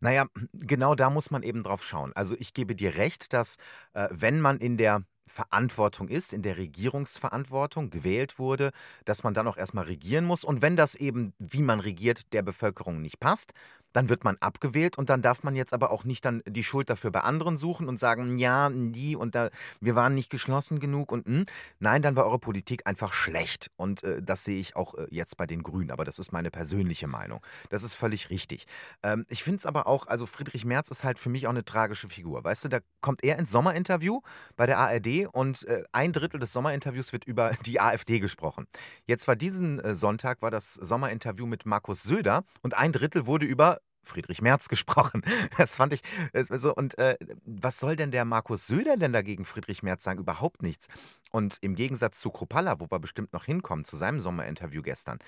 Naja, 0.00 0.26
genau 0.52 0.94
da 0.94 1.10
muss 1.10 1.30
man 1.30 1.42
eben 1.42 1.62
drauf 1.62 1.82
schauen. 1.82 2.12
Also 2.14 2.36
ich 2.38 2.54
gebe 2.54 2.74
dir 2.74 2.94
recht, 2.96 3.32
dass 3.32 3.56
äh, 3.94 4.08
wenn 4.10 4.40
man 4.40 4.58
in 4.58 4.76
der 4.76 5.02
Verantwortung 5.26 6.08
ist, 6.08 6.32
in 6.32 6.42
der 6.42 6.56
Regierungsverantwortung 6.56 7.90
gewählt 7.90 8.38
wurde, 8.38 8.70
dass 9.04 9.24
man 9.24 9.34
dann 9.34 9.48
auch 9.48 9.56
erstmal 9.56 9.84
regieren 9.84 10.24
muss. 10.24 10.44
Und 10.44 10.62
wenn 10.62 10.76
das 10.76 10.94
eben, 10.94 11.32
wie 11.38 11.62
man 11.62 11.80
regiert, 11.80 12.32
der 12.32 12.42
Bevölkerung 12.42 13.02
nicht 13.02 13.20
passt, 13.20 13.52
dann 13.92 14.08
wird 14.08 14.24
man 14.24 14.36
abgewählt 14.40 14.98
und 14.98 15.08
dann 15.08 15.22
darf 15.22 15.42
man 15.42 15.54
jetzt 15.54 15.72
aber 15.72 15.90
auch 15.90 16.04
nicht 16.04 16.24
dann 16.24 16.42
die 16.46 16.64
Schuld 16.64 16.90
dafür 16.90 17.10
bei 17.10 17.20
anderen 17.20 17.56
suchen 17.56 17.88
und 17.88 17.98
sagen, 17.98 18.38
ja, 18.38 18.70
die 18.70 19.16
und 19.16 19.34
da, 19.34 19.50
wir 19.80 19.94
waren 19.94 20.14
nicht 20.14 20.30
geschlossen 20.30 20.80
genug 20.80 21.12
und 21.12 21.26
mh. 21.26 21.36
Hm. 21.36 21.44
nein, 21.78 22.02
dann 22.02 22.16
war 22.16 22.26
eure 22.26 22.38
Politik 22.38 22.86
einfach 22.86 23.12
schlecht 23.12 23.70
und 23.76 24.02
äh, 24.02 24.22
das 24.22 24.44
sehe 24.44 24.60
ich 24.60 24.76
auch 24.76 24.94
äh, 24.94 25.06
jetzt 25.10 25.36
bei 25.36 25.46
den 25.46 25.62
Grünen, 25.62 25.90
aber 25.90 26.04
das 26.04 26.18
ist 26.18 26.32
meine 26.32 26.50
persönliche 26.50 27.06
Meinung. 27.06 27.40
Das 27.70 27.82
ist 27.82 27.94
völlig 27.94 28.30
richtig. 28.30 28.66
Ähm, 29.02 29.24
ich 29.28 29.42
finde 29.42 29.58
es 29.58 29.66
aber 29.66 29.86
auch, 29.86 30.06
also 30.06 30.26
Friedrich 30.26 30.64
Merz 30.64 30.90
ist 30.90 31.04
halt 31.04 31.18
für 31.18 31.28
mich 31.28 31.46
auch 31.46 31.50
eine 31.50 31.64
tragische 31.64 32.08
Figur. 32.08 32.44
Weißt 32.44 32.64
du, 32.64 32.68
da 32.68 32.80
kommt 33.00 33.24
er 33.24 33.38
ins 33.38 33.50
Sommerinterview 33.50 34.20
bei 34.56 34.66
der 34.66 34.78
ARD 34.78 35.26
und 35.32 35.66
äh, 35.66 35.84
ein 35.92 36.12
Drittel 36.12 36.40
des 36.40 36.52
Sommerinterviews 36.52 37.12
wird 37.12 37.24
über 37.24 37.52
die 37.64 37.80
AfD 37.80 38.20
gesprochen. 38.20 38.66
Jetzt 39.06 39.28
war 39.28 39.36
diesen 39.36 39.80
äh, 39.80 39.96
Sonntag 39.96 40.42
war 40.42 40.50
das 40.50 40.74
Sommerinterview 40.74 41.46
mit 41.46 41.66
Markus 41.66 42.02
Söder 42.02 42.44
und 42.62 42.76
ein 42.76 42.92
Drittel 42.92 43.26
wurde 43.26 43.46
über 43.46 43.78
Friedrich 44.06 44.42
Merz 44.42 44.68
gesprochen. 44.70 45.22
Das 45.56 45.76
fand 45.76 45.92
ich 45.92 46.02
so. 46.50 46.74
Und 46.74 46.98
äh, 46.98 47.16
was 47.44 47.78
soll 47.78 47.96
denn 47.96 48.10
der 48.10 48.24
Markus 48.24 48.66
Söder 48.66 48.96
denn 48.96 49.12
dagegen 49.12 49.44
Friedrich 49.44 49.82
Merz 49.82 50.04
sagen? 50.04 50.20
Überhaupt 50.20 50.62
nichts. 50.62 50.88
Und 51.30 51.58
im 51.60 51.74
Gegensatz 51.74 52.20
zu 52.20 52.30
Kropalla, 52.30 52.80
wo 52.80 52.86
wir 52.90 52.98
bestimmt 52.98 53.32
noch 53.32 53.44
hinkommen, 53.44 53.84
zu 53.84 53.96
seinem 53.96 54.20
Sommerinterview 54.20 54.82
gestern, 54.82 55.18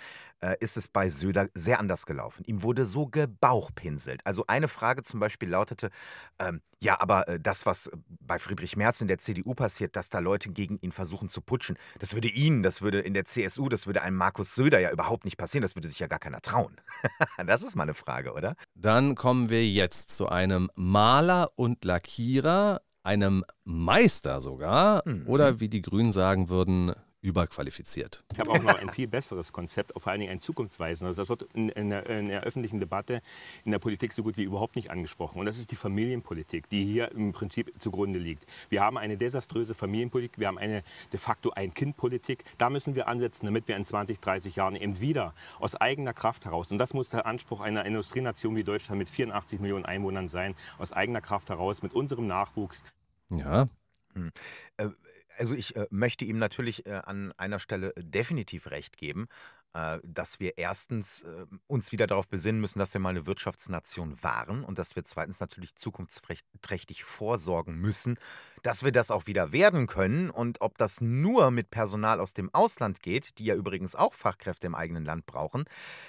äh, 0.41 0.57
ist 0.61 0.77
es 0.77 0.89
bei 0.89 1.11
Söder 1.11 1.49
sehr 1.55 1.81
anders 1.81 2.07
gelaufen. 2.07 2.45
Ihm 2.47 2.63
wurde 2.63 2.85
so 2.87 3.07
gebauchpinselt. 3.07 4.25
Also 4.25 4.45
eine 4.47 4.69
Frage 4.69 5.03
zum 5.03 5.21
Beispiel 5.21 5.51
lautete, 5.51 5.91
ähm, 6.39 6.63
ja, 6.81 7.01
aber 7.01 7.27
äh, 7.27 7.41
das, 7.41 7.67
was 7.67 7.91
bei 8.21 8.39
Friedrich 8.39 8.77
Merz 8.77 9.01
in 9.01 9.09
der 9.09 9.19
CDU 9.19 9.55
passiert, 9.55 9.97
dass 9.97 10.11
da 10.11 10.21
Leute 10.21 10.51
gegen 10.51 10.79
ihn 10.79 10.93
versuchen 10.93 11.29
zu 11.29 11.41
putschen, 11.41 11.77
das 11.99 12.15
würde 12.15 12.29
Ihnen, 12.29 12.63
das 12.63 12.83
würde 12.83 13.01
in 13.01 13.15
der 13.15 13.25
CSU, 13.25 13.69
das 13.69 13.87
würde 13.87 14.03
einem 14.03 14.17
Markus 14.17 14.55
Söder 14.55 14.79
ja 14.79 14.93
überhaupt 14.93 15.25
nicht 15.25 15.37
passieren. 15.37 15.63
Das 15.63 15.75
würde 15.75 15.89
sich 15.89 15.99
ja 15.99 16.07
gar 16.07 16.21
keiner 16.21 16.41
trauen. 16.41 16.81
das 17.47 17.63
ist 17.63 17.75
mal 17.75 17.83
eine 17.83 17.95
Frage, 17.95 18.33
oder? 18.33 18.55
Dann 18.75 19.15
kommen 19.15 19.51
wir 19.51 19.67
jetzt 19.67 20.11
zu 20.11 20.29
einem 20.29 20.71
Maler 20.75 21.51
und 21.57 21.85
Lackierer, 21.85 22.81
einem 23.03 23.45
Meister 23.65 24.41
sogar, 24.41 25.03
mhm. 25.05 25.25
oder 25.27 25.61
wie 25.61 25.69
die 25.69 25.83
Grünen 25.83 26.13
sagen 26.13 26.49
würden, 26.49 26.95
überqualifiziert. 27.21 28.23
Ich 28.33 28.39
habe 28.39 28.51
auch 28.51 28.63
noch 28.63 28.79
ein 28.79 28.89
viel 28.91 29.09
besseres 29.09 29.53
Konzept, 29.53 29.93
vor 29.97 30.13
allen 30.13 30.21
Dingen 30.21 30.33
ein 30.33 30.41
zukunftsweisendes. 30.41 31.17
Das 31.17 31.29
wird 31.29 31.43
in, 31.55 31.69
in, 31.71 31.91
der, 31.91 32.07
in, 32.07 32.29
der, 32.29 32.43
öffentlichen 32.43 32.79
Debatte 32.79 33.23
in 33.65 33.73
der 33.73 33.81
Politik 33.81 34.13
so 34.13 34.23
gut 34.23 34.37
wie 34.37 34.45
überhaupt 34.45 34.77
nicht 34.77 34.91
angesprochen. 34.91 35.41
Und 35.41 35.47
das 35.47 35.59
ist 35.59 35.73
die 35.73 35.77
Familienpolitik, 35.77 36.69
die 36.69 36.85
hier 36.85 37.11
im 37.13 37.33
Prinzip 37.33 37.73
zugrunde 37.81 38.21
liegt. 38.21 38.47
Wir 38.69 38.83
haben 38.83 38.97
eine 38.97 39.17
desaströse 39.17 39.75
Familienpolitik, 39.75 40.39
wir 40.39 40.47
haben 40.47 40.59
eine 40.59 40.85
de 41.13 41.19
facto 41.19 41.51
Ein-Kind-Politik. 41.51 42.45
Da 42.57 42.71
müssen 42.71 42.95
wir 42.95 43.09
ansetzen, 43.09 43.47
damit 43.47 43.67
wir 43.67 43.77
in 43.77 43.85
20, 43.85 44.21
30 44.21 44.55
Jahren 44.55 44.77
eben 44.77 45.01
wieder 45.01 45.35
aus 45.59 45.75
eigener 45.75 46.13
Kraft 46.13 46.45
heraus, 46.45 46.71
und 46.71 46.79
das 46.79 46.95
muss 46.95 47.09
der 47.09 47.27
Anspruch 47.27 47.61
einer 47.61 47.85
Industrienation 47.85 48.55
wie 48.55 48.65
Deutschland 48.65 48.99
mit 48.99 49.11
84 49.11 49.59
Millionen 49.59 49.85
Einwohnern 49.85 50.29
sein, 50.29 50.55
aus 50.79 50.93
eigener 50.93 51.21
Kraft 51.21 51.51
heraus 51.51 51.83
mit 51.83 51.95
unserem 51.95 52.29
Nachwuchs. 52.29 52.85
Ja. 53.31 53.69
Hm. 54.15 54.33
Äh, 54.77 54.89
also 55.39 55.55
ich 55.55 55.77
äh, 55.77 55.87
möchte 55.91 56.25
ihm 56.25 56.39
natürlich 56.39 56.87
äh, 56.87 57.01
an 57.05 57.33
einer 57.37 57.59
Stelle 57.59 57.93
definitiv 57.97 58.71
recht 58.71 58.97
geben, 58.97 59.29
äh, 59.75 59.99
dass 60.03 60.41
wir 60.41 60.57
erstens 60.57 61.25
äh, 61.25 61.47
uns 61.67 61.93
wieder 61.93 62.07
darauf 62.07 62.27
besinnen 62.27 62.61
müssen, 62.61 62.79
dass 62.79 62.95
wir 62.95 63.01
mal 63.01 63.11
eine 63.11 63.27
Wirtschaftsnation 63.27 64.23
waren 64.23 64.65
und 64.65 64.79
dass 64.79 64.97
wir 64.97 65.05
zweitens 65.05 65.41
natürlich 65.41 65.77
zukunftsträchtig 65.77 67.05
vorsorgen 67.05 67.79
müssen, 67.79 68.19
dass 68.63 68.83
wir 68.83 68.93
das 68.93 69.11
auch 69.11 69.27
wieder 69.27 69.53
werden 69.53 69.87
können. 69.87 70.31
Und 70.31 70.63
ob 70.63 70.79
das 70.79 71.03
nur 71.03 71.51
mit 71.51 71.71
Personal 71.71 72.19
aus 72.19 72.33
dem 72.33 72.53
Ausland 72.55 73.03
geht, 73.03 73.39
die 73.39 73.45
ja 73.45 73.55
übrigens 73.55 73.95
auch 73.95 74.15
Fachkräfte 74.15 74.67
im 74.67 74.75
eigenen 74.75 75.05
Land 75.05 75.27
brauchen, 75.27 75.65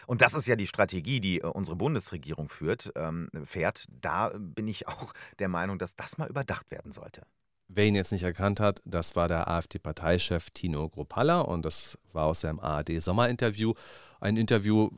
und 0.07 0.21
das 0.21 0.33
ist 0.33 0.47
ja 0.47 0.55
die 0.55 0.67
Strategie, 0.67 1.19
die 1.19 1.39
äh, 1.39 1.45
unsere 1.45 1.75
Bundesregierung 1.75 2.47
führt, 2.47 2.93
ähm, 2.95 3.29
fährt, 3.43 3.87
da 3.89 4.31
bin 4.37 4.69
ich 4.69 4.87
auch 4.87 5.13
der 5.39 5.49
Meinung, 5.49 5.79
dass 5.79 5.97
das 5.97 6.17
mal 6.17 6.29
überdacht 6.29 6.71
werden 6.71 6.93
sollte. 6.93 7.23
Wer 7.71 7.85
ihn 7.85 7.93
jetzt 7.93 8.11
nicht 8.11 8.23
erkannt 8.23 8.59
hat, 8.59 8.81
das 8.83 9.15
war 9.15 9.27
der 9.27 9.47
AfD-Parteichef 9.47 10.49
Tino 10.49 10.89
Gropalla 10.89 11.41
und 11.41 11.63
das 11.63 11.99
war 12.13 12.25
aus 12.25 12.39
seinem 12.39 12.59
ARD-Sommerinterview. 12.59 13.73
Ein 14.19 14.37
Interview, 14.37 14.89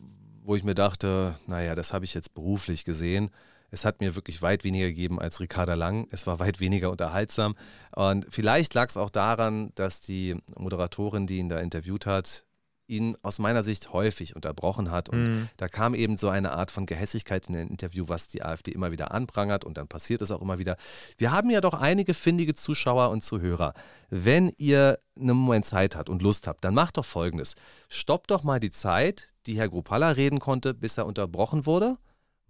wo 0.43 0.55
ich 0.55 0.63
mir 0.63 0.73
dachte, 0.73 1.35
naja, 1.47 1.75
das 1.75 1.91
habe 1.91 2.05
ich 2.05 2.13
jetzt 2.13 2.33
beruflich 2.33 2.85
gesehen. 2.85 3.29
Es 3.71 3.83
hat 3.83 3.99
mir 3.99 4.15
wirklich 4.15 4.41
weit 4.41 4.63
weniger 4.63 4.87
gegeben 4.87 5.19
als 5.19 5.41
Ricarda 5.41 5.73
Lang. 5.73 6.07
Es 6.11 6.27
war 6.27 6.39
weit 6.39 6.61
weniger 6.61 6.91
unterhaltsam. 6.91 7.55
Und 7.93 8.25
vielleicht 8.29 8.73
lag 8.73 8.87
es 8.87 8.95
auch 8.95 9.09
daran, 9.09 9.71
dass 9.75 9.99
die 9.99 10.37
Moderatorin, 10.57 11.27
die 11.27 11.39
ihn 11.39 11.49
da 11.49 11.59
interviewt 11.59 12.05
hat, 12.05 12.45
ihn 12.91 13.17
aus 13.23 13.39
meiner 13.39 13.63
Sicht 13.63 13.93
häufig 13.93 14.35
unterbrochen 14.35 14.91
hat. 14.91 15.09
Und 15.09 15.23
mhm. 15.23 15.49
da 15.57 15.67
kam 15.67 15.95
eben 15.95 16.17
so 16.17 16.29
eine 16.29 16.51
Art 16.51 16.69
von 16.69 16.85
Gehässigkeit 16.85 17.47
in 17.47 17.53
dem 17.53 17.69
Interview, 17.69 18.05
was 18.07 18.27
die 18.27 18.43
AfD 18.43 18.71
immer 18.71 18.91
wieder 18.91 19.11
anprangert 19.11 19.65
und 19.65 19.77
dann 19.77 19.87
passiert 19.87 20.21
es 20.21 20.29
auch 20.29 20.41
immer 20.41 20.59
wieder. 20.59 20.77
Wir 21.17 21.31
haben 21.31 21.49
ja 21.49 21.61
doch 21.61 21.73
einige 21.73 22.13
findige 22.13 22.53
Zuschauer 22.53 23.09
und 23.09 23.23
Zuhörer. 23.23 23.73
Wenn 24.09 24.51
ihr 24.57 24.99
einen 25.17 25.37
Moment 25.37 25.65
Zeit 25.65 25.95
habt 25.95 26.09
und 26.09 26.21
Lust 26.21 26.47
habt, 26.47 26.63
dann 26.65 26.73
macht 26.73 26.97
doch 26.97 27.05
folgendes. 27.05 27.55
Stoppt 27.89 28.29
doch 28.29 28.43
mal 28.43 28.59
die 28.59 28.71
Zeit, 28.71 29.29
die 29.47 29.57
Herr 29.57 29.69
Grupalla 29.69 30.09
reden 30.09 30.39
konnte, 30.39 30.73
bis 30.73 30.97
er 30.97 31.05
unterbrochen 31.05 31.65
wurde 31.65 31.97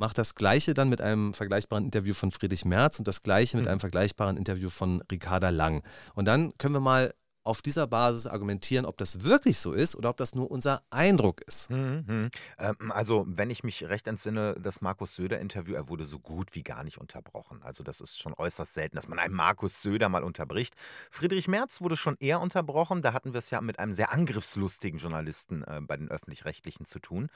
macht 0.02 0.18
das 0.18 0.34
Gleiche 0.34 0.74
dann 0.74 0.90
mit 0.90 1.00
einem 1.00 1.34
vergleichbaren 1.36 1.86
Interview 1.86 2.16
von 2.16 2.32
Friedrich 2.32 2.66
Merz 2.66 2.98
und 2.98 3.08
das 3.08 3.22
Gleiche 3.22 3.56
mit 3.56 3.68
mhm. 3.68 3.72
einem 3.72 3.80
vergleichbaren 3.80 4.36
Interview 4.36 4.70
von 4.70 5.04
Ricarda 5.12 5.50
Lang. 5.50 5.84
Und 6.16 6.26
dann 6.26 6.58
können 6.58 6.74
wir 6.74 6.82
mal 6.82 7.14
auf 7.44 7.62
dieser 7.62 7.88
Basis 7.88 8.28
argumentieren, 8.28 8.86
ob 8.86 8.98
das 8.98 9.24
wirklich 9.24 9.60
so 9.60 9.74
ist 9.74 9.96
oder 9.96 10.10
ob 10.10 10.18
das 10.18 10.36
nur 10.36 10.52
unser 10.52 10.84
Eindruck 10.92 11.42
ist. 11.42 11.70
Mhm. 11.70 12.30
Ähm, 12.58 12.92
also, 12.92 13.26
wenn 13.28 13.50
ich 13.50 13.64
mich 13.64 13.84
recht 13.84 14.08
entsinne, 14.08 14.56
das 14.62 14.82
Markus 14.82 15.16
Söder-Interview, 15.16 15.74
er 15.74 15.90
wurde 15.90 16.06
so 16.06 16.20
gut 16.20 16.54
wie 16.54 16.64
gar 16.64 16.84
nicht 16.84 17.00
unterbrochen. 17.00 17.62
Also, 17.64 17.84
das 17.84 18.00
ist 18.00 18.20
schon 18.20 18.34
äußerst 18.34 18.74
selten, 18.74 18.96
dass 18.96 19.08
man 19.08 19.18
einen 19.18 19.34
Markus 19.34 19.82
Söder 19.82 20.10
mal 20.10 20.24
unterbricht. 20.24 20.76
Friedrich 21.10 21.48
Merz 21.48 21.82
wurde 21.82 21.98
schon 21.98 22.16
eher 22.20 22.42
unterbrochen. 22.42 23.02
Da 23.02 23.14
hatten 23.14 23.34
wir 23.34 23.40
es 23.40 23.50
ja 23.50 23.60
mit 23.62 23.80
einem 23.80 23.94
sehr 23.94 24.12
angriffslustigen 24.12 25.00
Journalisten 25.00 25.64
äh, 25.64 25.82
bei 25.82 25.98
den 25.98 26.10
Öffentlich-Rechtlichen 26.10 26.86
zu 26.86 27.00
tun. 27.00 27.30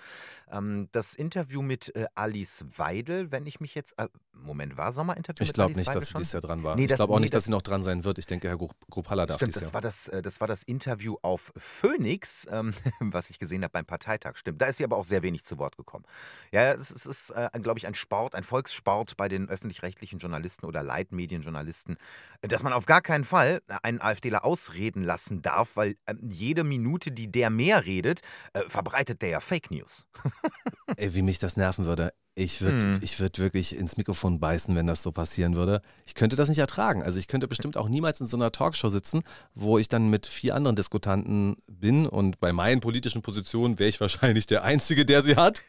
Ähm, 0.52 0.88
das 0.92 1.16
Interview 1.16 1.64
mit 1.64 1.96
äh, 1.96 2.06
Alice 2.14 2.66
Weidel, 2.78 3.32
wenn 3.32 3.48
ich 3.48 3.60
mich 3.60 3.74
jetzt. 3.74 3.98
Äh, 3.98 4.08
Moment, 4.34 4.78
war 4.78 4.92
Sommerinterview 4.92 5.44
Ich 5.44 5.54
glaube 5.54 5.76
nicht, 5.76 5.96
dass 5.96 6.08
sie 6.08 6.14
dieses 6.14 6.34
Jahr 6.34 6.42
dran 6.42 6.64
war. 6.64 6.76
Nee, 6.76 6.86
ich 6.86 6.94
glaube 6.94 7.14
auch 7.14 7.18
nee, 7.18 7.24
nicht, 7.24 7.34
dass 7.34 7.46
sie 7.46 7.52
noch 7.52 7.62
dran 7.62 7.84
sein 7.84 8.04
wird. 8.04 8.20
Ich 8.20 8.26
denke, 8.26 8.50
Herr 8.50 8.58
Gruppalla 8.58 9.26
darf 9.26 9.38
Stimmt, 9.38 9.56
das 9.56 9.64
Jahr. 9.64 9.74
war 9.76 9.82
das 9.82 9.95
das, 9.96 10.08
äh, 10.10 10.22
das 10.22 10.42
war 10.42 10.48
das 10.48 10.64
Interview 10.64 11.18
auf 11.22 11.54
Phoenix, 11.58 12.48
ähm, 12.52 12.74
was 13.00 13.30
ich 13.30 13.40
gesehen 13.40 13.64
habe 13.64 13.72
beim 13.72 13.86
Parteitag. 13.86 14.36
Stimmt. 14.38 14.62
Da 14.62 14.68
ist 14.68 14.78
sie 14.78 14.84
aber 14.84 14.98
auch 14.98 15.04
sehr 15.04 15.24
wenig 15.24 15.46
zu 15.46 15.58
Wort 15.58 15.78
gekommen. 15.78 16.06
Ja, 16.52 16.74
es, 16.74 16.92
es 16.92 17.06
ist, 17.06 17.30
äh, 17.32 17.50
glaube 17.62 17.80
ich, 17.80 17.88
ein 17.88 17.96
Sport, 17.96 18.36
ein 18.36 18.44
Volkssport 18.44 19.18
bei 19.18 19.28
den 19.28 19.50
öffentlich-rechtlichen 19.50 20.20
Journalisten 20.20 20.66
oder 20.66 20.84
Leitmedienjournalisten, 20.84 21.98
dass 22.42 22.64
man 22.64 22.74
auf 22.74 22.86
gar 22.86 23.02
keinen 23.02 23.24
Fall 23.24 23.62
einen 23.84 24.02
AfDler 24.02 24.44
ausreden 24.46 25.04
lassen 25.04 25.42
darf, 25.42 25.76
weil 25.76 25.96
äh, 26.06 26.16
jede 26.22 26.64
Minute, 26.64 27.12
die 27.12 27.32
der 27.32 27.50
mehr 27.50 27.86
redet, 27.86 28.22
äh, 28.54 28.68
verbreitet 28.68 29.22
der 29.22 29.30
ja 29.30 29.40
Fake 29.40 29.72
News. 29.72 30.06
Ey, 30.98 31.14
wie 31.14 31.22
mich 31.22 31.40
das 31.40 31.58
nerven 31.58 31.86
würde. 31.86 32.14
Ich 32.38 32.60
würde 32.60 32.86
Hm. 32.86 33.00
ich 33.02 33.18
würd 33.22 33.40
wirklich 33.40 33.76
ins 33.78 33.96
Mikrofon 33.96 34.42
beißen, 34.42 34.76
wenn 34.76 34.88
das 34.88 35.02
so 35.02 35.14
passieren 35.14 35.56
würde. 35.56 35.82
Ich 36.06 36.16
könnte 36.16 36.36
das 36.36 36.50
nicht 36.50 36.58
ertragen. 36.60 37.02
Also 37.02 37.18
ich 37.18 37.30
könnte 37.30 37.48
bestimmt 37.48 37.78
auch 37.78 37.88
niemals 37.88 38.20
in 38.20 38.28
so 38.28 38.36
einer 38.36 38.52
Talkshow 38.52 38.90
sitzen, 38.90 39.24
wo 39.54 39.78
ich 39.78 39.88
dann 39.88 40.10
mit 40.10 40.26
vier 40.26 40.54
anderen 40.54 40.76
Diskutanten 40.76 41.56
bin 41.70 42.06
und 42.06 42.42
bei 42.42 42.52
meinen 42.52 42.82
politischen 42.82 43.22
Positionen 43.22 43.80
wäre 43.80 43.88
ich 43.88 44.02
wahrscheinlich 44.02 44.48
der 44.48 44.66
Einzige, 44.66 45.06
der 45.06 45.22
sie 45.22 45.38
hat. 45.38 45.62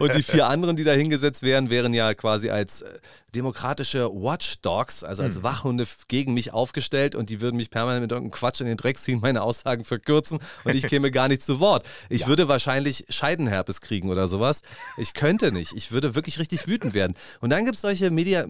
Und 0.00 0.14
die 0.14 0.22
vier 0.22 0.48
anderen, 0.48 0.76
die 0.76 0.84
da 0.84 0.92
hingesetzt 0.92 1.42
wären, 1.42 1.68
wären 1.68 1.92
ja 1.92 2.14
quasi 2.14 2.48
als 2.48 2.80
äh, 2.80 2.88
demokratische 3.34 4.08
Watchdogs, 4.10 5.04
also 5.04 5.22
als 5.22 5.36
Hm. 5.36 5.42
Wachhunde 5.42 5.84
gegen 6.08 6.32
mich 6.32 6.54
aufgestellt 6.54 7.14
und 7.14 7.28
die 7.28 7.42
würden 7.42 7.56
mich 7.56 7.68
permanent 7.68 8.00
mit 8.02 8.12
irgendeinem 8.12 8.30
Quatsch 8.38 8.60
in 8.62 8.66
den 8.66 8.78
Dreck 8.78 8.96
ziehen, 8.98 9.20
meine 9.20 9.42
Aussagen 9.42 9.84
verkürzen 9.84 10.38
und 10.64 10.74
ich 10.74 10.86
käme 10.86 11.10
gar 11.10 11.28
nicht 11.28 11.42
zu 11.42 11.60
Wort. 11.60 11.84
Ich 12.08 12.26
würde 12.26 12.48
wahrscheinlich 12.48 13.04
Scheidenherpes 13.10 13.82
kriegen 13.82 14.08
oder 14.08 14.26
sowas. 14.26 14.62
Ich 14.96 15.12
könnte 15.12 15.52
nicht. 15.52 15.72
Ich 15.74 15.92
würde 15.92 16.13
wirklich 16.14 16.38
richtig 16.38 16.66
wütend 16.66 16.94
werden. 16.94 17.14
Und 17.40 17.50
dann 17.50 17.64
gibt 17.64 17.76
es 17.76 17.82
solche 17.82 18.10
Media, 18.10 18.46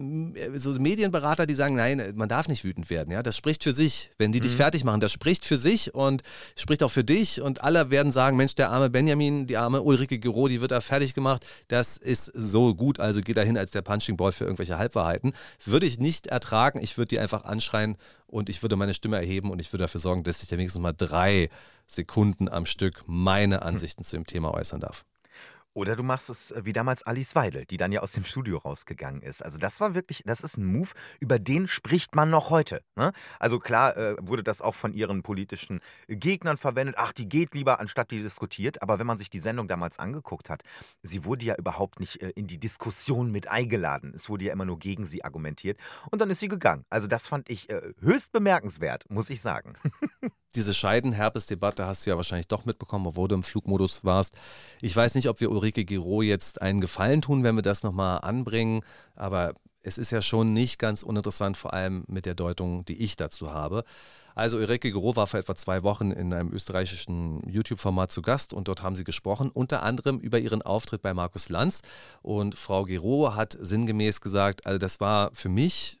so 0.53 0.71
Medienberater, 0.79 1.45
die 1.45 1.55
sagen, 1.55 1.75
nein, 1.75 2.13
man 2.15 2.29
darf 2.29 2.47
nicht 2.47 2.63
wütend 2.63 2.89
werden. 2.89 3.11
Ja, 3.11 3.23
das 3.23 3.37
spricht 3.37 3.63
für 3.63 3.73
sich. 3.73 4.11
Wenn 4.17 4.31
die 4.31 4.39
dich 4.39 4.53
Mhm. 4.53 4.57
fertig 4.57 4.83
machen, 4.83 4.99
das 4.99 5.11
spricht 5.11 5.45
für 5.45 5.57
sich 5.57 5.93
und 5.93 6.23
spricht 6.55 6.83
auch 6.83 6.91
für 6.91 7.03
dich. 7.03 7.41
Und 7.41 7.63
alle 7.63 7.89
werden 7.91 8.11
sagen, 8.11 8.37
Mensch, 8.37 8.55
der 8.55 8.71
arme 8.71 8.89
Benjamin, 8.89 9.47
die 9.47 9.57
arme 9.57 9.81
Ulrike 9.81 10.19
Gero, 10.19 10.47
die 10.47 10.61
wird 10.61 10.71
da 10.71 10.81
fertig 10.81 11.13
gemacht. 11.13 11.45
Das 11.67 11.97
ist 11.97 12.25
so 12.33 12.73
gut, 12.75 12.99
also 12.99 13.21
geh 13.21 13.33
da 13.33 13.41
hin 13.41 13.57
als 13.57 13.71
der 13.71 13.81
Punching 13.81 14.17
Ball 14.17 14.31
für 14.31 14.43
irgendwelche 14.45 14.77
Halbwahrheiten. 14.77 15.33
Würde 15.65 15.85
ich 15.85 15.99
nicht 15.99 16.27
ertragen. 16.27 16.79
Ich 16.81 16.97
würde 16.97 17.09
die 17.09 17.19
einfach 17.19 17.43
anschreien 17.45 17.97
und 18.27 18.49
ich 18.49 18.61
würde 18.61 18.75
meine 18.75 18.93
Stimme 18.93 19.17
erheben 19.17 19.51
und 19.51 19.59
ich 19.59 19.71
würde 19.71 19.83
dafür 19.83 20.01
sorgen, 20.01 20.23
dass 20.23 20.41
ich 20.43 20.49
da 20.49 20.57
wenigstens 20.57 20.81
mal 20.81 20.93
drei 20.93 21.49
Sekunden 21.87 22.49
am 22.49 22.65
Stück 22.65 23.03
meine 23.05 23.61
Ansichten 23.61 24.03
zu 24.03 24.15
dem 24.15 24.25
Thema 24.25 24.53
äußern 24.53 24.79
darf. 24.79 25.05
Oder 25.75 25.97
du 25.97 26.03
machst 26.03 26.29
es 26.29 26.51
äh, 26.51 26.63
wie 26.63 26.73
damals 26.73 27.03
Alice 27.03 27.35
Weidel, 27.35 27.65
die 27.65 27.75
dann 27.75 27.91
ja 27.91 27.99
aus 27.99 28.13
dem 28.13 28.23
Studio 28.23 28.57
rausgegangen 28.57 29.21
ist. 29.21 29.43
Also 29.43 29.57
das 29.57 29.81
war 29.81 29.93
wirklich, 29.93 30.23
das 30.25 30.39
ist 30.39 30.57
ein 30.57 30.65
Move, 30.65 30.89
über 31.19 31.37
den 31.37 31.67
spricht 31.67 32.15
man 32.15 32.29
noch 32.29 32.49
heute. 32.49 32.81
Ne? 32.95 33.11
Also 33.39 33.59
klar 33.59 33.95
äh, 33.97 34.15
wurde 34.21 34.41
das 34.41 34.61
auch 34.61 34.73
von 34.73 34.93
ihren 34.93 35.21
politischen 35.21 35.81
Gegnern 36.07 36.57
verwendet. 36.57 36.95
Ach, 36.97 37.11
die 37.11 37.27
geht 37.27 37.53
lieber, 37.53 37.81
anstatt 37.81 38.11
die 38.11 38.21
diskutiert. 38.21 38.81
Aber 38.81 38.99
wenn 38.99 39.07
man 39.07 39.17
sich 39.17 39.29
die 39.29 39.39
Sendung 39.39 39.67
damals 39.67 39.99
angeguckt 39.99 40.49
hat, 40.49 40.63
sie 41.03 41.25
wurde 41.25 41.45
ja 41.45 41.55
überhaupt 41.55 41.99
nicht 41.99 42.21
äh, 42.21 42.29
in 42.29 42.47
die 42.47 42.57
Diskussion 42.57 43.31
mit 43.31 43.49
eingeladen. 43.49 44.13
Es 44.15 44.29
wurde 44.29 44.45
ja 44.45 44.53
immer 44.53 44.65
nur 44.65 44.79
gegen 44.79 45.05
sie 45.05 45.25
argumentiert. 45.25 45.77
Und 46.09 46.21
dann 46.21 46.29
ist 46.29 46.39
sie 46.39 46.47
gegangen. 46.47 46.85
Also 46.89 47.07
das 47.07 47.27
fand 47.27 47.49
ich 47.49 47.69
äh, 47.69 47.81
höchst 47.99 48.31
bemerkenswert, 48.31 49.09
muss 49.09 49.29
ich 49.29 49.41
sagen. 49.41 49.73
Diese 50.55 50.73
Scheidenherpes-Debatte 50.73 51.85
hast 51.85 52.05
du 52.05 52.09
ja 52.09 52.17
wahrscheinlich 52.17 52.47
doch 52.47 52.65
mitbekommen, 52.65 53.07
obwohl 53.07 53.27
du 53.27 53.35
im 53.35 53.43
Flugmodus 53.43 54.05
warst. 54.05 54.33
Ich 54.81 54.95
weiß 54.95 55.15
nicht, 55.15 55.27
ob 55.27 55.41
wir 55.41 55.51
Ulrike 55.51 55.83
Giro 55.85 56.21
jetzt 56.21 56.61
einen 56.61 56.81
Gefallen 56.81 57.21
tun, 57.21 57.43
wenn 57.43 57.55
wir 57.55 57.61
das 57.61 57.83
nochmal 57.83 58.19
anbringen, 58.21 58.81
aber 59.15 59.53
es 59.83 59.97
ist 59.97 60.11
ja 60.11 60.21
schon 60.21 60.53
nicht 60.53 60.79
ganz 60.79 61.03
uninteressant, 61.03 61.57
vor 61.57 61.73
allem 61.73 62.05
mit 62.07 62.25
der 62.25 62.33
Deutung, 62.33 62.85
die 62.85 63.03
ich 63.03 63.17
dazu 63.17 63.53
habe. 63.53 63.83
Also 64.33 64.57
Ulrike 64.57 64.91
Giro 64.91 65.15
war 65.15 65.27
vor 65.27 65.39
etwa 65.39 65.55
zwei 65.55 65.83
Wochen 65.83 66.11
in 66.11 66.33
einem 66.33 66.51
österreichischen 66.51 67.41
YouTube-Format 67.47 68.11
zu 68.11 68.21
Gast 68.21 68.53
und 68.53 68.67
dort 68.67 68.81
haben 68.81 68.95
sie 68.95 69.03
gesprochen, 69.03 69.51
unter 69.51 69.83
anderem 69.83 70.19
über 70.19 70.39
ihren 70.39 70.61
Auftritt 70.61 71.01
bei 71.01 71.13
Markus 71.13 71.49
Lanz. 71.49 71.81
Und 72.21 72.57
Frau 72.57 72.83
Giro 72.83 73.35
hat 73.35 73.55
sinngemäß 73.59 74.21
gesagt, 74.21 74.65
also 74.65 74.79
das 74.79 74.99
war 74.99 75.29
für 75.33 75.49
mich 75.49 75.99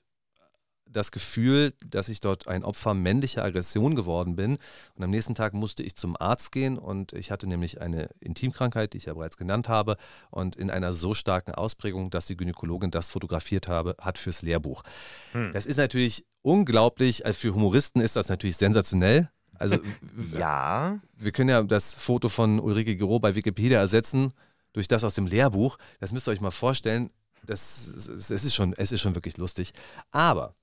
das 0.87 1.11
Gefühl, 1.11 1.73
dass 1.85 2.09
ich 2.09 2.21
dort 2.21 2.47
ein 2.47 2.63
Opfer 2.63 2.93
männlicher 2.93 3.43
Aggression 3.43 3.95
geworden 3.95 4.35
bin. 4.35 4.57
Und 4.95 5.03
am 5.03 5.09
nächsten 5.09 5.35
Tag 5.35 5.53
musste 5.53 5.83
ich 5.83 5.95
zum 5.95 6.15
Arzt 6.19 6.51
gehen 6.51 6.77
und 6.77 7.13
ich 7.13 7.31
hatte 7.31 7.47
nämlich 7.47 7.81
eine 7.81 8.09
Intimkrankheit, 8.19 8.93
die 8.93 8.97
ich 8.97 9.05
ja 9.05 9.13
bereits 9.13 9.37
genannt 9.37 9.67
habe, 9.67 9.97
und 10.29 10.55
in 10.55 10.69
einer 10.69 10.93
so 10.93 11.13
starken 11.13 11.53
Ausprägung, 11.53 12.09
dass 12.09 12.25
die 12.25 12.37
Gynäkologin 12.37 12.91
das 12.91 13.09
fotografiert 13.09 13.67
habe, 13.67 13.95
hat 13.99 14.17
fürs 14.17 14.41
Lehrbuch. 14.41 14.83
Hm. 15.33 15.51
Das 15.51 15.65
ist 15.65 15.77
natürlich 15.77 16.25
unglaublich, 16.41 17.25
also 17.25 17.37
für 17.37 17.53
Humoristen 17.53 18.01
ist 18.01 18.15
das 18.15 18.29
natürlich 18.29 18.57
sensationell. 18.57 19.29
Also 19.57 19.77
Ja. 20.37 20.99
wir 21.17 21.31
können 21.31 21.49
ja 21.49 21.63
das 21.63 21.93
Foto 21.93 22.29
von 22.29 22.59
Ulrike 22.59 22.95
Gero 22.95 23.19
bei 23.19 23.35
Wikipedia 23.35 23.79
ersetzen 23.79 24.31
durch 24.73 24.87
das 24.87 25.03
aus 25.03 25.15
dem 25.15 25.27
Lehrbuch. 25.27 25.77
Das 25.99 26.11
müsst 26.11 26.27
ihr 26.27 26.31
euch 26.31 26.41
mal 26.41 26.51
vorstellen. 26.51 27.09
Das, 27.45 27.87
es, 27.87 28.31
ist 28.31 28.53
schon, 28.53 28.73
es 28.73 28.91
ist 28.91 29.01
schon 29.01 29.15
wirklich 29.15 29.37
lustig. 29.37 29.71
Aber 30.11 30.55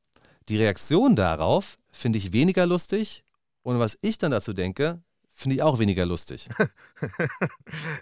die 0.49 0.59
Reaktion 0.59 1.17
darauf 1.17 1.79
finde 1.91 2.19
ich 2.19 2.33
weniger 2.33 2.67
lustig. 2.67 3.25
Und 3.63 3.79
was 3.79 3.99
ich 4.03 4.19
dann 4.19 4.33
dazu 4.33 4.53
denke, 4.53 5.03
finde 5.35 5.57
ich 5.57 5.63
auch 5.63 5.79
weniger 5.79 6.07
lustig. 6.07 6.49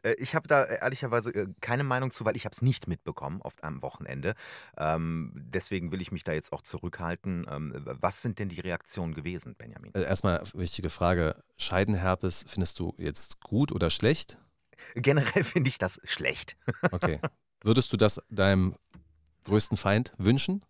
Äh, 0.03 0.15
Ich 0.19 0.35
habe 0.35 0.49
da 0.49 0.65
äh, 0.65 0.81
ehrlicherweise 0.81 1.31
äh, 1.33 1.47
keine 1.61 1.85
Meinung 1.85 2.11
zu, 2.11 2.25
weil 2.25 2.37
ich 2.37 2.45
habe 2.45 2.53
es 2.53 2.61
nicht 2.61 2.89
mitbekommen 2.89 3.41
oft 3.41 3.63
am 3.65 3.83
Wochenende. 3.83 4.35
Ähm, 4.77 5.33
deswegen 5.35 5.91
will 5.93 6.01
ich 6.03 6.13
mich 6.13 6.25
da 6.25 6.33
jetzt 6.33 6.53
auch 6.53 6.63
zurückhalten. 6.63 7.47
Ähm, 7.49 7.73
was 8.01 8.21
sind 8.21 8.39
denn 8.39 8.49
die 8.49 8.61
Reaktionen 8.61 9.15
gewesen, 9.15 9.55
Benjamin? 9.57 9.93
Erstmal 9.93 10.43
wichtige 10.55 10.91
Frage: 10.91 11.37
Scheidenherpes 11.57 12.45
findest 12.47 12.79
du 12.79 12.95
jetzt 12.99 13.41
gut 13.41 13.73
oder 13.73 13.91
schlecht? 13.91 14.39
Generell 14.95 15.45
finde 15.45 15.69
ich 15.69 15.79
das 15.79 16.01
schlecht. 16.05 16.57
Okay. 16.91 17.21
Würdest 17.63 17.93
du 17.93 17.97
das 17.97 18.21
deinem 18.29 18.75
größten 19.45 19.77
Feind 19.77 20.13
wünschen? 20.19 20.63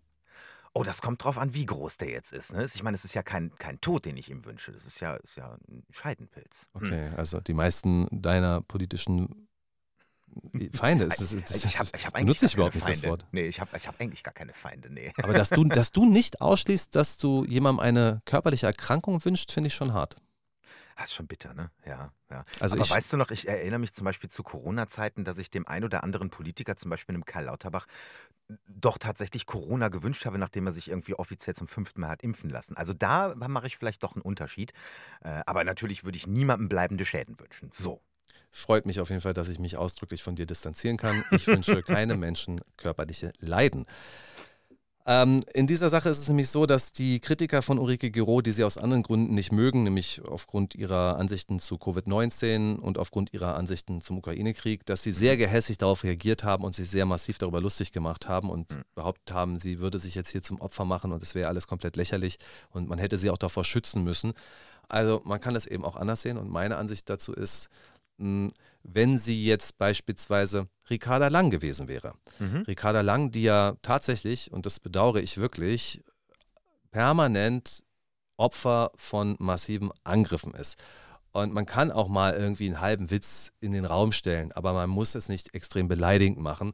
Oh, 0.73 0.85
das 0.85 1.03
kommt 1.03 1.25
drauf 1.25 1.37
an, 1.37 1.53
wie 1.53 1.67
groß 1.67 1.97
der 1.97 2.11
jetzt 2.11 2.33
ist. 2.33 2.53
Ne? 2.53 2.65
Ich 2.65 2.83
meine, 2.83 2.95
es 2.95 3.05
ist 3.05 3.15
ja 3.15 3.23
kein, 3.23 3.53
kein 3.57 3.81
Tod, 3.81 4.05
den 4.05 4.17
ich 4.17 4.31
ihm 4.31 4.45
wünsche. 4.45 4.71
Das 4.71 4.85
ist 4.87 5.01
ja, 5.01 5.15
ist 5.17 5.37
ja 5.37 5.59
ein 5.69 5.83
Scheidenpilz. 5.91 6.69
Hm. 6.79 6.87
Okay, 6.87 7.11
also 7.17 7.41
die 7.41 7.55
meisten 7.55 8.07
deiner 8.13 8.61
politischen 8.61 9.49
Feinde. 10.73 11.07
Es 11.07 11.21
ist, 11.21 11.51
das, 11.51 11.65
ich 11.65 11.79
habe 11.79 11.91
ich 11.95 12.07
hab 12.07 12.15
eigentlich 12.15 12.27
benutze 12.27 12.47
ich 12.47 12.55
überhaupt 12.55 12.75
nicht 12.75 12.87
das 12.87 12.99
Feinde. 12.99 13.09
Wort. 13.09 13.27
Nee, 13.33 13.47
ich 13.47 13.61
habe 13.61 13.77
ich 13.77 13.89
hab 13.89 14.01
eigentlich 14.01 14.23
gar 14.23 14.35
keine 14.35 14.53
Feinde, 14.53 14.91
nee. 14.91 15.13
Aber 15.23 15.33
dass 15.33 15.51
du, 15.51 15.65
dass 15.65 15.91
du 15.91 16.09
nicht 16.09 16.41
ausschließt, 16.41 16.95
dass 16.95 17.19
du 17.19 17.45
jemandem 17.45 17.81
eine 17.81 18.23
körperliche 18.25 18.67
Erkrankung 18.67 19.25
wünschst, 19.25 19.51
finde 19.51 19.69
ich 19.69 19.75
schon 19.75 19.93
hart. 19.93 20.17
Das 21.01 21.09
ist 21.09 21.15
schon 21.15 21.27
bitter, 21.27 21.55
ne? 21.55 21.71
Ja, 21.87 22.13
ja. 22.31 22.45
Also 22.61 22.77
Aber 22.77 22.85
ich- 22.85 22.91
weißt 22.91 23.11
du 23.15 23.17
noch, 23.17 23.31
ich 23.31 23.49
erinnere 23.49 23.79
mich 23.79 23.95
zum 23.95 24.05
Beispiel 24.05 24.29
zu 24.29 24.43
Corona-Zeiten, 24.43 25.25
dass 25.25 25.39
ich 25.39 25.51
dem 25.51 25.67
ein 25.67 25.83
oder 25.83 26.05
anderen 26.05 26.29
Politiker, 26.29 26.77
zum 26.77 26.91
Beispiel 26.91 27.15
einem 27.15 27.25
Karl 27.25 27.45
Lauterbach, 27.47 27.87
doch 28.69 28.99
tatsächlich 28.99 29.47
Corona 29.47 29.89
gewünscht 29.89 30.27
habe, 30.27 30.37
nachdem 30.37 30.67
er 30.67 30.73
sich 30.75 30.89
irgendwie 30.89 31.15
offiziell 31.15 31.57
zum 31.57 31.69
fünften 31.69 32.03
Mal 32.03 32.11
hat 32.11 32.23
impfen 32.23 32.51
lassen. 32.51 32.77
Also 32.77 32.93
da 32.93 33.35
mache 33.35 33.67
ich 33.67 33.79
vielleicht 33.79 34.03
doch 34.03 34.13
einen 34.15 34.21
Unterschied. 34.23 34.73
Äh, 35.23 35.41
Aber 35.47 35.65
natürlich 35.65 36.05
würde 36.05 36.19
ich 36.19 36.27
niemandem 36.27 36.69
bleibende 36.69 37.07
Schäden 37.07 37.41
wünschen. 37.41 37.71
So. 37.73 38.03
Freut 38.51 38.85
mich 38.85 39.01
auf 39.01 39.09
jeden 39.09 39.23
Fall, 39.23 39.33
dass 39.33 39.49
ich 39.49 39.59
mich 39.59 39.79
ausdrücklich 39.79 40.23
von 40.23 40.37
dir 40.37 40.45
distanzieren 40.45 40.99
kann. 40.99 41.25
Ich 41.31 41.47
wünsche 41.47 41.83
keinem 41.83 42.19
Menschen 42.21 42.61
körperliche 42.77 43.33
Leiden. 43.39 43.87
Ähm, 45.07 45.41
in 45.55 45.67
dieser 45.67 45.89
Sache 45.89 46.11
ist 46.11 46.19
es 46.19 46.29
nämlich 46.29 46.51
so, 46.51 46.67
dass 46.67 46.93
die 46.93 47.21
Kritiker 47.21 47.63
von 47.63 47.79
Ulrike 47.79 48.11
Gero, 48.11 48.43
die 48.43 48.53
sie 48.53 48.65
aus 48.65 48.77
anderen 48.77 49.03
Gründen 49.03 49.35
nicht 49.35 49.51
mögen, 49.51 49.83
nämlich 49.83 50.21
aufgrund 50.29 50.75
ihrer 50.75 51.17
Ansichten 51.17 51.59
zu 51.59 51.77
Covid-19 51.77 52.77
und 52.77 52.99
aufgrund 52.99 53.33
ihrer 53.33 53.57
Ansichten 53.57 54.03
zum 54.03 54.19
Ukraine-Krieg, 54.19 54.85
dass 54.85 55.03
sie 55.03 55.13
sehr 55.13 55.39
gehässig 55.39 55.79
darauf 55.79 56.05
reagiert 56.05 56.45
haben 56.45 56.65
und 56.65 56.75
sich 56.75 56.91
sehr 56.91 57.07
massiv 57.07 57.39
darüber 57.39 57.63
lustig 57.63 57.93
gemacht 57.93 58.29
haben 58.29 58.51
und 58.51 58.79
behauptet 58.95 59.35
haben, 59.35 59.59
sie 59.59 59.81
würde 59.81 59.99
sich 59.99 60.15
jetzt 60.15 60.31
hier 60.31 60.43
zum 60.43 60.61
Opfer 60.61 60.85
machen 60.85 61.13
und 61.13 61.23
es 61.23 61.35
wäre 61.35 61.49
alles 61.49 61.67
komplett 61.67 61.97
lächerlich 61.97 62.39
und 62.71 62.89
man 62.89 62.99
hätte 62.99 63.17
sie 63.17 63.31
auch 63.31 63.39
davor 63.39 63.65
schützen 63.65 64.05
müssen. 64.05 64.35
Also 64.89 65.23
man 65.25 65.41
kann 65.41 65.55
das 65.55 65.67
eben 65.67 65.85
auch 65.85 65.97
anders 65.97 66.21
sehen 66.23 66.37
und 66.37 66.51
meine 66.51 66.77
Ansicht 66.77 67.09
dazu 67.09 67.33
ist, 67.33 67.71
mh, 68.19 68.51
wenn 68.83 69.19
sie 69.19 69.45
jetzt 69.45 69.79
beispielsweise 69.79 70.69
Ricarda 70.89 71.29
Lang 71.29 71.51
gewesen 71.51 71.89
wäre. 71.89 72.15
Mhm. 72.39 72.63
Ricarda 72.67 73.01
Lang, 73.01 73.31
die 73.31 73.43
ja 73.43 73.77
tatsächlich, 73.83 74.53
und 74.53 74.67
das 74.67 74.81
bedauere 74.81 75.21
ich 75.21 75.39
wirklich, 75.39 76.03
permanent 76.91 77.85
Opfer 78.37 78.91
von 78.97 79.37
massiven 79.39 79.91
Angriffen 80.03 80.55
ist. 80.55 80.77
Und 81.33 81.53
man 81.53 81.67
kann 81.67 81.93
auch 81.93 82.09
mal 82.09 82.35
irgendwie 82.35 82.67
einen 82.67 82.81
halben 82.81 83.11
Witz 83.11 83.53
in 83.61 83.73
den 83.73 83.85
Raum 83.85 84.11
stellen, 84.11 84.51
aber 84.53 84.73
man 84.73 84.91
muss 84.91 85.15
es 85.15 85.29
nicht 85.29 85.55
extrem 85.55 85.87
beleidigend 85.87 86.41
machen. 86.41 86.73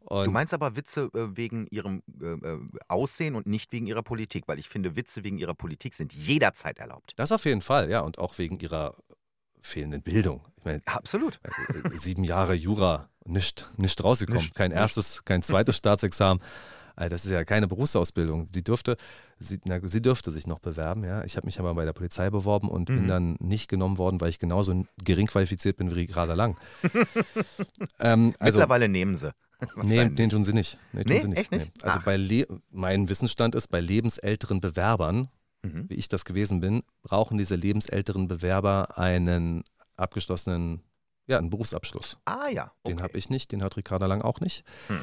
Und 0.00 0.24
Du 0.26 0.30
meinst 0.30 0.54
aber 0.54 0.74
Witze 0.74 1.10
äh, 1.12 1.36
wegen 1.36 1.66
ihrem 1.66 2.02
äh, 2.22 2.26
äh, 2.26 2.58
Aussehen 2.86 3.34
und 3.34 3.46
nicht 3.46 3.70
wegen 3.72 3.86
ihrer 3.86 4.02
Politik, 4.02 4.44
weil 4.46 4.58
ich 4.58 4.70
finde, 4.70 4.96
Witze 4.96 5.22
wegen 5.24 5.36
ihrer 5.36 5.54
Politik 5.54 5.92
sind 5.92 6.14
jederzeit 6.14 6.78
erlaubt. 6.78 7.12
das 7.16 7.30
auf 7.30 7.44
jeden 7.44 7.60
Fall, 7.60 7.90
ja, 7.90 8.00
und 8.00 8.18
auch 8.18 8.38
wegen 8.38 8.58
ihrer 8.58 8.96
fehlenden 9.62 10.02
Bildung. 10.02 10.42
Ich 10.56 10.64
meine, 10.64 10.82
Absolut. 10.86 11.40
äh, 11.42 11.96
sieben 11.96 12.24
Jahre 12.24 12.54
Jura, 12.54 13.08
nicht, 13.24 13.66
nicht 13.76 14.02
rausgekommen. 14.02 14.42
Nicht, 14.42 14.54
kein 14.54 14.70
nicht. 14.70 14.78
erstes, 14.78 15.24
kein 15.24 15.42
zweites 15.42 15.76
Staatsexamen. 15.76 16.42
Also 16.98 17.10
das 17.10 17.24
ist 17.24 17.30
ja 17.30 17.44
keine 17.44 17.68
Berufsausbildung. 17.68 18.46
Sie 18.52 18.64
dürfte, 18.64 18.96
sie, 19.38 19.60
na, 19.66 19.78
sie 19.86 20.02
dürfte 20.02 20.32
sich 20.32 20.48
noch 20.48 20.58
bewerben, 20.58 21.04
ja. 21.04 21.22
Ich 21.22 21.36
habe 21.36 21.46
mich 21.46 21.60
aber 21.60 21.72
bei 21.74 21.84
der 21.84 21.92
Polizei 21.92 22.28
beworben 22.28 22.68
und 22.68 22.88
mhm. 22.88 22.94
bin 22.94 23.08
dann 23.08 23.36
nicht 23.38 23.68
genommen 23.68 23.98
worden, 23.98 24.20
weil 24.20 24.30
ich 24.30 24.40
genauso 24.40 24.84
gering 25.04 25.28
qualifiziert 25.28 25.76
bin 25.76 25.90
wie 25.92 26.00
Ricarda 26.00 26.34
Lang. 26.34 26.58
ähm, 28.00 28.34
also, 28.40 28.58
Mittlerweile 28.58 28.88
nehmen 28.88 29.14
sie. 29.14 29.32
Nee, 29.82 30.08
den 30.08 30.30
tun 30.30 30.44
sie 30.44 30.52
nicht. 30.52 30.78
Nee, 30.92 31.02
tun 31.02 31.12
nee, 31.14 31.20
sie 31.20 31.28
nicht. 31.28 31.38
Echt 31.40 31.52
nicht? 31.52 31.72
Nee. 31.76 31.84
Also 31.84 31.98
bei 32.04 32.16
Le 32.16 32.46
mein 32.70 33.08
Wissensstand 33.08 33.56
ist, 33.56 33.68
bei 33.68 33.80
lebensälteren 33.80 34.60
Bewerbern, 34.60 35.28
mhm. 35.68 35.90
wie 35.90 35.94
ich 35.94 36.08
das 36.08 36.24
gewesen 36.24 36.60
bin, 36.60 36.82
brauchen 37.02 37.38
diese 37.38 37.54
lebensälteren 37.54 38.28
Bewerber 38.28 38.98
einen 38.98 39.64
abgeschlossenen, 39.96 40.82
ja, 41.26 41.38
einen 41.38 41.50
Berufsabschluss. 41.50 42.18
Ah 42.24 42.48
ja. 42.48 42.72
Okay. 42.82 42.94
Den 42.94 43.02
habe 43.02 43.18
ich 43.18 43.30
nicht, 43.30 43.52
den 43.52 43.62
hat 43.62 43.76
Ricarda 43.76 44.06
Lang 44.06 44.22
auch 44.22 44.40
nicht. 44.40 44.64
Hm. 44.88 45.00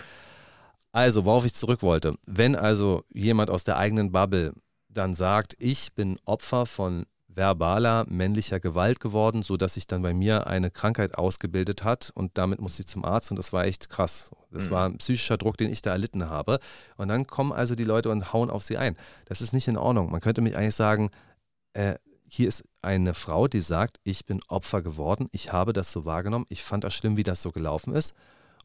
Also, 0.92 1.26
worauf 1.26 1.46
ich 1.46 1.54
zurück 1.54 1.82
wollte. 1.82 2.16
Wenn 2.26 2.56
also 2.56 3.04
jemand 3.10 3.50
aus 3.50 3.66
der 3.66 3.78
eigenen 3.78 4.12
Bubble 4.12 4.54
dann 4.96 5.14
sagt, 5.14 5.56
ich 5.60 5.94
bin 5.94 6.18
Opfer 6.26 6.66
von 6.66 7.06
verbaler 7.36 8.06
männlicher 8.10 8.60
Gewalt 8.60 9.00
geworden, 9.00 9.44
sodass 9.44 9.76
sich 9.76 9.88
dann 9.88 10.02
bei 10.02 10.14
mir 10.14 10.48
eine 10.48 10.72
Krankheit 10.72 11.18
ausgebildet 11.18 11.84
hat 11.84 12.12
und 12.16 12.38
damit 12.38 12.60
musste 12.60 12.82
ich 12.82 12.88
zum 12.88 13.06
Arzt 13.06 13.32
und 13.32 13.38
das 13.38 13.54
war 13.54 13.66
echt 13.66 13.90
krass. 13.90 14.32
Das 14.52 14.70
mhm. 14.70 14.72
war 14.72 14.86
ein 14.88 14.98
psychischer 14.98 15.38
Druck, 15.38 15.58
den 15.58 15.72
ich 15.72 15.82
da 15.82 15.92
erlitten 15.92 16.30
habe. 16.30 16.60
Und 16.98 17.10
dann 17.10 17.28
kommen 17.28 17.52
also 17.52 17.76
die 17.76 17.84
Leute 17.84 18.10
und 18.10 18.34
hauen 18.34 18.50
auf 18.50 18.64
sie 18.64 18.78
ein. 18.78 18.96
Das 19.26 19.42
ist 19.42 19.54
nicht 19.54 19.68
in 19.68 19.78
Ordnung. 19.78 20.12
Man 20.12 20.22
könnte 20.22 20.42
mich 20.42 20.58
eigentlich 20.58 20.76
sagen, 20.76 21.10
äh, 21.74 21.96
hier 22.28 22.48
ist 22.48 22.64
eine 22.82 23.14
Frau, 23.14 23.48
die 23.48 23.62
sagt, 23.62 24.00
ich 24.04 24.26
bin 24.26 24.40
Opfer 24.48 24.82
geworden, 24.82 25.28
ich 25.32 25.54
habe 25.54 25.74
das 25.74 25.92
so 25.92 26.06
wahrgenommen, 26.06 26.46
ich 26.50 26.64
fand 26.64 26.84
das 26.84 26.94
schlimm, 26.94 27.18
wie 27.18 27.24
das 27.24 27.42
so 27.42 27.52
gelaufen 27.52 27.94
ist 27.94 28.14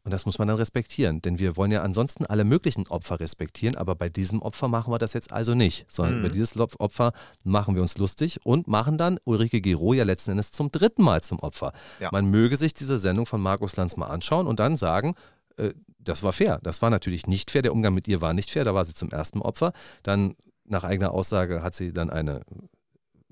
und 0.03 0.11
das 0.11 0.25
muss 0.25 0.39
man 0.39 0.47
dann 0.47 0.57
respektieren, 0.57 1.21
denn 1.21 1.37
wir 1.37 1.57
wollen 1.57 1.71
ja 1.71 1.83
ansonsten 1.83 2.25
alle 2.25 2.43
möglichen 2.43 2.87
Opfer 2.87 3.19
respektieren, 3.19 3.75
aber 3.75 3.95
bei 3.95 4.09
diesem 4.09 4.41
Opfer 4.41 4.67
machen 4.67 4.91
wir 4.91 4.97
das 4.97 5.13
jetzt 5.13 5.31
also 5.31 5.53
nicht, 5.53 5.85
sondern 5.91 6.15
mhm. 6.15 6.19
über 6.21 6.29
dieses 6.29 6.57
Opfer 6.57 7.13
machen 7.43 7.75
wir 7.75 7.83
uns 7.83 7.97
lustig 7.97 8.39
und 8.43 8.67
machen 8.67 8.97
dann 8.97 9.19
Ulrike 9.25 9.61
Gero 9.61 9.93
ja 9.93 10.03
letzten 10.03 10.31
Endes 10.31 10.51
zum 10.51 10.71
dritten 10.71 11.03
Mal 11.03 11.21
zum 11.21 11.39
Opfer. 11.39 11.71
Ja. 11.99 12.09
Man 12.11 12.25
möge 12.25 12.57
sich 12.57 12.73
diese 12.73 12.97
Sendung 12.97 13.27
von 13.27 13.41
Markus 13.41 13.75
Lanz 13.75 13.95
mal 13.95 14.07
anschauen 14.07 14.47
und 14.47 14.59
dann 14.59 14.75
sagen, 14.75 15.13
äh, 15.57 15.71
das 15.99 16.23
war 16.23 16.33
fair. 16.33 16.59
Das 16.63 16.81
war 16.81 16.89
natürlich 16.89 17.27
nicht 17.27 17.51
fair. 17.51 17.61
Der 17.61 17.73
Umgang 17.73 17.93
mit 17.93 18.07
ihr 18.07 18.21
war 18.21 18.33
nicht 18.33 18.49
fair. 18.49 18.63
Da 18.63 18.73
war 18.73 18.85
sie 18.85 18.95
zum 18.95 19.11
ersten 19.11 19.39
Opfer. 19.39 19.71
Dann 20.01 20.35
nach 20.65 20.83
eigener 20.83 21.11
Aussage 21.11 21.61
hat 21.61 21.75
sie 21.75 21.93
dann 21.93 22.09
eine 22.09 22.41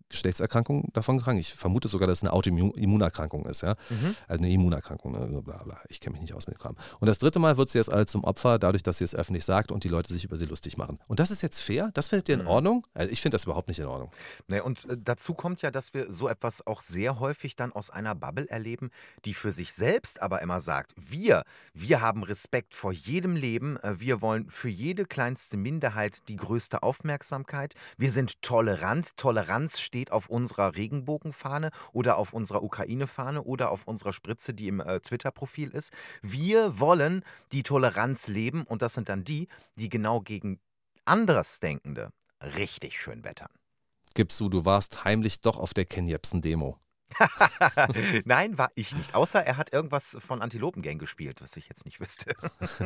Geschlechtserkrankung 0.10 0.90
davon 0.94 1.22
krank. 1.22 1.40
Ich 1.40 1.54
vermute 1.54 1.88
sogar, 1.88 2.08
dass 2.08 2.20
es 2.20 2.24
eine 2.24 2.34
Autoimmunerkrankung 2.34 3.46
ist, 3.46 3.62
ja. 3.62 3.76
Mhm. 3.90 4.16
Also 4.28 4.44
eine 4.44 4.52
Immunerkrankung, 4.52 5.12
ne? 5.14 5.42
bla 5.42 5.64
bla. 5.64 5.80
Ich 5.88 6.00
kenne 6.00 6.14
mich 6.14 6.22
nicht 6.22 6.34
aus 6.34 6.48
mit 6.48 6.60
Kram. 6.60 6.76
Und 7.00 7.08
das 7.08 7.20
dritte 7.20 7.40
Mal 7.40 7.58
wird 7.58 7.70
sie 7.70 7.78
jetzt 7.78 7.92
zum 8.10 8.24
Opfer, 8.24 8.60
dadurch, 8.60 8.84
dass 8.84 8.98
sie 8.98 9.04
es 9.04 9.16
öffentlich 9.16 9.46
sagt 9.46 9.72
und 9.72 9.84
die 9.84 9.90
Leute 9.90 10.14
sich 10.14 10.26
über 10.26 10.38
sie 10.38 10.46
lustig 10.46 10.78
machen. 10.78 11.00
Und 11.08 11.20
das 11.20 11.32
ist 11.32 11.42
jetzt 11.42 11.62
fair? 11.62 11.92
Das 11.94 12.10
findet 12.10 12.30
ihr 12.30 12.36
in 12.36 12.42
mhm. 12.42 12.48
Ordnung? 12.48 12.88
Also 12.94 13.12
ich 13.12 13.22
finde 13.22 13.36
das 13.36 13.44
überhaupt 13.44 13.68
nicht 13.68 13.80
in 13.80 13.86
Ordnung. 13.86 14.12
Nee, 14.48 14.62
und 14.62 14.86
äh, 14.90 14.98
dazu 14.98 15.34
kommt 15.34 15.62
ja, 15.62 15.72
dass 15.72 15.94
wir 15.94 16.12
so 16.12 16.28
etwas 16.28 16.66
auch 16.66 16.82
sehr 16.82 17.20
häufig 17.20 17.56
dann 17.56 17.72
aus 17.72 17.90
einer 17.90 18.16
Bubble 18.16 18.50
erleben, 18.50 18.90
die 19.26 19.34
für 19.34 19.52
sich 19.52 19.74
selbst 19.74 20.22
aber 20.22 20.42
immer 20.42 20.62
sagt, 20.62 20.94
wir, 20.98 21.44
wir 21.74 22.02
haben 22.02 22.24
Respekt 22.24 22.76
vor 22.76 22.92
jedem 22.92 23.36
Leben, 23.36 23.78
äh, 23.78 24.00
wir 24.00 24.22
wollen 24.22 24.50
für 24.50 24.70
jede 24.70 25.06
kleinste 25.06 25.58
Minderheit 25.58 26.28
die 26.28 26.36
größte 26.36 26.84
Aufmerksamkeit, 26.84 27.76
wir 27.98 28.12
sind 28.12 28.42
tolerant, 28.42 29.18
Toleranz 29.18 29.80
steht 29.80 29.99
steht 30.00 30.12
auf 30.14 30.30
unserer 30.30 30.78
Regenbogenfahne 30.78 31.72
oder 31.92 32.16
auf 32.18 32.32
unserer 32.32 32.64
Ukraine-Fahne 32.64 33.44
oder 33.44 33.70
auf 33.70 33.86
unserer 33.86 34.14
Spritze, 34.14 34.54
die 34.54 34.70
im 34.70 34.80
äh, 34.80 35.02
Twitter-Profil 35.02 35.72
ist. 35.72 35.92
Wir 36.22 36.80
wollen 36.80 37.26
die 37.52 37.64
Toleranz 37.64 38.30
leben 38.30 38.64
und 38.64 38.82
das 38.82 38.94
sind 38.94 39.10
dann 39.10 39.26
die, 39.26 39.50
die 39.76 39.90
genau 39.90 40.22
gegen 40.22 40.62
Andersdenkende 41.04 42.14
richtig 42.42 42.98
schön 42.98 43.26
wettern. 43.26 43.50
Gibst 44.16 44.40
du, 44.40 44.48
du 44.48 44.64
warst 44.64 45.04
heimlich 45.04 45.42
doch 45.42 45.60
auf 45.60 45.74
der 45.74 45.84
Ken 45.84 46.08
Jebsen-Demo. 46.08 46.80
Nein, 48.26 48.58
war 48.58 48.72
ich 48.76 48.96
nicht. 48.96 49.16
Außer 49.16 49.44
er 49.44 49.58
hat 49.58 49.74
irgendwas 49.74 50.16
von 50.22 50.42
Antilopengang 50.42 50.98
gespielt, 50.98 51.42
was 51.42 51.58
ich 51.58 51.68
jetzt 51.68 51.84
nicht 51.84 52.00
wüsste. 52.00 52.34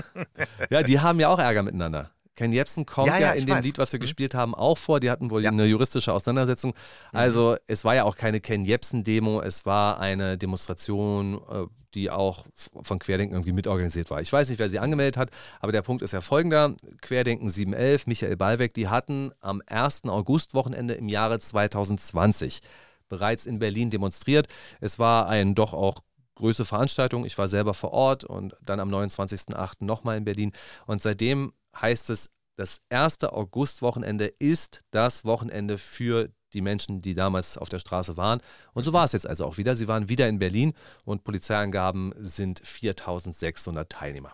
ja, 0.71 0.81
die 0.81 0.99
haben 0.99 1.19
ja 1.19 1.29
auch 1.29 1.37
Ärger 1.37 1.61
miteinander. 1.61 2.09
Ken 2.35 2.51
Jebsen 2.51 2.85
kommt 2.85 3.07
ja, 3.07 3.19
ja, 3.19 3.27
ja 3.27 3.31
in 3.33 3.45
dem 3.45 3.55
weiß. 3.57 3.65
Lied, 3.65 3.77
was 3.77 3.91
wir 3.93 3.99
mhm. 3.99 4.01
gespielt 4.01 4.33
haben, 4.33 4.55
auch 4.55 4.77
vor. 4.77 4.99
Die 4.99 5.09
hatten 5.09 5.29
wohl 5.29 5.43
ja. 5.43 5.51
eine 5.51 5.65
juristische 5.65 6.13
Auseinandersetzung. 6.13 6.71
Mhm. 6.71 7.19
Also 7.19 7.55
es 7.67 7.85
war 7.85 7.95
ja 7.95 8.03
auch 8.05 8.15
keine 8.15 8.41
Ken 8.41 8.65
Jebsen-Demo, 8.65 9.41
es 9.41 9.65
war 9.65 9.99
eine 9.99 10.37
Demonstration, 10.37 11.41
äh, 11.49 11.65
die 11.93 12.09
auch 12.09 12.45
von 12.81 12.97
Querdenken 12.97 13.35
irgendwie 13.35 13.51
mitorganisiert 13.51 14.09
war. 14.09 14.19
Ich 14.19 14.33
weiß 14.33 14.49
nicht, 14.49 14.57
wer 14.57 14.69
sie 14.69 14.79
angemeldet 14.79 15.17
hat, 15.17 15.29
aber 15.59 15.71
der 15.71 15.83
Punkt 15.83 16.01
ist 16.01 16.11
ja 16.11 16.21
folgender. 16.21 16.75
Querdenken 17.01 17.49
711, 17.49 18.07
Michael 18.07 18.35
Ballweg, 18.35 18.73
die 18.73 18.87
hatten 18.87 19.31
am 19.41 19.61
1. 19.67 20.05
August-Wochenende 20.05 20.95
im 20.95 21.07
Jahre 21.07 21.39
2020 21.39 22.61
bereits 23.09 23.45
in 23.45 23.59
Berlin 23.59 23.91
demonstriert. 23.91 24.47
Es 24.81 24.97
war 24.97 25.27
ein 25.27 25.53
doch 25.53 25.73
auch 25.73 26.01
größere 26.35 26.65
Veranstaltung. 26.65 27.25
Ich 27.25 27.37
war 27.37 27.47
selber 27.47 27.75
vor 27.75 27.91
Ort 27.91 28.23
und 28.23 28.55
dann 28.61 28.79
am 28.79 28.89
29.08. 28.89 29.85
nochmal 29.85 30.17
in 30.17 30.25
Berlin. 30.25 30.51
Und 30.87 31.01
seitdem 31.01 31.53
heißt 31.79 32.09
es, 32.09 32.29
das 32.55 32.81
erste 32.89 33.33
Augustwochenende 33.33 34.25
ist 34.25 34.81
das 34.91 35.25
Wochenende 35.25 35.77
für 35.77 36.29
die 36.53 36.61
Menschen, 36.61 37.01
die 37.01 37.15
damals 37.15 37.57
auf 37.57 37.69
der 37.69 37.79
Straße 37.79 38.15
waren. 38.15 38.41
Und 38.73 38.83
so 38.83 38.93
war 38.93 39.05
es 39.05 39.13
jetzt 39.13 39.27
also 39.27 39.45
auch 39.45 39.57
wieder. 39.57 39.75
Sie 39.75 39.87
waren 39.87 40.07
wieder 40.07 40.27
in 40.27 40.37
Berlin 40.37 40.73
und 41.03 41.23
Polizeiangaben 41.23 42.13
sind 42.17 42.61
4600 42.63 43.89
Teilnehmer. 43.89 44.33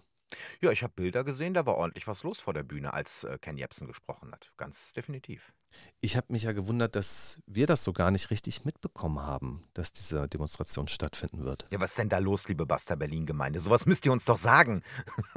Ja, 0.61 0.71
ich 0.71 0.83
habe 0.83 0.93
Bilder 0.95 1.23
gesehen, 1.23 1.53
da 1.53 1.65
war 1.65 1.75
ordentlich 1.75 2.07
was 2.07 2.23
los 2.23 2.39
vor 2.39 2.53
der 2.53 2.63
Bühne, 2.63 2.93
als 2.93 3.23
äh, 3.23 3.37
Ken 3.39 3.57
Jebsen 3.57 3.87
gesprochen 3.87 4.31
hat. 4.31 4.51
Ganz 4.57 4.93
definitiv. 4.93 5.53
Ich 5.99 6.15
habe 6.15 6.27
mich 6.29 6.43
ja 6.43 6.51
gewundert, 6.51 6.95
dass 6.95 7.41
wir 7.45 7.67
das 7.67 7.83
so 7.83 7.93
gar 7.93 8.09
nicht 8.09 8.31
richtig 8.31 8.65
mitbekommen 8.65 9.19
haben, 9.19 9.63
dass 9.73 9.93
diese 9.93 10.27
Demonstration 10.27 10.87
stattfinden 10.87 11.43
wird. 11.43 11.67
Ja, 11.71 11.79
was 11.79 11.91
ist 11.91 11.99
denn 11.99 12.09
da 12.09 12.17
los, 12.17 12.47
liebe 12.47 12.65
Basta 12.65 12.95
Berlin-Gemeinde? 12.95 13.59
Sowas 13.59 13.85
müsst 13.85 14.05
ihr 14.05 14.11
uns 14.11 14.25
doch 14.25 14.37
sagen. 14.37 14.81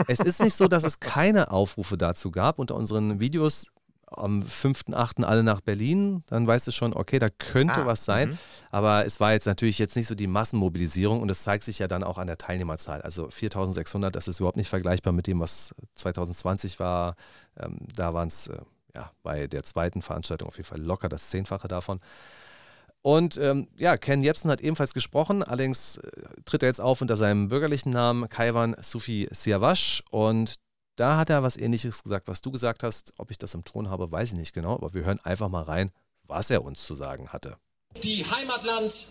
Es 0.07 0.21
ist 0.21 0.41
nicht 0.41 0.55
so, 0.55 0.69
dass 0.69 0.85
es 0.85 1.01
keine 1.01 1.51
Aufrufe 1.51 1.99
dazu 1.99 2.31
gab. 2.31 2.59
Unter 2.59 2.77
unseren 2.77 3.21
Videos 3.21 3.72
am 4.17 4.43
5.8. 4.43 5.25
alle 5.25 5.43
nach 5.43 5.61
Berlin, 5.61 6.23
dann 6.27 6.47
weißt 6.47 6.67
du 6.67 6.73
schon, 6.73 6.95
okay, 6.95 7.19
da 7.19 7.29
könnte 7.29 7.83
ah, 7.83 7.87
was 7.87 8.05
sein. 8.05 8.33
-hmm. 8.33 8.37
Aber 8.71 9.07
es 9.07 9.21
war 9.21 9.33
jetzt 9.33 9.47
natürlich 9.47 9.79
jetzt 9.79 9.97
nicht 9.97 10.07
so 10.07 10.15
die 10.15 10.27
Massenmobilisierung 10.27 11.21
und 11.21 11.31
es 11.31 11.43
zeigt 11.43 11.65
sich 11.65 11.79
ja 11.79 11.89
dann 11.89 12.05
auch 12.05 12.19
an 12.19 12.27
der 12.27 12.39
Teilnehmerzahl. 12.39 13.03
Also 13.03 13.29
4600, 13.31 14.15
das 14.15 14.29
ist 14.29 14.41
überhaupt 14.41 14.57
nicht 14.57 14.69
vergleichbar 14.69 15.13
mit 15.13 15.27
dem, 15.27 15.41
was 15.41 15.75
2020 15.95 16.81
war. 16.81 17.17
Ähm, 17.59 17.79
da 17.95 18.15
waren 18.15 18.29
es 18.29 18.49
äh, 18.49 18.59
ja, 18.95 19.11
bei 19.23 19.47
der 19.47 19.63
zweiten 19.63 20.03
Veranstaltung 20.03 20.49
auf 20.49 20.57
jeden 20.57 20.69
Fall 20.69 20.81
locker 20.81 21.09
das 21.09 21.31
Zehnfache 21.31 21.69
davon. 21.69 22.01
Und 23.03 23.37
ähm, 23.37 23.67
ja, 23.77 23.97
Ken 23.97 24.23
Jebsen 24.23 24.51
hat 24.51 24.61
ebenfalls 24.61 24.95
gesprochen, 24.95 25.43
allerdings 25.43 25.97
äh, 25.97 26.11
tritt 26.45 26.63
er 26.63 26.69
jetzt 26.69 26.81
auf 26.81 27.01
unter 27.01 27.17
seinem 27.17 27.49
bürgerlichen 27.49 27.91
Namen 27.91 28.29
Kaiwan 28.29 28.77
Sufi 28.81 29.29
Siavash 29.33 30.05
und 30.11 30.55
da 30.97 31.17
hat 31.17 31.31
er 31.31 31.43
was 31.43 31.57
ähnliches 31.57 32.03
gesagt, 32.03 32.29
was 32.29 32.41
du 32.41 32.51
gesagt 32.51 32.83
hast. 32.83 33.13
Ob 33.19 33.31
ich 33.31 33.39
das 33.39 33.55
im 33.55 33.65
Ton 33.65 33.89
habe, 33.89 34.11
weiß 34.11 34.33
ich 34.33 34.39
nicht 34.39 34.53
genau, 34.53 34.75
aber 34.75 34.95
wir 34.95 35.05
hören 35.05 35.21
einfach 35.25 35.49
mal 35.49 35.63
rein, 35.63 35.91
was 36.25 36.51
er 36.51 36.65
uns 36.65 36.85
zu 36.85 36.95
sagen 36.95 37.29
hatte. 37.31 37.57
Die 38.03 38.25
Heimatland, 38.25 39.07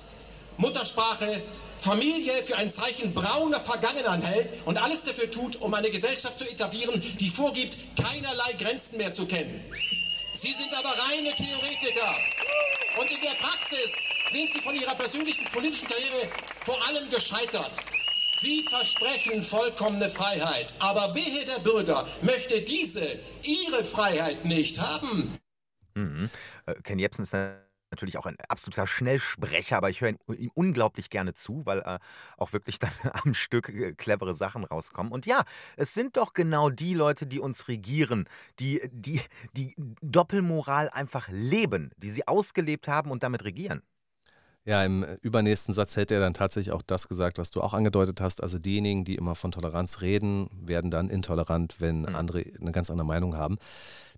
Muttersprache, 0.58 1.42
Familie 1.80 2.44
für 2.44 2.56
ein 2.58 2.72
Zeichen 2.72 3.14
brauner 3.14 3.60
Vergangenheit 3.60 4.24
hält 4.24 4.54
und 4.66 4.78
alles 4.78 5.04
dafür 5.04 5.30
tut, 5.30 5.60
um 5.62 5.74
eine 5.74 5.90
Gesellschaft 5.90 6.38
zu 6.38 6.50
etablieren, 6.50 7.02
die 7.20 7.30
vorgibt, 7.30 7.78
keinerlei 8.02 8.54
Grenzen 8.54 8.98
mehr 8.98 9.14
zu 9.14 9.26
kennen. 9.26 9.64
Sie 10.36 10.54
sind 10.54 10.74
aber 10.74 10.90
reine 10.90 11.34
Theoretiker. 11.36 12.16
Und 13.00 13.10
in 13.10 13.22
der 13.22 13.36
Praxis 13.40 13.92
sind 14.32 14.54
Sie 14.54 14.62
von 14.62 14.76
Ihrer 14.76 14.96
persönlichen 14.96 15.46
politischen 15.46 15.88
Karriere 15.88 16.30
vor 16.66 16.78
allem 16.88 17.10
gescheitert. 17.10 17.78
Sie 18.42 18.64
versprechen 18.64 19.44
vollkommene 19.44 20.10
Freiheit, 20.10 20.74
aber 20.80 21.14
wehe 21.14 21.46
der 21.46 21.60
Bürger 21.60 22.08
möchte 22.24 22.64
diese, 22.64 23.20
ihre 23.44 23.84
Freiheit 23.84 24.46
nicht 24.46 24.82
haben. 24.82 25.38
Mhm. 25.94 26.28
Äh, 26.66 26.74
Ken 26.82 26.98
Jebsen 26.98 27.22
ist 27.22 27.36
natürlich 27.92 28.18
auch 28.18 28.26
ein 28.26 28.38
absoluter 28.48 28.88
Schnellsprecher, 28.88 29.78
aber 29.78 29.92
ich 29.92 30.02
höre 30.02 30.10
ihm 30.10 30.52
unglaublich 30.56 31.12
gerne 31.12 31.36
zu, 31.36 31.68
weil 31.68 31.82
äh, 31.82 32.00
auch 32.38 32.52
wirklich 32.52 32.80
dann 32.80 32.92
am 33.26 33.36
Stück 33.36 33.70
äh, 33.70 33.94
clevere 33.94 34.34
Sachen 34.34 34.64
rauskommen. 34.64 35.12
Und 35.12 35.28
ja, 35.28 35.44
es 35.78 35.94
sind 35.94 36.18
doch 36.18 36.34
genau 36.34 36.72
die 36.72 36.96
Leute, 36.96 37.28
die 37.28 37.40
uns 37.40 37.68
regieren, 37.68 38.28
die 38.60 38.82
die, 38.92 39.22
die 39.54 39.76
Doppelmoral 40.02 40.90
einfach 40.90 41.28
leben, 41.30 41.92
die 41.98 42.10
sie 42.10 42.28
ausgelebt 42.28 42.88
haben 42.88 43.12
und 43.12 43.22
damit 43.22 43.44
regieren. 43.44 43.84
Ja, 44.64 44.84
im 44.84 45.04
übernächsten 45.22 45.74
Satz 45.74 45.96
hätte 45.96 46.14
er 46.14 46.20
dann 46.20 46.36
tatsächlich 46.36 46.72
auch 46.72 46.84
das 46.84 47.08
gesagt, 47.08 47.40
was 47.40 47.50
du 47.50 47.62
auch 47.62 47.74
angedeutet 47.74 48.22
hast. 48.22 48.44
Also 48.44 48.60
diejenigen, 48.60 49.04
die 49.04 49.16
immer 49.16 49.34
von 49.34 49.52
Toleranz 49.52 50.02
reden, 50.02 50.50
werden 50.62 50.92
dann 50.92 51.10
intolerant, 51.10 51.78
wenn 51.80 52.02
mhm. 52.02 52.16
andere 52.16 52.44
eine 52.60 52.72
ganz 52.72 52.92
andere 52.92 53.08
Meinung 53.08 53.36
haben. 53.36 53.58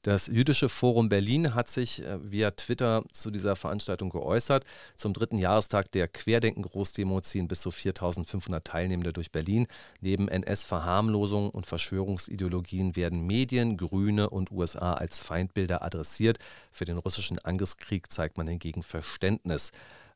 Das 0.02 0.28
Jüdische 0.28 0.68
Forum 0.68 1.08
Berlin 1.08 1.56
hat 1.56 1.70
sich 1.70 2.04
äh, 2.04 2.18
via 2.30 2.52
Twitter 2.52 3.04
zu 3.14 3.32
dieser 3.32 3.56
Veranstaltung 3.56 4.10
geäußert. 4.10 4.66
Zum 4.98 5.14
dritten 5.14 5.38
Jahrestag 5.38 5.94
der 5.94 6.10
Querdenken-Großdemo 6.10 7.22
ziehen 7.22 7.48
bis 7.48 7.62
zu 7.62 7.72
4500 7.72 8.66
Teilnehmende 8.66 9.14
durch 9.14 9.32
Berlin. 9.32 9.66
Neben 10.02 10.28
NS-Verharmlosungen 10.28 11.52
und 11.52 11.68
Verschwörungsideologien 11.68 12.98
werden 12.98 13.26
Medien, 13.26 13.78
Grüne 13.78 14.30
und 14.30 14.52
USA 14.52 14.96
als 14.96 15.22
Feindbilder 15.22 15.84
adressiert. 15.84 16.38
Für 16.74 16.84
den 16.84 16.98
russischen 16.98 17.40
Angriffskrieg 17.40 18.12
zeigt 18.12 18.38
man 18.38 18.48
hingegen 18.48 18.84
Verständnis. 18.84 19.72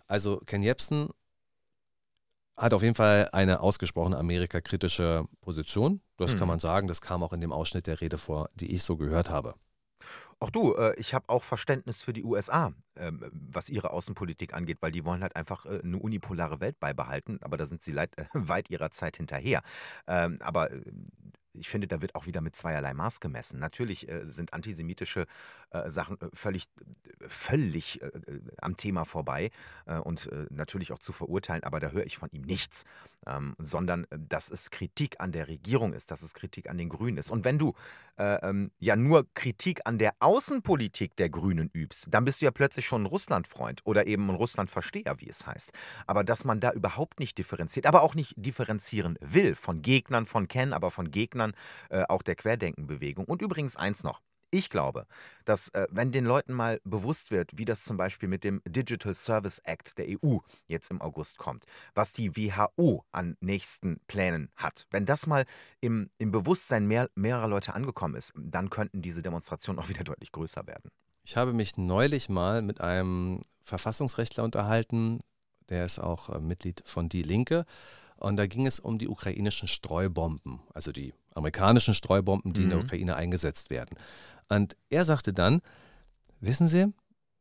Also 0.07 0.37
Ken 0.45 0.63
Jebsen 0.63 1.09
hat 2.55 2.73
auf 2.73 2.81
jeden 2.81 2.95
Fall 2.95 3.29
eine 3.33 3.59
ausgesprochen 3.59 4.15
amerikakritische 4.15 5.25
Position. 5.41 6.01
Das 6.17 6.33
mhm. 6.33 6.39
kann 6.39 6.47
man 6.47 6.59
sagen. 6.59 6.87
Das 6.87 7.01
kam 7.01 7.23
auch 7.23 7.33
in 7.33 7.41
dem 7.41 7.51
Ausschnitt 7.51 7.87
der 7.87 8.01
Rede 8.01 8.17
vor, 8.17 8.49
die 8.55 8.73
ich 8.73 8.83
so 8.83 8.97
gehört 8.97 9.29
habe. 9.29 9.55
Auch 10.39 10.51
du, 10.51 10.75
äh, 10.75 10.95
ich 10.97 11.13
habe 11.13 11.29
auch 11.29 11.43
Verständnis 11.43 12.03
für 12.03 12.13
die 12.13 12.23
USA, 12.23 12.73
ähm, 12.95 13.23
was 13.31 13.69
ihre 13.69 13.89
Außenpolitik 13.89 14.53
angeht, 14.53 14.77
weil 14.81 14.91
die 14.91 15.03
wollen 15.03 15.23
halt 15.23 15.35
einfach 15.35 15.65
äh, 15.65 15.81
eine 15.83 15.97
unipolare 15.97 16.59
Welt 16.59 16.79
beibehalten, 16.79 17.39
aber 17.41 17.57
da 17.57 17.65
sind 17.65 17.81
sie 17.81 17.95
weit 18.33 18.69
ihrer 18.69 18.91
Zeit 18.91 19.17
hinterher. 19.17 19.61
Ähm, 20.07 20.37
aber 20.41 20.71
äh, 20.71 20.81
ich 21.53 21.69
finde, 21.69 21.87
da 21.87 22.01
wird 22.01 22.13
auch 22.13 22.27
wieder 22.27 22.41
mit 22.41 22.55
zweierlei 22.55 22.93
Maß 22.93 23.19
gemessen. 23.19 23.57
Natürlich 23.59 24.07
sind 24.25 24.53
antisemitische 24.53 25.25
äh, 25.71 25.89
Sachen 25.89 26.19
äh, 26.21 26.27
völlig, 26.33 26.65
völlig 27.27 28.01
äh, 28.01 28.07
äh, 28.07 28.41
am 28.61 28.77
Thema 28.77 29.05
vorbei 29.05 29.51
äh, 29.85 29.97
und 29.97 30.29
natürlich 30.49 30.91
auch 30.91 30.99
zu 30.99 31.11
verurteilen, 31.11 31.63
aber 31.63 31.79
da 31.79 31.89
höre 31.91 32.05
ich 32.05 32.17
von 32.17 32.29
ihm 32.31 32.41
nichts, 32.41 32.83
ähm, 33.25 33.55
sondern 33.59 34.05
dass 34.09 34.49
es 34.49 34.71
Kritik 34.71 35.19
an 35.19 35.31
der 35.31 35.47
Regierung 35.47 35.93
ist, 35.93 36.11
dass 36.11 36.21
es 36.21 36.33
Kritik 36.33 36.69
an 36.69 36.77
den 36.77 36.89
Grünen 36.89 37.17
ist. 37.17 37.31
Und 37.31 37.45
wenn 37.45 37.57
du 37.57 37.73
ähm, 38.17 38.71
ja 38.79 38.95
nur 38.95 39.27
Kritik 39.33 39.81
an 39.85 39.97
der 39.97 40.13
Außenpolitik 40.19 41.15
der 41.17 41.29
Grünen 41.29 41.69
übst, 41.73 42.07
dann 42.09 42.25
bist 42.25 42.41
du 42.41 42.45
ja 42.45 42.51
plötzlich 42.51 42.85
schon 42.85 43.03
ein 43.03 43.07
Russlandfreund 43.07 43.81
oder 43.85 44.07
eben 44.07 44.29
ein 44.29 44.35
Russlandversteher, 44.35 45.19
wie 45.19 45.29
es 45.29 45.45
heißt. 45.45 45.71
Aber 46.07 46.23
dass 46.23 46.45
man 46.45 46.59
da 46.59 46.71
überhaupt 46.71 47.19
nicht 47.19 47.37
differenziert, 47.37 47.85
aber 47.85 48.01
auch 48.01 48.15
nicht 48.15 48.33
differenzieren 48.37 49.17
will 49.21 49.55
von 49.55 49.81
Gegnern 49.81 50.25
von 50.25 50.47
Ken, 50.47 50.73
aber 50.73 50.91
von 50.91 51.11
Gegnern 51.11 51.53
auch 51.89 52.23
der 52.23 52.35
Querdenkenbewegung. 52.35 53.25
Und 53.25 53.41
übrigens 53.41 53.75
eins 53.75 54.03
noch. 54.03 54.21
Ich 54.49 54.69
glaube, 54.69 55.07
dass 55.43 55.69
äh, 55.69 55.87
wenn 55.91 56.11
den 56.11 56.25
Leuten 56.25 56.53
mal 56.53 56.79
bewusst 56.85 57.31
wird, 57.31 57.57
wie 57.57 57.65
das 57.65 57.83
zum 57.83 57.97
Beispiel 57.97 58.29
mit 58.29 58.43
dem 58.43 58.61
Digital 58.65 59.13
Service 59.13 59.59
Act 59.59 59.97
der 59.97 60.05
EU 60.07 60.37
jetzt 60.67 60.89
im 60.89 61.01
August 61.01 61.37
kommt, 61.37 61.65
was 61.93 62.13
die 62.13 62.37
WHO 62.37 63.03
an 63.11 63.35
nächsten 63.41 63.99
Plänen 64.07 64.49
hat, 64.55 64.87
wenn 64.89 65.05
das 65.05 65.27
mal 65.27 65.45
im, 65.81 66.09
im 66.17 66.31
Bewusstsein 66.31 66.87
mehr, 66.87 67.09
mehrerer 67.15 67.49
Leute 67.49 67.73
angekommen 67.73 68.15
ist, 68.15 68.33
dann 68.35 68.69
könnten 68.69 69.01
diese 69.01 69.21
Demonstrationen 69.21 69.79
auch 69.83 69.89
wieder 69.89 70.03
deutlich 70.03 70.31
größer 70.31 70.65
werden. 70.65 70.91
Ich 71.23 71.35
habe 71.35 71.51
mich 71.51 71.75
neulich 71.75 72.29
mal 72.29 72.61
mit 72.61 72.79
einem 72.79 73.41
Verfassungsrechtler 73.63 74.45
unterhalten, 74.45 75.19
der 75.67 75.85
ist 75.85 75.99
auch 75.99 76.29
äh, 76.29 76.39
Mitglied 76.39 76.83
von 76.85 77.09
Die 77.09 77.21
Linke. 77.21 77.65
Und 78.17 78.37
da 78.37 78.47
ging 78.47 78.65
es 78.65 78.79
um 78.79 78.97
die 78.97 79.07
ukrainischen 79.07 79.67
Streubomben, 79.67 80.59
also 80.73 80.91
die 80.91 81.13
amerikanischen 81.35 81.93
Streubomben, 81.93 82.53
die 82.53 82.61
mhm. 82.61 82.65
in 82.65 82.69
der 82.69 82.79
mhm. 82.79 82.85
Ukraine 82.85 83.15
eingesetzt 83.15 83.69
werden. 83.69 83.95
Und 84.49 84.75
er 84.89 85.05
sagte 85.05 85.33
dann, 85.33 85.61
wissen 86.39 86.67
Sie, 86.67 86.93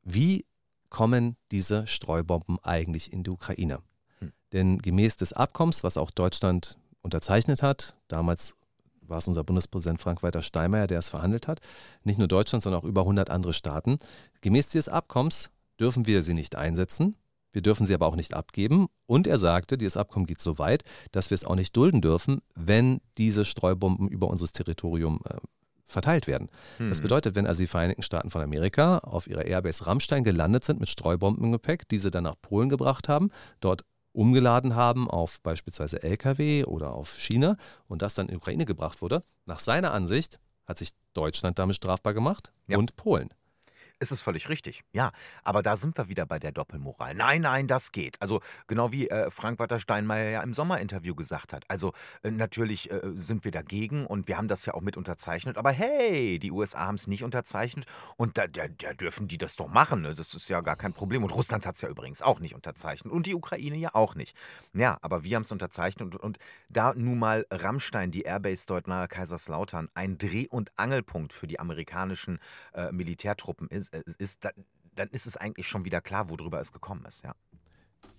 wie 0.03 0.47
kommen 0.89 1.37
diese 1.51 1.87
Streubomben 1.87 2.59
eigentlich 2.63 3.13
in 3.13 3.23
die 3.23 3.31
Ukraine? 3.31 3.81
Hm. 4.19 4.33
Denn 4.53 4.79
gemäß 4.79 5.17
des 5.17 5.33
Abkommens, 5.33 5.85
was 5.85 5.97
auch 5.97 6.11
Deutschland 6.11 6.79
unterzeichnet 7.03 7.63
hat, 7.63 7.97
damals 8.09 8.57
war 9.03 9.19
es 9.19 9.29
unser 9.29 9.45
Bundespräsident 9.45 10.01
Frank-Walter 10.01 10.43
Steinmeier, 10.43 10.87
der 10.87 10.99
es 10.99 11.09
verhandelt 11.09 11.47
hat, 11.47 11.61
nicht 12.03 12.19
nur 12.19 12.29
Deutschland, 12.29 12.63
sondern 12.63 12.81
auch 12.81 12.85
über 12.85 13.03
100 13.03 13.31
andere 13.31 13.53
Staaten. 13.53 13.99
Gemäß 14.41 14.69
dieses 14.69 14.89
Abkommens 14.89 15.51
dürfen 15.79 16.07
wir 16.07 16.23
sie 16.23 16.35
nicht 16.35 16.57
einsetzen, 16.57 17.17
wir 17.57 17.63
dürfen 17.63 17.87
sie 17.87 17.95
aber 17.95 18.07
auch 18.07 18.17
nicht 18.17 18.35
abgeben. 18.35 18.89
Und 19.07 19.27
er 19.27 19.39
sagte, 19.39 19.79
dieses 19.79 19.97
Abkommen 19.97 20.27
geht 20.27 20.43
so 20.43 20.59
weit, 20.59 20.85
dass 21.13 21.31
wir 21.31 21.37
es 21.37 21.45
auch 21.45 21.55
nicht 21.55 21.75
dulden 21.75 22.03
dürfen, 22.03 22.43
wenn 22.55 23.01
diese 23.17 23.47
Streubomben 23.47 24.09
über 24.09 24.29
unser 24.29 24.47
Territorium 24.49 25.21
äh, 25.25 25.37
verteilt 25.87 26.27
werden. 26.27 26.49
Hm. 26.79 26.89
Das 26.89 27.01
bedeutet, 27.01 27.35
wenn 27.35 27.47
also 27.47 27.63
die 27.63 27.67
Vereinigten 27.67 28.03
Staaten 28.03 28.31
von 28.31 28.43
Amerika 28.43 28.99
auf 28.99 29.27
ihrer 29.27 29.45
Airbase 29.45 29.87
Rammstein 29.87 30.25
gelandet 30.25 30.65
sind 30.65 30.81
mit 30.81 30.89
Streubomben 30.89 31.45
im 31.45 31.53
Gepäck, 31.53 31.89
diese 31.89 32.11
dann 32.11 32.25
nach 32.25 32.35
Polen 32.43 32.69
gebracht 32.69 33.09
haben, 33.09 33.31
dort 33.61 33.85
umgeladen 34.13 34.75
haben 34.75 35.09
auf 35.09 35.41
beispielsweise 35.43 36.03
Lkw 36.03 36.65
oder 36.65 36.93
auf 36.93 37.19
Schiene 37.19 37.57
und 37.87 38.03
das 38.03 38.15
dann 38.15 38.27
in 38.27 38.33
die 38.33 38.37
Ukraine 38.39 38.65
gebracht 38.65 39.03
wurde, 39.03 39.23
nach 39.45 39.61
seiner 39.61 39.93
Ansicht 39.93 40.41
hat 40.67 40.79
sich 40.79 40.91
Deutschland 41.13 41.59
damit 41.59 41.77
strafbar 41.77 42.15
gemacht 42.15 42.53
ja. 42.67 42.79
und 42.79 42.97
Polen. 42.97 43.31
Es 43.99 44.13
ist 44.13 44.21
völlig 44.21 44.51
richtig, 44.51 44.83
ja. 44.93 45.11
Aber 45.43 45.63
da 45.63 45.75
sind 45.75 45.97
wir 45.97 46.09
wieder 46.09 46.27
bei 46.27 46.39
der 46.39 46.53
Doppelmoral. 46.53 47.15
Nein, 47.15 47.41
nein, 47.41 47.67
das 47.67 47.93
geht. 47.93 48.21
Also 48.21 48.43
genau 48.67 48.93
wie 48.93 49.09
äh, 49.09 49.31
Frank-Walter 49.31 49.79
Steinmeier 49.79 50.31
ja 50.31 50.43
im 50.43 50.53
Sommerinterview 50.53 51.15
gesagt 51.15 51.55
hat. 51.55 51.65
Also 51.69 51.95
äh, 52.23 52.31
natürlich 52.31 52.91
äh, 52.91 53.01
sind 53.15 53.45
wir 53.45 53.53
dagegen 53.53 54.05
und 54.07 54.29
wir 54.29 54.37
haben 54.37 54.49
das 54.49 54.67
ja 54.67 54.75
auch 54.75 54.83
mit 54.83 54.99
unterzeichnet. 54.99 55.57
Aber 55.57 55.71
hey, 55.71 56.39
die 56.39 56.53
USA 56.53 56.81
haben 56.81 56.97
es 56.97 57.07
nicht 57.07 57.25
unterzeichnet 57.25 57.87
und 58.19 58.37
da, 58.37 58.47
da, 58.47 58.69
da, 58.69 58.93
dürfen 58.93 59.29
die 59.29 59.39
das 59.39 59.57
doch 59.57 59.69
machen. 59.69 60.03
Ne? 60.03 60.15
Das 60.15 60.35
ist 60.35 60.51
ja 60.51 60.61
gar 60.61 60.77
kein 60.77 60.93
Problem. 60.93 61.25
Und 61.25 61.31
Russland 61.35 61.65
hat 61.65 61.77
es 61.77 61.81
ja 61.81 61.89
übrigens 61.89 62.21
auch 62.21 62.39
nicht 62.39 62.55
unterzeichnet 62.55 63.11
und 63.13 63.27
die 63.27 63.35
Ukraine 63.35 63.77
ja 63.77 63.95
auch 63.95 64.15
nicht. 64.15 64.37
Ja, 64.75 64.99
aber 65.01 65.25
wir 65.25 65.37
haben 65.37 65.43
es 65.43 65.53
unterzeichnet 65.53 66.15
und, 66.15 66.21
und 66.21 66.39
da 66.69 66.93
nun 66.95 67.19
mal 67.19 67.47
Rammstein, 67.51 68.11
die 68.11 68.23
Airbase 68.23 68.67
dort 68.67 68.89
nahe 68.89 69.09
Kaiserslautern, 69.09 69.89
ein 69.95 70.19
Dreh- 70.19 70.49
und 70.49 70.71
Angelpunkt 70.77 71.33
für 71.33 71.47
die 71.47 71.59
amerikanischen 71.59 72.41
äh, 72.75 72.93
Militärtruppen 72.93 73.69
ist, 73.69 73.86
ist, 74.19 74.45
äh, 74.45 74.53
dann 74.95 75.09
ist 75.11 75.27
es 75.27 75.37
eigentlich 75.37 75.69
schon 75.69 75.85
wieder 75.85 76.01
klar, 76.01 76.31
worüber 76.31 76.61
es 76.61 76.73
gekommen 76.73 77.05
ist, 77.07 77.23
ja. 77.23 77.35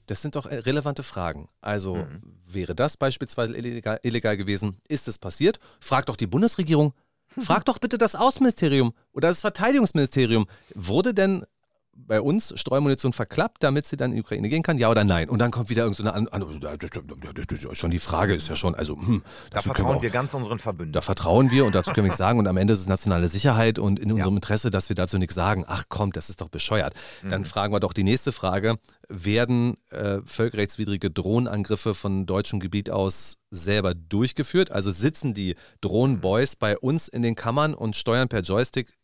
Das 0.08 0.22
sind 0.22 0.36
doch 0.36 0.46
äh, 0.46 0.56
relevante 0.56 1.04
Fragen. 1.04 1.50
Also 1.62 1.96
mhm. 1.96 2.22
wäre 2.46 2.76
das 2.76 2.98
beispielsweise 2.98 3.56
illegal, 3.56 4.00
illegal, 4.04 4.38
gewesen? 4.38 4.78
Ist 4.88 5.08
es 5.08 5.20
passiert? 5.20 5.60
Frag 5.80 6.06
doch 6.06 6.16
die 6.16 6.28
Bundesregierung. 6.28 6.94
Frag 7.42 7.66
doch 7.66 7.78
bitte 7.78 7.98
das 7.98 8.16
Außenministerium 8.16 8.94
oder 9.12 9.28
das 9.28 9.42
Verteidigungsministerium. 9.42 10.48
Wurde 10.74 11.14
denn 11.14 11.46
bei 12.06 12.22
uns 12.22 12.54
Streumunition 12.56 13.14
verklappt, 13.14 13.64
damit 13.64 13.86
sie 13.86 13.98
dann 13.98 14.12
in 14.12 14.18
die 14.18 14.22
Ukraine 14.22 14.50
gehen 14.50 14.64
kann? 14.64 14.78
Ja 14.78 14.90
oder 14.90 15.04
nein? 15.04 15.30
Und 15.30 15.40
dann 15.40 15.52
kommt 15.52 15.70
wieder 15.70 15.84
irgendeine 15.84 16.10
so 16.10 16.32
andere. 16.32 17.76
Schon 17.76 17.92
die 17.92 18.00
Frage 18.00 18.34
ist 18.34 18.48
ja 18.50 18.56
schon, 18.56 18.76
also. 18.76 18.96
Hm, 18.98 19.24
da 19.52 19.62
vertrauen 19.62 19.90
wir, 19.90 19.96
auch, 19.98 20.02
wir, 20.04 20.10
ganz 20.10 20.34
unseren 20.34 20.60
Verbündeten. 20.60 20.94
Da 20.94 21.02
vertrauen 21.02 21.52
wir 21.52 21.66
und 21.66 21.76
dazu 21.76 21.92
können 21.92 22.06
wir 22.06 22.10
nichts 22.10 22.18
sagen. 22.18 22.40
Und 22.40 22.48
am 22.48 22.58
Ende 22.58 22.74
ist 22.74 22.80
es 22.82 22.88
nationale 22.88 23.28
Sicherheit 23.28 23.80
und 23.80 24.00
in 24.00 24.12
unserem 24.12 24.36
ja. 24.36 24.38
Interesse, 24.38 24.70
dass 24.70 24.90
wir 24.90 24.96
dazu 24.96 25.18
nichts 25.18 25.36
sagen. 25.36 25.66
Ach 25.68 25.86
komm, 25.90 26.12
das 26.12 26.30
ist 26.30 26.42
doch 26.42 26.50
bescheuert. 26.50 26.94
Mhm. 27.24 27.30
Dann 27.30 27.46
fragen 27.46 27.74
wir 27.74 27.80
doch 27.80 27.94
die 27.94 28.04
nächste 28.04 28.32
Frage. 28.32 28.78
Werden 29.10 29.78
äh, 29.90 30.20
völkerrechtswidrige 30.24 31.10
Drohnenangriffe 31.10 31.94
von 31.96 32.26
deutschem 32.26 32.60
Gebiet 32.60 32.90
aus 32.90 33.38
selber 33.52 33.94
durchgeführt? 33.96 34.72
Also 34.72 34.92
sitzen 34.92 35.34
die 35.34 35.56
Drohnenboys 35.82 36.56
bei 36.56 36.78
uns 36.78 37.08
in 37.08 37.22
den 37.22 37.36
Kammern 37.36 37.74
und 37.74 37.96
steuern 37.96 38.28
per 38.28 38.42
Joystick 38.42 38.97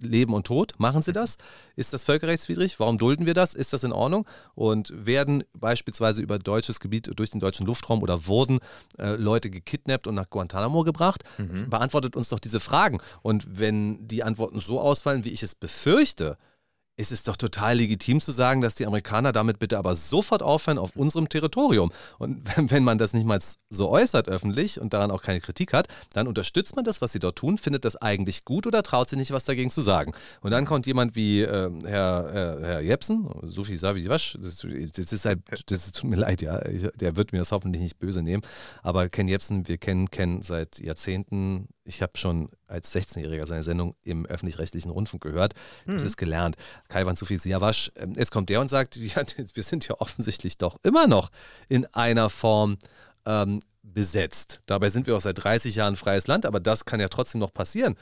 Leben 0.00 0.34
und 0.34 0.46
Tod. 0.46 0.74
Machen 0.78 1.02
sie 1.02 1.12
das? 1.12 1.38
Ist 1.76 1.92
das 1.92 2.04
völkerrechtswidrig? 2.04 2.78
Warum 2.80 2.98
dulden 2.98 3.26
wir 3.26 3.34
das? 3.34 3.54
Ist 3.54 3.72
das 3.72 3.84
in 3.84 3.92
Ordnung? 3.92 4.26
Und 4.54 4.92
werden 4.94 5.44
beispielsweise 5.52 6.22
über 6.22 6.38
deutsches 6.38 6.80
Gebiet 6.80 7.10
durch 7.14 7.30
den 7.30 7.40
deutschen 7.40 7.66
Luftraum 7.66 8.02
oder 8.02 8.26
wurden 8.26 8.60
äh, 8.98 9.16
Leute 9.16 9.50
gekidnappt 9.50 10.06
und 10.06 10.14
nach 10.14 10.30
Guantanamo 10.30 10.82
gebracht? 10.82 11.24
Mhm. 11.38 11.70
Beantwortet 11.70 12.16
uns 12.16 12.28
doch 12.28 12.40
diese 12.40 12.60
Fragen. 12.60 12.98
Und 13.22 13.46
wenn 13.58 14.06
die 14.06 14.22
Antworten 14.22 14.60
so 14.60 14.80
ausfallen, 14.80 15.24
wie 15.24 15.30
ich 15.30 15.42
es 15.42 15.54
befürchte, 15.54 16.36
es 16.96 17.10
ist 17.10 17.26
doch 17.26 17.36
total 17.36 17.78
legitim 17.78 18.20
zu 18.20 18.30
sagen, 18.30 18.60
dass 18.60 18.74
die 18.74 18.86
Amerikaner 18.86 19.32
damit 19.32 19.58
bitte 19.58 19.78
aber 19.78 19.94
sofort 19.94 20.42
aufhören 20.42 20.78
auf 20.78 20.94
unserem 20.94 21.28
Territorium. 21.28 21.90
Und 22.18 22.42
wenn, 22.70 22.84
man 22.84 22.98
das 22.98 23.12
nicht 23.12 23.26
mal 23.26 23.40
so 23.70 23.88
äußert 23.88 24.28
öffentlich 24.28 24.80
und 24.80 24.94
daran 24.94 25.10
auch 25.10 25.22
keine 25.22 25.40
Kritik 25.40 25.72
hat, 25.72 25.88
dann 26.12 26.28
unterstützt 26.28 26.76
man 26.76 26.84
das, 26.84 27.00
was 27.00 27.12
sie 27.12 27.18
dort 27.18 27.36
tun, 27.36 27.58
findet 27.58 27.84
das 27.84 27.96
eigentlich 27.96 28.44
gut 28.44 28.66
oder 28.66 28.82
traut 28.82 29.08
sich 29.08 29.18
nicht, 29.18 29.32
was 29.32 29.44
dagegen 29.44 29.70
zu 29.70 29.80
sagen. 29.80 30.12
Und 30.40 30.52
dann 30.52 30.64
kommt 30.66 30.86
jemand 30.86 31.16
wie 31.16 31.42
äh, 31.42 31.70
Herr, 31.84 32.30
Herr, 32.32 32.60
Herr 32.60 32.80
Jepsen, 32.80 33.28
Sophie 33.42 33.76
Savi-Wasch, 33.76 34.38
das, 34.40 34.66
das, 34.94 35.12
ist 35.12 35.24
halt, 35.24 35.40
das 35.66 35.92
tut 35.92 36.10
mir 36.10 36.16
leid, 36.16 36.42
ja, 36.42 36.64
ich, 36.66 36.88
der 36.94 37.16
wird 37.16 37.32
mir 37.32 37.38
das 37.38 37.52
hoffentlich 37.52 37.82
nicht 37.82 37.98
böse 37.98 38.22
nehmen, 38.22 38.42
aber 38.82 39.08
Ken 39.08 39.28
Jepsen, 39.28 39.66
wir 39.66 39.78
kennen 39.78 40.10
Ken 40.10 40.42
seit 40.42 40.78
Jahrzehnten, 40.78 41.68
ich 41.84 42.02
habe 42.02 42.16
schon 42.16 42.48
als 42.66 42.94
16-Jähriger 42.94 43.46
seine 43.46 43.62
Sendung 43.62 43.94
im 44.02 44.26
öffentlich-rechtlichen 44.26 44.90
Rundfunk 44.90 45.22
gehört. 45.22 45.54
Das 45.86 46.02
mhm. 46.02 46.06
ist 46.06 46.16
gelernt. 46.16 46.56
Kaiwan 46.88 47.16
Sufi 47.16 47.38
Siawasch, 47.38 47.92
ähm, 47.96 48.14
jetzt 48.16 48.30
kommt 48.30 48.48
der 48.48 48.60
und 48.60 48.68
sagt, 48.68 48.96
ja, 48.96 49.22
wir 49.36 49.62
sind 49.62 49.86
ja 49.86 49.96
offensichtlich 50.00 50.58
doch 50.58 50.78
immer 50.82 51.06
noch 51.06 51.30
in 51.68 51.86
einer 51.94 52.30
Form 52.30 52.78
ähm, 53.26 53.60
besetzt. 53.82 54.60
Dabei 54.66 54.88
sind 54.88 55.06
wir 55.06 55.16
auch 55.16 55.20
seit 55.20 55.42
30 55.42 55.76
Jahren 55.76 55.96
freies 55.96 56.26
Land, 56.26 56.46
aber 56.46 56.60
das 56.60 56.84
kann 56.84 57.00
ja 57.00 57.08
trotzdem 57.08 57.40
noch 57.40 57.52
passieren. 57.52 57.96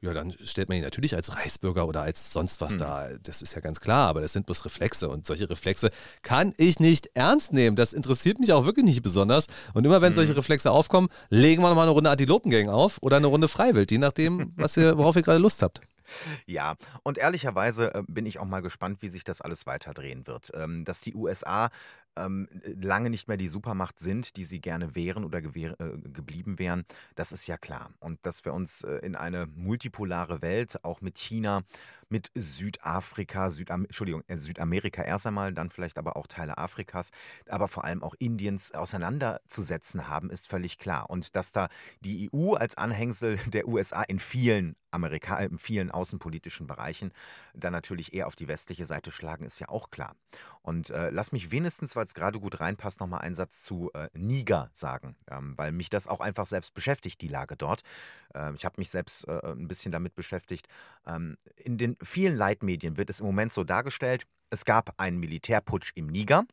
Ja, 0.00 0.12
dann 0.12 0.32
stellt 0.44 0.68
man 0.68 0.78
ihn 0.78 0.84
natürlich 0.84 1.16
als 1.16 1.34
Reichsbürger 1.34 1.86
oder 1.86 2.02
als 2.02 2.32
sonst 2.32 2.60
was 2.60 2.72
hm. 2.72 2.78
da. 2.78 3.08
Das 3.22 3.42
ist 3.42 3.54
ja 3.54 3.60
ganz 3.60 3.80
klar, 3.80 4.08
aber 4.08 4.20
das 4.20 4.32
sind 4.32 4.46
bloß 4.46 4.64
Reflexe 4.64 5.08
und 5.08 5.26
solche 5.26 5.50
Reflexe 5.50 5.90
kann 6.22 6.54
ich 6.56 6.78
nicht 6.78 7.10
ernst 7.14 7.52
nehmen. 7.52 7.74
Das 7.74 7.92
interessiert 7.92 8.38
mich 8.38 8.52
auch 8.52 8.64
wirklich 8.64 8.84
nicht 8.84 9.02
besonders. 9.02 9.46
Und 9.74 9.84
immer 9.84 10.00
wenn 10.00 10.10
hm. 10.10 10.16
solche 10.16 10.36
Reflexe 10.36 10.70
aufkommen, 10.70 11.08
legen 11.30 11.62
wir 11.62 11.68
nochmal 11.68 11.84
eine 11.84 11.92
Runde 11.92 12.10
Antilopengang 12.10 12.68
auf 12.68 12.98
oder 13.00 13.16
eine 13.16 13.26
Runde 13.26 13.48
Freiwild, 13.48 13.90
je 13.90 13.98
nachdem, 13.98 14.52
was 14.56 14.76
ihr, 14.76 14.96
worauf 14.96 15.16
ihr 15.16 15.22
gerade 15.22 15.38
Lust 15.38 15.62
habt. 15.62 15.80
Ja, 16.46 16.76
und 17.02 17.18
ehrlicherweise 17.18 17.94
äh, 17.94 18.02
bin 18.06 18.26
ich 18.26 18.38
auch 18.38 18.44
mal 18.44 18.62
gespannt, 18.62 19.02
wie 19.02 19.08
sich 19.08 19.24
das 19.24 19.40
alles 19.40 19.66
weiterdrehen 19.66 20.26
wird. 20.26 20.50
Ähm, 20.54 20.84
dass 20.84 21.00
die 21.00 21.14
USA 21.14 21.70
ähm, 22.18 22.48
lange 22.80 23.10
nicht 23.10 23.28
mehr 23.28 23.36
die 23.36 23.48
Supermacht 23.48 24.00
sind, 24.00 24.36
die 24.36 24.44
sie 24.44 24.60
gerne 24.60 24.94
wären 24.94 25.24
oder 25.24 25.38
äh, 25.38 25.42
geblieben 25.42 26.58
wären, 26.58 26.84
das 27.14 27.32
ist 27.32 27.46
ja 27.46 27.56
klar. 27.56 27.90
Und 28.00 28.18
dass 28.26 28.44
wir 28.44 28.52
uns 28.52 28.82
äh, 28.82 28.96
in 28.98 29.16
eine 29.16 29.46
multipolare 29.46 30.42
Welt, 30.42 30.84
auch 30.84 31.00
mit 31.00 31.18
China, 31.18 31.62
mit 32.08 32.30
Südafrika, 32.34 33.50
Südam 33.50 33.84
Entschuldigung, 33.84 34.22
äh, 34.28 34.36
Südamerika 34.36 35.02
erst 35.02 35.26
einmal, 35.26 35.52
dann 35.52 35.70
vielleicht 35.70 35.98
aber 35.98 36.16
auch 36.16 36.26
Teile 36.26 36.58
Afrikas, 36.58 37.10
aber 37.48 37.68
vor 37.68 37.84
allem 37.84 38.02
auch 38.02 38.14
Indiens 38.18 38.72
auseinanderzusetzen 38.72 40.08
haben, 40.08 40.30
ist 40.30 40.48
völlig 40.48 40.78
klar. 40.78 41.10
Und 41.10 41.36
dass 41.36 41.52
da 41.52 41.68
die 42.00 42.30
EU 42.32 42.54
als 42.54 42.76
Anhängsel 42.76 43.36
der 43.46 43.68
USA 43.68 44.02
in 44.02 44.18
vielen 44.18 44.76
Amerika 44.90 45.38
in 45.38 45.58
vielen 45.58 45.90
außenpolitischen 45.90 46.66
Bereichen 46.66 47.12
dann 47.54 47.72
natürlich 47.72 48.14
eher 48.14 48.26
auf 48.26 48.36
die 48.36 48.48
westliche 48.48 48.84
Seite 48.84 49.10
schlagen, 49.10 49.44
ist 49.44 49.58
ja 49.58 49.68
auch 49.68 49.90
klar. 49.90 50.16
Und 50.68 50.90
äh, 50.90 51.08
lass 51.08 51.32
mich 51.32 51.50
wenigstens, 51.50 51.96
weil 51.96 52.04
es 52.04 52.12
gerade 52.12 52.38
gut 52.38 52.60
reinpasst, 52.60 53.00
nochmal 53.00 53.22
einen 53.22 53.34
Satz 53.34 53.62
zu 53.62 53.90
äh, 53.94 54.10
Niger 54.12 54.68
sagen, 54.74 55.16
ähm, 55.30 55.54
weil 55.56 55.72
mich 55.72 55.88
das 55.88 56.06
auch 56.06 56.20
einfach 56.20 56.44
selbst 56.44 56.74
beschäftigt, 56.74 57.22
die 57.22 57.28
Lage 57.28 57.56
dort. 57.56 57.80
Ähm, 58.34 58.54
ich 58.54 58.66
habe 58.66 58.74
mich 58.76 58.90
selbst 58.90 59.26
äh, 59.28 59.40
ein 59.46 59.66
bisschen 59.66 59.92
damit 59.92 60.14
beschäftigt. 60.14 60.68
Ähm, 61.06 61.38
in 61.56 61.78
den 61.78 61.96
vielen 62.02 62.36
Leitmedien 62.36 62.98
wird 62.98 63.08
es 63.08 63.20
im 63.20 63.26
Moment 63.26 63.50
so 63.54 63.64
dargestellt, 63.64 64.26
es 64.50 64.66
gab 64.66 64.92
einen 65.00 65.18
Militärputsch 65.18 65.92
im 65.94 66.06
Niger. 66.08 66.44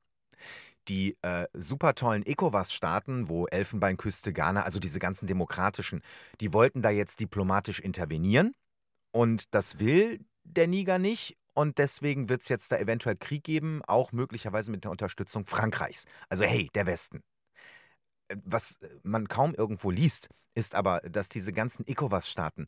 Die 0.87 1.17
äh, 1.21 1.47
super 1.53 1.93
tollen 1.93 2.25
ECOWAS-Staaten, 2.25 3.27
wo 3.27 3.47
Elfenbeinküste, 3.47 4.31
Ghana, 4.31 4.63
also 4.63 4.79
diese 4.79 4.99
ganzen 4.99 5.27
demokratischen, 5.27 6.01
die 6.39 6.53
wollten 6.53 6.81
da 6.81 6.89
jetzt 6.89 7.19
diplomatisch 7.19 7.81
intervenieren. 7.81 8.55
Und 9.11 9.53
das 9.53 9.79
will 9.79 10.23
der 10.45 10.67
Niger 10.67 10.99
nicht. 10.99 11.35
Und 11.55 11.77
deswegen 11.77 12.27
wird 12.27 12.41
es 12.41 12.49
jetzt 12.49 12.71
da 12.71 12.77
eventuell 12.77 13.15
Krieg 13.15 13.43
geben, 13.43 13.81
auch 13.87 14.11
möglicherweise 14.11 14.71
mit 14.71 14.83
der 14.83 14.91
Unterstützung 14.91 15.45
Frankreichs. 15.45 16.05
Also 16.27 16.43
hey, 16.43 16.69
der 16.75 16.85
Westen. 16.85 17.23
Äh, 18.27 18.35
was 18.43 18.77
man 19.03 19.27
kaum 19.29 19.55
irgendwo 19.55 19.89
liest, 19.89 20.29
ist 20.53 20.75
aber, 20.75 20.99
dass 21.01 21.29
diese 21.29 21.53
ganzen 21.53 21.87
ECOWAS-Staaten 21.87 22.65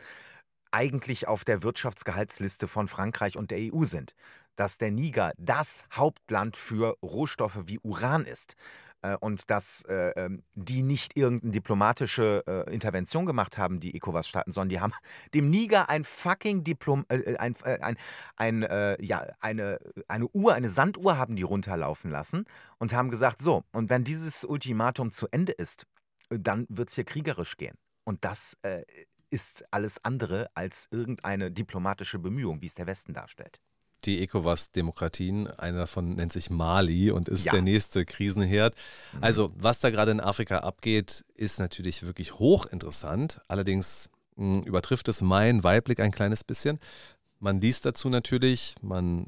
eigentlich 0.72 1.28
auf 1.28 1.44
der 1.44 1.64
Wirtschaftsgehaltsliste 1.64 2.68
von 2.68 2.88
Frankreich 2.88 3.38
und 3.38 3.52
der 3.52 3.74
EU 3.74 3.84
sind. 3.84 4.14
Dass 4.56 4.78
der 4.78 4.92
Niger 4.92 5.34
das 5.38 5.86
Hauptland 5.94 6.58
für 6.58 6.98
Rohstoffe 7.02 7.60
wie 7.66 7.80
Uran 7.80 8.26
ist 8.26 8.56
äh, 8.56 8.87
und 9.20 9.50
dass 9.50 9.84
äh, 9.84 10.12
ähm, 10.16 10.44
die 10.54 10.82
nicht 10.82 11.18
irgendeine 11.18 11.52
diplomatische 11.52 12.44
äh, 12.48 12.74
Intervention 12.74 13.26
gemacht 13.26 13.58
haben, 13.58 13.80
die 13.80 13.96
ECOWAS-Staaten, 13.96 14.52
sondern 14.52 14.70
die 14.70 14.80
haben 14.80 14.94
dem 15.34 15.50
Niger 15.50 15.90
ein 15.90 16.04
fucking 16.04 16.64
Diplom, 16.64 17.06
äh, 17.10 17.18
äh 17.18 17.38
ein, 17.38 17.56
äh, 17.64 17.80
ein, 17.82 17.98
ein 18.36 18.98
ja, 19.00 19.28
eine, 19.40 19.80
eine 20.08 20.28
Uhr, 20.30 20.54
eine 20.54 20.70
Sanduhr 20.70 21.18
haben 21.18 21.36
die 21.36 21.44
runterlaufen 21.44 22.12
lassen 22.12 22.46
und 22.78 22.94
haben 22.94 23.10
gesagt, 23.10 23.42
so, 23.42 23.64
und 23.72 23.90
wenn 23.90 24.04
dieses 24.04 24.44
Ultimatum 24.44 25.12
zu 25.12 25.28
Ende 25.32 25.52
ist, 25.52 25.86
dann 26.30 26.66
wird 26.70 26.90
es 26.90 26.96
hier 26.96 27.06
kriegerisch 27.06 27.58
gehen. 27.58 27.78
Und 28.04 28.24
das 28.26 28.58
ist 29.30 29.66
alles 29.72 30.04
andere 30.04 30.50
als 30.54 30.88
irgendeine 30.92 31.52
diplomatische 31.52 32.20
Bemühung, 32.20 32.62
wie 32.62 32.68
es 32.68 32.76
der 32.76 32.88
Westen 32.88 33.14
darstellt 33.14 33.60
die 34.06 34.22
ECOWAS-Demokratien. 34.24 35.48
Einer 35.48 35.80
davon 35.80 36.16
nennt 36.16 36.32
sich 36.32 36.50
Mali 36.50 37.12
und 37.12 37.30
ist 37.30 37.46
ja. 37.46 37.52
der 37.52 37.62
nächste 37.62 38.06
Krisenherd. 38.06 38.76
Mhm. 39.14 39.24
Also, 39.24 39.52
was 39.56 39.80
da 39.80 39.90
gerade 39.90 40.12
in 40.12 40.20
Afrika 40.20 40.60
abgeht, 40.60 41.26
ist 41.36 41.60
natürlich 41.60 42.04
wirklich 42.04 42.34
hochinteressant. 42.34 43.42
Allerdings 43.48 44.10
mh, 44.36 44.56
hm, 44.58 44.64
übertrifft 44.64 45.08
es 45.08 45.22
meinen 45.22 45.64
Weitblick 45.64 46.00
ein 46.00 46.12
kleines 46.12 46.44
bisschen. 46.44 46.80
Man 47.40 47.62
liest 47.62 47.86
dazu 47.86 48.10
natürlich, 48.10 48.76
man 48.82 49.28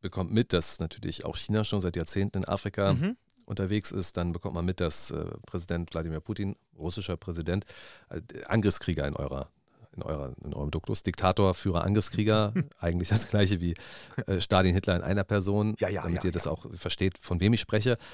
bekommt 0.00 0.32
mit, 0.32 0.52
dass 0.52 0.80
natürlich 0.80 1.24
auch 1.24 1.36
China 1.36 1.64
schon 1.64 1.80
seit 1.80 1.96
Jahrzehnten 1.96 2.38
in 2.38 2.44
Afrika 2.44 2.92
mhm. 2.92 3.16
unterwegs 3.46 3.90
ist. 3.90 4.16
Dann 4.18 4.32
bekommt 4.32 4.54
man 4.54 4.64
mit, 4.64 4.80
dass 4.80 5.10
äh, 5.10 5.24
Präsident 5.46 5.94
Wladimir 5.94 6.20
Putin, 6.20 6.56
russischer 6.76 7.16
Präsident, 7.16 7.64
äh, 8.10 8.20
Angriffskrieger 8.44 9.06
in 9.06 9.16
eurer 9.16 9.50
in, 9.96 10.02
eurer, 10.02 10.32
in 10.44 10.54
eurem 10.54 10.70
Duktus. 10.70 11.02
Diktator, 11.02 11.54
Führer, 11.54 11.84
Angriffskrieger, 11.84 12.52
eigentlich 12.78 13.08
das 13.08 13.28
gleiche 13.28 13.60
wie 13.60 13.74
äh, 14.26 14.40
Stalin, 14.40 14.74
Hitler 14.74 14.96
in 14.96 15.02
einer 15.02 15.24
Person, 15.24 15.74
ja, 15.78 15.88
ja, 15.88 16.02
damit 16.02 16.18
ja, 16.18 16.28
ihr 16.28 16.32
das 16.32 16.46
auch 16.46 16.66
versteht, 16.74 17.18
von 17.20 17.40
wem 17.40 17.52
ich 17.52 17.60
spreche. 17.60 17.96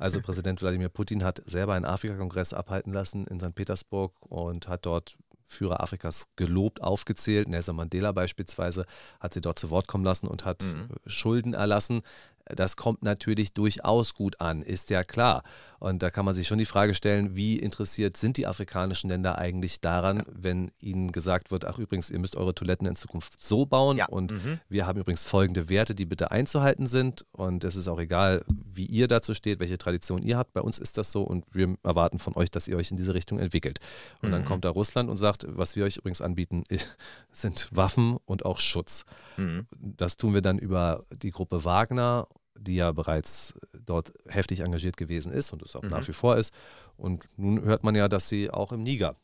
Also 0.00 0.20
Präsident 0.20 0.60
Wladimir 0.60 0.88
Putin 0.88 1.24
hat 1.24 1.40
selber 1.46 1.74
einen 1.74 1.84
Afrika-Kongress 1.84 2.52
abhalten 2.52 2.92
lassen 2.92 3.26
in 3.26 3.40
St. 3.40 3.54
Petersburg 3.54 4.12
und 4.20 4.68
hat 4.68 4.86
dort 4.86 5.16
Führer 5.46 5.80
Afrikas 5.80 6.26
gelobt, 6.36 6.82
aufgezählt. 6.82 7.48
Nelson 7.48 7.76
Mandela 7.76 8.12
beispielsweise 8.12 8.86
hat 9.20 9.34
sie 9.34 9.40
dort 9.40 9.58
zu 9.58 9.70
Wort 9.70 9.86
kommen 9.88 10.04
lassen 10.04 10.26
und 10.26 10.44
hat 10.44 10.62
mhm. 10.62 10.88
Schulden 11.06 11.54
erlassen. 11.54 12.02
Das 12.46 12.76
kommt 12.76 13.02
natürlich 13.02 13.52
durchaus 13.54 14.14
gut 14.14 14.40
an, 14.40 14.62
ist 14.62 14.90
ja 14.90 15.02
klar. 15.02 15.42
Und 15.78 16.02
da 16.02 16.10
kann 16.10 16.24
man 16.24 16.34
sich 16.34 16.46
schon 16.46 16.58
die 16.58 16.64
Frage 16.64 16.94
stellen, 16.94 17.36
wie 17.36 17.58
interessiert 17.58 18.16
sind 18.16 18.36
die 18.36 18.46
afrikanischen 18.46 19.10
Länder 19.10 19.38
eigentlich 19.38 19.80
daran, 19.80 20.18
ja. 20.18 20.24
wenn 20.28 20.70
ihnen 20.82 21.12
gesagt 21.12 21.50
wird, 21.50 21.66
ach 21.66 21.78
übrigens, 21.78 22.10
ihr 22.10 22.18
müsst 22.18 22.36
eure 22.36 22.54
Toiletten 22.54 22.86
in 22.86 22.96
Zukunft 22.96 23.42
so 23.42 23.66
bauen 23.66 23.98
ja. 23.98 24.06
und 24.06 24.32
mhm. 24.32 24.60
wir 24.68 24.86
haben 24.86 24.98
übrigens 24.98 25.26
folgende 25.26 25.68
Werte, 25.68 25.94
die 25.94 26.06
bitte 26.06 26.30
einzuhalten 26.30 26.86
sind. 26.86 27.26
Und 27.32 27.64
es 27.64 27.76
ist 27.76 27.88
auch 27.88 27.98
egal, 27.98 28.44
wie 28.48 28.86
ihr 28.86 29.08
dazu 29.08 29.34
steht, 29.34 29.60
welche 29.60 29.76
Tradition 29.76 30.22
ihr 30.22 30.38
habt. 30.38 30.52
Bei 30.52 30.62
uns 30.62 30.78
ist 30.78 30.96
das 30.96 31.12
so 31.12 31.22
und 31.22 31.44
wir 31.52 31.76
erwarten 31.82 32.18
von 32.18 32.34
euch, 32.34 32.50
dass 32.50 32.68
ihr 32.68 32.76
euch 32.76 32.90
in 32.90 32.96
diese 32.96 33.14
Richtung 33.14 33.38
entwickelt. 33.38 33.78
Und 34.22 34.28
mhm. 34.28 34.32
dann 34.32 34.44
kommt 34.44 34.64
da 34.64 34.70
Russland 34.70 35.10
und 35.10 35.16
sagt, 35.16 35.46
was 35.48 35.76
wir 35.76 35.84
euch 35.84 35.98
übrigens 35.98 36.20
anbieten, 36.20 36.64
sind 37.32 37.68
Waffen 37.72 38.16
und 38.24 38.44
auch 38.44 38.58
Schutz. 38.58 39.04
Mhm. 39.36 39.66
Das 39.78 40.16
tun 40.16 40.34
wir 40.34 40.40
dann 40.40 40.58
über 40.58 41.04
die 41.10 41.30
Gruppe 41.30 41.64
Wagner 41.64 42.26
die 42.56 42.76
ja 42.76 42.92
bereits 42.92 43.54
dort 43.72 44.12
heftig 44.28 44.60
engagiert 44.60 44.96
gewesen 44.96 45.32
ist 45.32 45.52
und 45.52 45.62
es 45.62 45.74
auch 45.76 45.82
mhm. 45.82 45.90
nach 45.90 46.06
wie 46.06 46.12
vor 46.12 46.36
ist. 46.36 46.52
Und 46.96 47.28
nun 47.36 47.62
hört 47.62 47.84
man 47.84 47.94
ja, 47.94 48.08
dass 48.08 48.28
sie 48.28 48.50
auch 48.50 48.72
im 48.72 48.82
Niger 48.82 49.14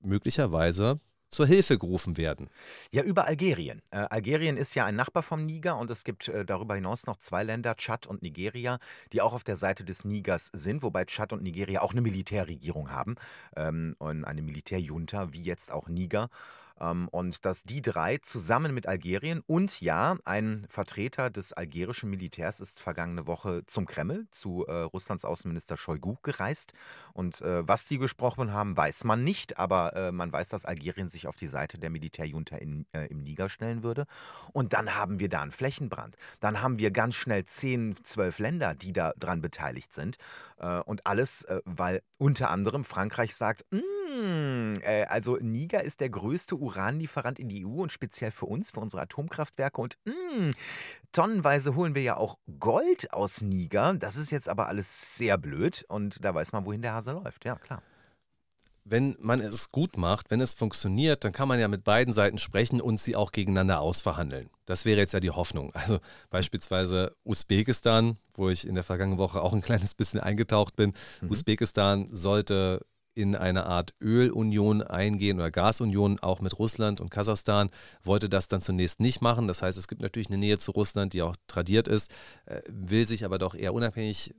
möglicherweise 0.00 1.00
zur 1.30 1.46
Hilfe 1.46 1.78
gerufen 1.78 2.16
werden. 2.16 2.50
Ja, 2.90 3.02
über 3.02 3.26
Algerien. 3.26 3.82
Äh, 3.90 3.98
Algerien 4.10 4.56
ist 4.56 4.74
ja 4.74 4.84
ein 4.84 4.96
Nachbar 4.96 5.22
vom 5.22 5.46
Niger 5.46 5.78
und 5.78 5.90
es 5.90 6.04
gibt 6.04 6.28
äh, 6.28 6.44
darüber 6.44 6.74
hinaus 6.74 7.06
noch 7.06 7.16
zwei 7.18 7.44
Länder, 7.44 7.76
Tschad 7.76 8.06
und 8.06 8.22
Nigeria, 8.22 8.78
die 9.12 9.20
auch 9.22 9.32
auf 9.32 9.44
der 9.44 9.56
Seite 9.56 9.84
des 9.84 10.04
Nigers 10.04 10.50
sind, 10.52 10.82
wobei 10.82 11.04
Tschad 11.04 11.32
und 11.32 11.42
Nigeria 11.42 11.82
auch 11.82 11.92
eine 11.92 12.00
Militärregierung 12.00 12.90
haben 12.90 13.14
ähm, 13.56 13.94
und 13.98 14.24
eine 14.24 14.42
Militärjunta, 14.42 15.32
wie 15.32 15.42
jetzt 15.42 15.70
auch 15.70 15.88
Niger. 15.88 16.30
Ähm, 16.80 17.08
und 17.08 17.44
dass 17.44 17.62
die 17.62 17.82
drei 17.82 18.18
zusammen 18.18 18.74
mit 18.74 18.86
Algerien 18.86 19.42
und 19.46 19.80
ja, 19.80 20.16
ein 20.24 20.66
Vertreter 20.68 21.30
des 21.30 21.52
algerischen 21.52 22.10
Militärs 22.10 22.60
ist 22.60 22.80
vergangene 22.80 23.26
Woche 23.26 23.64
zum 23.66 23.86
Kreml, 23.86 24.26
zu 24.30 24.66
äh, 24.66 24.72
Russlands 24.82 25.24
Außenminister 25.24 25.76
Shoigu 25.76 26.16
gereist. 26.22 26.72
Und 27.12 27.40
äh, 27.40 27.66
was 27.66 27.86
die 27.86 27.98
gesprochen 27.98 28.52
haben, 28.52 28.76
weiß 28.76 29.04
man 29.04 29.24
nicht, 29.24 29.58
aber 29.58 29.94
äh, 29.94 30.12
man 30.12 30.32
weiß, 30.32 30.48
dass 30.48 30.64
Algerien 30.64 31.08
sich 31.08 31.26
auf 31.26 31.36
die 31.36 31.46
Seite 31.46 31.78
der 31.78 31.90
Militärjunta 31.90 32.56
in, 32.56 32.86
äh, 32.92 33.06
im 33.06 33.22
Niger 33.22 33.48
stellen 33.48 33.82
würde. 33.82 34.06
Und 34.52 34.72
dann 34.72 34.94
haben 34.94 35.20
wir 35.20 35.28
da 35.28 35.42
einen 35.42 35.52
Flächenbrand. 35.52 36.16
Dann 36.40 36.62
haben 36.62 36.78
wir 36.78 36.90
ganz 36.90 37.14
schnell 37.14 37.44
10, 37.44 37.96
12 38.02 38.38
Länder, 38.38 38.74
die 38.74 38.92
daran 38.92 39.40
beteiligt 39.40 39.92
sind. 39.92 40.16
Äh, 40.58 40.80
und 40.80 41.06
alles, 41.06 41.42
äh, 41.44 41.60
weil 41.64 42.02
unter 42.18 42.50
anderem 42.50 42.84
Frankreich 42.84 43.34
sagt, 43.34 43.64
mm, 44.10 44.80
äh, 44.82 45.04
also 45.04 45.36
Niger 45.36 45.82
ist 45.84 46.00
der 46.00 46.10
größte 46.10 46.56
Uranlieferant 46.56 47.38
in 47.38 47.48
die 47.48 47.64
EU 47.64 47.82
und 47.82 47.92
speziell 47.92 48.30
für 48.30 48.46
uns, 48.46 48.70
für 48.70 48.80
unsere 48.80 49.02
Atomkraftwerke. 49.02 49.80
Und 49.80 49.98
mm, 50.04 50.50
tonnenweise 51.12 51.74
holen 51.74 51.94
wir 51.94 52.02
ja 52.02 52.16
auch 52.16 52.38
Gold 52.58 53.12
aus 53.12 53.42
Niger. 53.42 53.94
Das 53.94 54.16
ist 54.16 54.30
jetzt 54.30 54.48
aber 54.48 54.68
alles 54.68 55.16
sehr 55.16 55.38
blöd 55.38 55.84
und 55.88 56.24
da 56.24 56.34
weiß 56.34 56.52
man, 56.52 56.64
wohin 56.64 56.82
der 56.82 56.94
Hase 56.94 57.12
läuft. 57.12 57.44
Ja, 57.44 57.56
klar 57.56 57.82
wenn 58.90 59.16
man 59.20 59.40
es 59.40 59.70
gut 59.70 59.96
macht, 59.96 60.30
wenn 60.30 60.40
es 60.40 60.54
funktioniert, 60.54 61.24
dann 61.24 61.32
kann 61.32 61.48
man 61.48 61.60
ja 61.60 61.68
mit 61.68 61.84
beiden 61.84 62.12
Seiten 62.12 62.38
sprechen 62.38 62.80
und 62.80 62.98
sie 62.98 63.14
auch 63.14 63.30
gegeneinander 63.32 63.80
ausverhandeln. 63.80 64.50
Das 64.64 64.84
wäre 64.84 64.98
jetzt 64.98 65.12
ja 65.12 65.20
die 65.20 65.30
Hoffnung. 65.30 65.72
Also 65.74 66.00
beispielsweise 66.28 67.14
Usbekistan, 67.24 68.18
wo 68.34 68.48
ich 68.50 68.66
in 68.66 68.74
der 68.74 68.84
vergangenen 68.84 69.18
Woche 69.18 69.40
auch 69.40 69.52
ein 69.52 69.62
kleines 69.62 69.94
bisschen 69.94 70.20
eingetaucht 70.20 70.76
bin. 70.76 70.92
Mhm. 71.20 71.30
Usbekistan 71.30 72.08
sollte 72.10 72.84
in 73.20 73.36
eine 73.36 73.66
Art 73.66 73.94
Ölunion 74.00 74.82
eingehen 74.82 75.38
oder 75.38 75.50
Gasunion 75.50 76.18
auch 76.20 76.40
mit 76.40 76.58
Russland 76.58 77.00
und 77.00 77.10
Kasachstan, 77.10 77.70
wollte 78.02 78.28
das 78.28 78.48
dann 78.48 78.60
zunächst 78.60 79.00
nicht 79.00 79.20
machen. 79.20 79.48
Das 79.48 79.62
heißt, 79.62 79.78
es 79.78 79.88
gibt 79.88 80.02
natürlich 80.02 80.28
eine 80.28 80.38
Nähe 80.38 80.58
zu 80.58 80.72
Russland, 80.72 81.12
die 81.12 81.22
auch 81.22 81.36
tradiert 81.46 81.88
ist, 81.88 82.10
äh, 82.46 82.60
will 82.68 83.06
sich 83.06 83.24
aber 83.24 83.38
doch 83.38 83.54
eher 83.54 83.74
unabhängig 83.74 84.34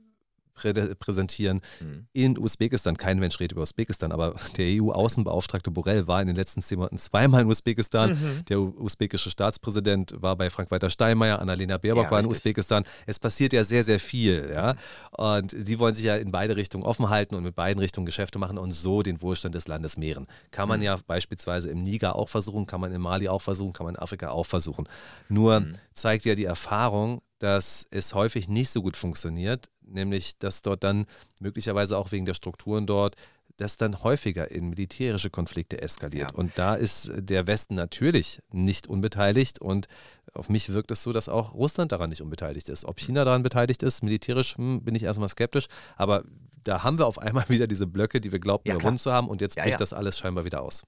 prä 0.54 0.72
präsentieren 0.98 1.60
mhm. 1.80 2.06
in 2.12 2.38
Usbekistan. 2.38 2.96
Kein 2.96 3.18
Mensch 3.18 3.38
redet 3.40 3.52
über 3.52 3.62
Usbekistan, 3.62 4.12
aber 4.12 4.34
der 4.56 4.82
EU-Außenbeauftragte 4.82 5.70
Borrell 5.70 6.06
war 6.06 6.20
in 6.20 6.26
den 6.26 6.36
letzten 6.36 6.62
zehn 6.62 6.78
Monaten 6.78 6.98
zweimal 6.98 7.42
in 7.42 7.48
Usbekistan. 7.48 8.10
Mhm. 8.12 8.44
Der 8.48 8.60
usbekische 8.60 9.30
Staatspräsident 9.30 10.14
war 10.16 10.36
bei 10.36 10.50
Frank-Walter 10.50 10.90
Steinmeier, 10.90 11.38
Annalena 11.40 11.78
Baerbock 11.78 12.04
ja, 12.04 12.10
war 12.10 12.20
in 12.20 12.26
richtig. 12.26 12.38
Usbekistan. 12.38 12.84
Es 13.06 13.18
passiert 13.18 13.52
ja 13.52 13.64
sehr, 13.64 13.84
sehr 13.84 14.00
viel. 14.00 14.52
Ja? 14.54 14.76
Und 15.10 15.54
sie 15.56 15.78
wollen 15.78 15.94
sich 15.94 16.04
ja 16.04 16.16
in 16.16 16.32
beide 16.32 16.56
Richtungen 16.56 16.84
offen 16.84 17.08
halten 17.08 17.34
und 17.34 17.42
mit 17.42 17.54
beiden 17.54 17.80
Richtungen 17.80 18.06
Geschäfte 18.06 18.38
machen 18.38 18.58
und 18.58 18.72
so 18.72 19.02
den 19.02 19.22
Wohlstand 19.22 19.54
des 19.54 19.68
Landes 19.68 19.96
mehren. 19.96 20.26
Kann 20.50 20.68
man 20.68 20.80
mhm. 20.80 20.84
ja 20.84 20.98
beispielsweise 21.06 21.70
im 21.70 21.82
Niger 21.82 22.16
auch 22.16 22.28
versuchen, 22.28 22.66
kann 22.66 22.80
man 22.80 22.92
in 22.92 23.00
Mali 23.00 23.28
auch 23.28 23.42
versuchen, 23.42 23.72
kann 23.72 23.84
man 23.84 23.94
in 23.94 24.00
Afrika 24.00 24.30
auch 24.30 24.46
versuchen. 24.46 24.88
Nur 25.28 25.60
mhm. 25.60 25.74
zeigt 25.94 26.24
ja 26.24 26.34
die 26.34 26.44
Erfahrung, 26.44 27.22
dass 27.38 27.86
es 27.90 28.14
häufig 28.14 28.48
nicht 28.48 28.70
so 28.70 28.82
gut 28.82 28.96
funktioniert, 28.96 29.68
nämlich 29.86 30.38
dass 30.38 30.62
dort 30.62 30.84
dann 30.84 31.06
möglicherweise 31.40 31.96
auch 31.98 32.12
wegen 32.12 32.26
der 32.26 32.34
Strukturen 32.34 32.86
dort 32.86 33.16
das 33.56 33.76
dann 33.76 34.02
häufiger 34.02 34.50
in 34.50 34.70
militärische 34.70 35.30
Konflikte 35.30 35.80
eskaliert. 35.80 36.32
Ja. 36.32 36.38
Und 36.38 36.52
da 36.56 36.74
ist 36.74 37.12
der 37.14 37.46
Westen 37.46 37.74
natürlich 37.74 38.40
nicht 38.50 38.86
unbeteiligt 38.86 39.60
und 39.60 39.88
auf 40.32 40.48
mich 40.48 40.72
wirkt 40.72 40.90
es 40.90 41.02
so, 41.02 41.12
dass 41.12 41.28
auch 41.28 41.54
Russland 41.54 41.92
daran 41.92 42.10
nicht 42.10 42.22
unbeteiligt 42.22 42.68
ist. 42.68 42.84
Ob 42.84 42.98
China 42.98 43.24
daran 43.24 43.42
beteiligt 43.42 43.82
ist, 43.82 44.02
militärisch, 44.02 44.56
hm, 44.56 44.82
bin 44.82 44.94
ich 44.94 45.02
erstmal 45.02 45.28
skeptisch, 45.28 45.66
aber 45.96 46.24
da 46.64 46.82
haben 46.82 46.98
wir 46.98 47.06
auf 47.06 47.18
einmal 47.18 47.44
wieder 47.48 47.66
diese 47.66 47.86
Blöcke, 47.86 48.20
die 48.20 48.32
wir 48.32 48.38
glaubten, 48.38 48.68
ja, 48.68 48.74
überwunden 48.74 48.98
zu 48.98 49.12
haben 49.12 49.28
und 49.28 49.40
jetzt 49.40 49.56
bricht 49.56 49.70
ja, 49.70 49.76
das 49.76 49.92
alles 49.92 50.18
scheinbar 50.18 50.44
wieder 50.44 50.62
aus. 50.62 50.82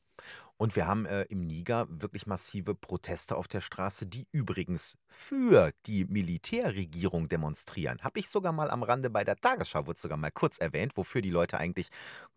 Und 0.57 0.76
wir 0.76 0.86
haben 0.86 1.05
äh, 1.05 1.22
im 1.22 1.46
Niger 1.46 1.86
wirklich 1.88 2.26
massive 2.26 2.74
Proteste 2.76 3.36
auf 3.36 3.48
der 3.48 3.61
Straße, 3.61 4.07
die 4.07 4.28
übrigens 4.30 4.96
für 5.09 5.72
die 5.86 6.05
Militärregierung 6.05 7.28
demonstrieren. 7.28 7.98
Habe 8.02 8.20
ich 8.20 8.28
sogar 8.28 8.52
mal 8.52 8.70
am 8.70 8.84
Rande 8.84 9.11
bei 9.11 9.24
der 9.24 9.36
Tagesschau, 9.36 9.86
wurde 9.86 9.98
sogar 9.98 10.16
mal 10.16 10.30
kurz 10.30 10.59
erwähnt, 10.59 10.96
wofür 10.96 11.22
die 11.22 11.30
Leute 11.30 11.59
eigentlich, 11.59 11.88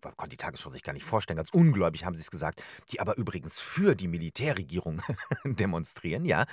konnte 0.01 0.30
die 0.30 0.38
Tagesschau 0.38 0.72
sich 0.72 0.84
gar 0.84 0.93
nicht 0.93 1.05
vorstellen, 1.05 1.38
ganz 1.38 1.51
ungläubig 1.51 2.05
haben 2.05 2.15
sie 2.15 2.22
es 2.22 2.32
gesagt, 2.32 2.63
die 2.91 2.99
aber 2.99 3.18
übrigens 3.18 3.59
für 3.59 3.95
die 3.95 4.07
Militärregierung 4.07 5.01
demonstrieren, 5.45 6.26
ja. 6.26 6.45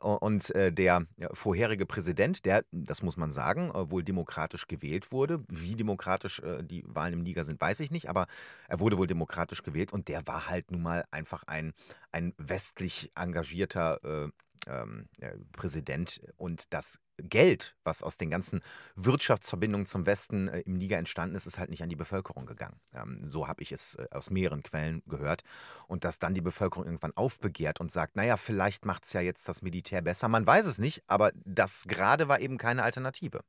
Und 0.00 0.52
äh, 0.54 0.72
der 0.72 1.06
vorherige 1.32 1.86
Präsident, 1.86 2.44
der, 2.44 2.64
das 2.72 3.02
muss 3.02 3.16
man 3.16 3.30
sagen, 3.30 3.70
äh, 3.70 3.90
wohl 3.90 4.02
demokratisch 4.02 4.66
gewählt 4.66 5.12
wurde, 5.12 5.44
wie 5.48 5.76
demokratisch 5.76 6.40
äh, 6.40 6.62
die 6.62 6.84
Wahlen 6.86 7.14
im 7.14 7.22
Niger 7.22 7.44
sind, 7.44 7.60
weiß 7.60 7.80
ich 7.80 7.90
nicht, 7.90 8.08
aber 8.08 8.26
er 8.68 8.80
wurde 8.80 8.98
wohl 8.98 9.06
demokratisch 9.06 9.62
gewählt 9.62 9.92
und 9.92 10.08
der 10.08 10.26
war 10.26 10.48
halt 10.48 10.70
nun 10.70 10.82
mal 10.82 11.04
einfach 11.12 11.44
ein, 11.44 11.72
ein 12.10 12.34
westlich 12.38 13.12
engagierter 13.14 14.02
äh, 14.04 14.30
ähm, 14.66 15.08
äh, 15.18 15.32
Präsident 15.52 16.20
und 16.36 16.72
das 16.72 17.00
Geld, 17.18 17.76
was 17.84 18.02
aus 18.02 18.16
den 18.16 18.30
ganzen 18.30 18.62
Wirtschaftsverbindungen 18.96 19.86
zum 19.86 20.06
Westen 20.06 20.48
äh, 20.48 20.60
im 20.60 20.74
Niger 20.74 20.98
entstanden 20.98 21.36
ist, 21.36 21.46
ist 21.46 21.58
halt 21.58 21.70
nicht 21.70 21.82
an 21.82 21.88
die 21.88 21.96
Bevölkerung 21.96 22.46
gegangen. 22.46 22.80
Ähm, 22.94 23.24
so 23.24 23.48
habe 23.48 23.62
ich 23.62 23.72
es 23.72 23.96
äh, 23.96 24.06
aus 24.10 24.30
mehreren 24.30 24.62
Quellen 24.62 25.02
gehört. 25.06 25.42
Und 25.86 26.04
dass 26.04 26.18
dann 26.18 26.34
die 26.34 26.40
Bevölkerung 26.40 26.84
irgendwann 26.84 27.16
aufbegehrt 27.16 27.80
und 27.80 27.90
sagt, 27.90 28.16
naja, 28.16 28.36
vielleicht 28.36 28.86
macht 28.86 29.04
es 29.04 29.12
ja 29.12 29.20
jetzt 29.20 29.48
das 29.48 29.62
Militär 29.62 30.02
besser. 30.02 30.28
Man 30.28 30.46
weiß 30.46 30.66
es 30.66 30.78
nicht, 30.78 31.02
aber 31.06 31.32
das 31.44 31.84
gerade 31.86 32.28
war 32.28 32.40
eben 32.40 32.58
keine 32.58 32.82
Alternative. 32.82 33.40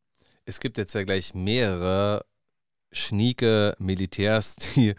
Es 0.46 0.60
gibt 0.60 0.78
jetzt 0.78 0.94
ja 0.94 1.04
gleich 1.04 1.34
mehrere 1.34 2.26
schnieke 2.92 3.76
Militärs, 3.80 4.56
die 4.56 4.96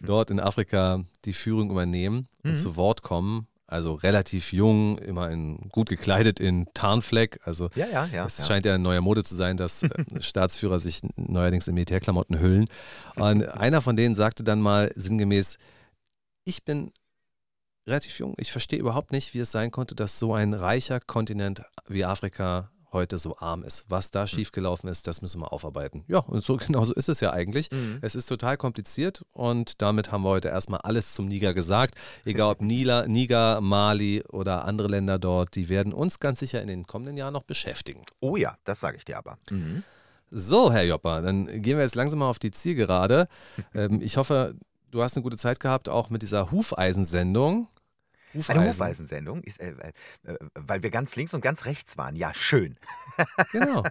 dort 0.00 0.30
in 0.30 0.40
Afrika 0.40 1.02
die 1.24 1.32
Führung 1.32 1.70
übernehmen 1.70 2.28
und 2.44 2.52
mhm. 2.52 2.56
zu 2.56 2.76
Wort 2.76 3.02
kommen. 3.02 3.46
Also 3.68 3.94
relativ 3.94 4.52
jung, 4.52 4.96
immerhin 4.98 5.68
gut 5.72 5.88
gekleidet 5.88 6.38
in 6.38 6.68
Tarnfleck. 6.72 7.40
Also 7.42 7.68
ja, 7.74 7.86
ja, 7.88 8.06
ja, 8.12 8.26
es 8.26 8.46
scheint 8.46 8.64
ja 8.64 8.74
eine 8.74 8.82
neue 8.82 9.00
Mode 9.00 9.24
zu 9.24 9.34
sein, 9.34 9.56
dass 9.56 9.82
äh, 9.82 9.88
Staatsführer 10.20 10.78
sich 10.78 11.00
neuerdings 11.16 11.66
in 11.66 11.74
Militärklamotten 11.74 12.38
hüllen. 12.38 12.66
Und 13.16 13.44
einer 13.48 13.82
von 13.82 13.96
denen 13.96 14.14
sagte 14.14 14.44
dann 14.44 14.60
mal 14.60 14.92
sinngemäß, 14.94 15.58
ich 16.44 16.64
bin 16.64 16.92
relativ 17.88 18.20
jung, 18.20 18.34
ich 18.38 18.52
verstehe 18.52 18.78
überhaupt 18.78 19.10
nicht, 19.10 19.34
wie 19.34 19.40
es 19.40 19.50
sein 19.50 19.72
konnte, 19.72 19.96
dass 19.96 20.18
so 20.18 20.32
ein 20.32 20.54
reicher 20.54 21.00
Kontinent 21.00 21.62
wie 21.88 22.04
Afrika 22.04 22.70
heute 22.92 23.18
so 23.18 23.36
arm 23.38 23.62
ist. 23.62 23.84
Was 23.88 24.10
da 24.10 24.22
hm. 24.22 24.26
schiefgelaufen 24.28 24.88
ist, 24.88 25.06
das 25.06 25.22
müssen 25.22 25.40
wir 25.40 25.52
aufarbeiten. 25.52 26.04
Ja, 26.08 26.18
und 26.18 26.44
so 26.44 26.56
genau 26.66 26.84
so 26.84 26.94
ist 26.94 27.08
es 27.08 27.20
ja 27.20 27.32
eigentlich. 27.32 27.70
Mhm. 27.70 27.98
Es 28.02 28.14
ist 28.14 28.26
total 28.26 28.56
kompliziert 28.56 29.24
und 29.32 29.82
damit 29.82 30.12
haben 30.12 30.22
wir 30.22 30.30
heute 30.30 30.48
erstmal 30.48 30.80
alles 30.80 31.14
zum 31.14 31.26
Niger 31.26 31.54
gesagt. 31.54 31.94
Egal 32.24 32.50
ob 32.52 32.60
Nila, 32.60 33.06
Niger, 33.06 33.60
Mali 33.60 34.22
oder 34.28 34.64
andere 34.64 34.88
Länder 34.88 35.18
dort, 35.18 35.54
die 35.54 35.68
werden 35.68 35.92
uns 35.92 36.20
ganz 36.20 36.40
sicher 36.40 36.60
in 36.60 36.68
den 36.68 36.86
kommenden 36.86 37.16
Jahren 37.16 37.32
noch 37.32 37.42
beschäftigen. 37.42 38.02
Oh 38.20 38.36
ja, 38.36 38.56
das 38.64 38.80
sage 38.80 38.96
ich 38.96 39.04
dir 39.04 39.18
aber. 39.18 39.38
Mhm. 39.50 39.82
So, 40.30 40.72
Herr 40.72 40.82
Joppa, 40.82 41.20
dann 41.20 41.46
gehen 41.62 41.76
wir 41.76 41.84
jetzt 41.84 41.94
langsam 41.94 42.18
mal 42.18 42.28
auf 42.28 42.38
die 42.38 42.50
Zielgerade. 42.50 43.28
ähm, 43.74 44.00
ich 44.02 44.16
hoffe, 44.16 44.54
du 44.90 45.02
hast 45.02 45.16
eine 45.16 45.22
gute 45.22 45.36
Zeit 45.36 45.60
gehabt, 45.60 45.88
auch 45.88 46.10
mit 46.10 46.22
dieser 46.22 46.50
Hufeisensendung. 46.50 47.68
Eine 48.48 48.68
Hufeisensendung, 48.68 49.42
ist, 49.42 49.60
äh, 49.60 49.74
äh, 50.24 50.36
weil 50.54 50.82
wir 50.82 50.90
ganz 50.90 51.16
links 51.16 51.34
und 51.34 51.40
ganz 51.40 51.64
rechts 51.64 51.96
waren. 51.98 52.16
Ja, 52.16 52.34
schön. 52.34 52.78
genau. 53.52 53.84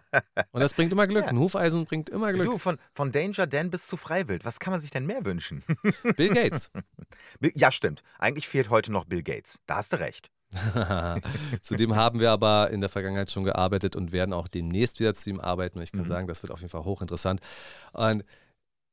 Und 0.51 0.61
das 0.61 0.73
bringt 0.73 0.91
immer 0.91 1.07
Glück. 1.07 1.23
Ja. 1.23 1.29
Ein 1.29 1.39
Hufeisen 1.39 1.85
bringt 1.85 2.09
immer 2.09 2.33
Glück. 2.33 2.45
Du, 2.45 2.57
von, 2.57 2.77
von 2.93 3.11
Danger 3.11 3.47
Dan 3.47 3.69
bis 3.69 3.87
zu 3.87 3.97
Freiwild. 3.97 4.45
Was 4.45 4.59
kann 4.59 4.71
man 4.71 4.81
sich 4.81 4.91
denn 4.91 5.05
mehr 5.05 5.25
wünschen? 5.25 5.63
Bill 6.15 6.33
Gates. 6.33 6.71
ja, 7.53 7.71
stimmt. 7.71 8.03
Eigentlich 8.19 8.47
fehlt 8.47 8.69
heute 8.69 8.91
noch 8.91 9.05
Bill 9.05 9.23
Gates. 9.23 9.59
Da 9.65 9.77
hast 9.77 9.93
du 9.93 9.99
recht. 9.99 10.29
Zudem 11.61 11.95
haben 11.95 12.19
wir 12.19 12.31
aber 12.31 12.69
in 12.71 12.81
der 12.81 12.89
Vergangenheit 12.89 13.31
schon 13.31 13.43
gearbeitet 13.43 13.95
und 13.95 14.11
werden 14.11 14.33
auch 14.33 14.47
demnächst 14.47 14.99
wieder 14.99 15.13
zu 15.13 15.29
ihm 15.29 15.39
arbeiten. 15.39 15.79
Und 15.79 15.83
ich 15.83 15.91
kann 15.91 16.03
mhm. 16.03 16.07
sagen, 16.07 16.27
das 16.27 16.43
wird 16.43 16.51
auf 16.51 16.59
jeden 16.59 16.69
Fall 16.69 16.85
hochinteressant. 16.85 17.41
Und 17.93 18.23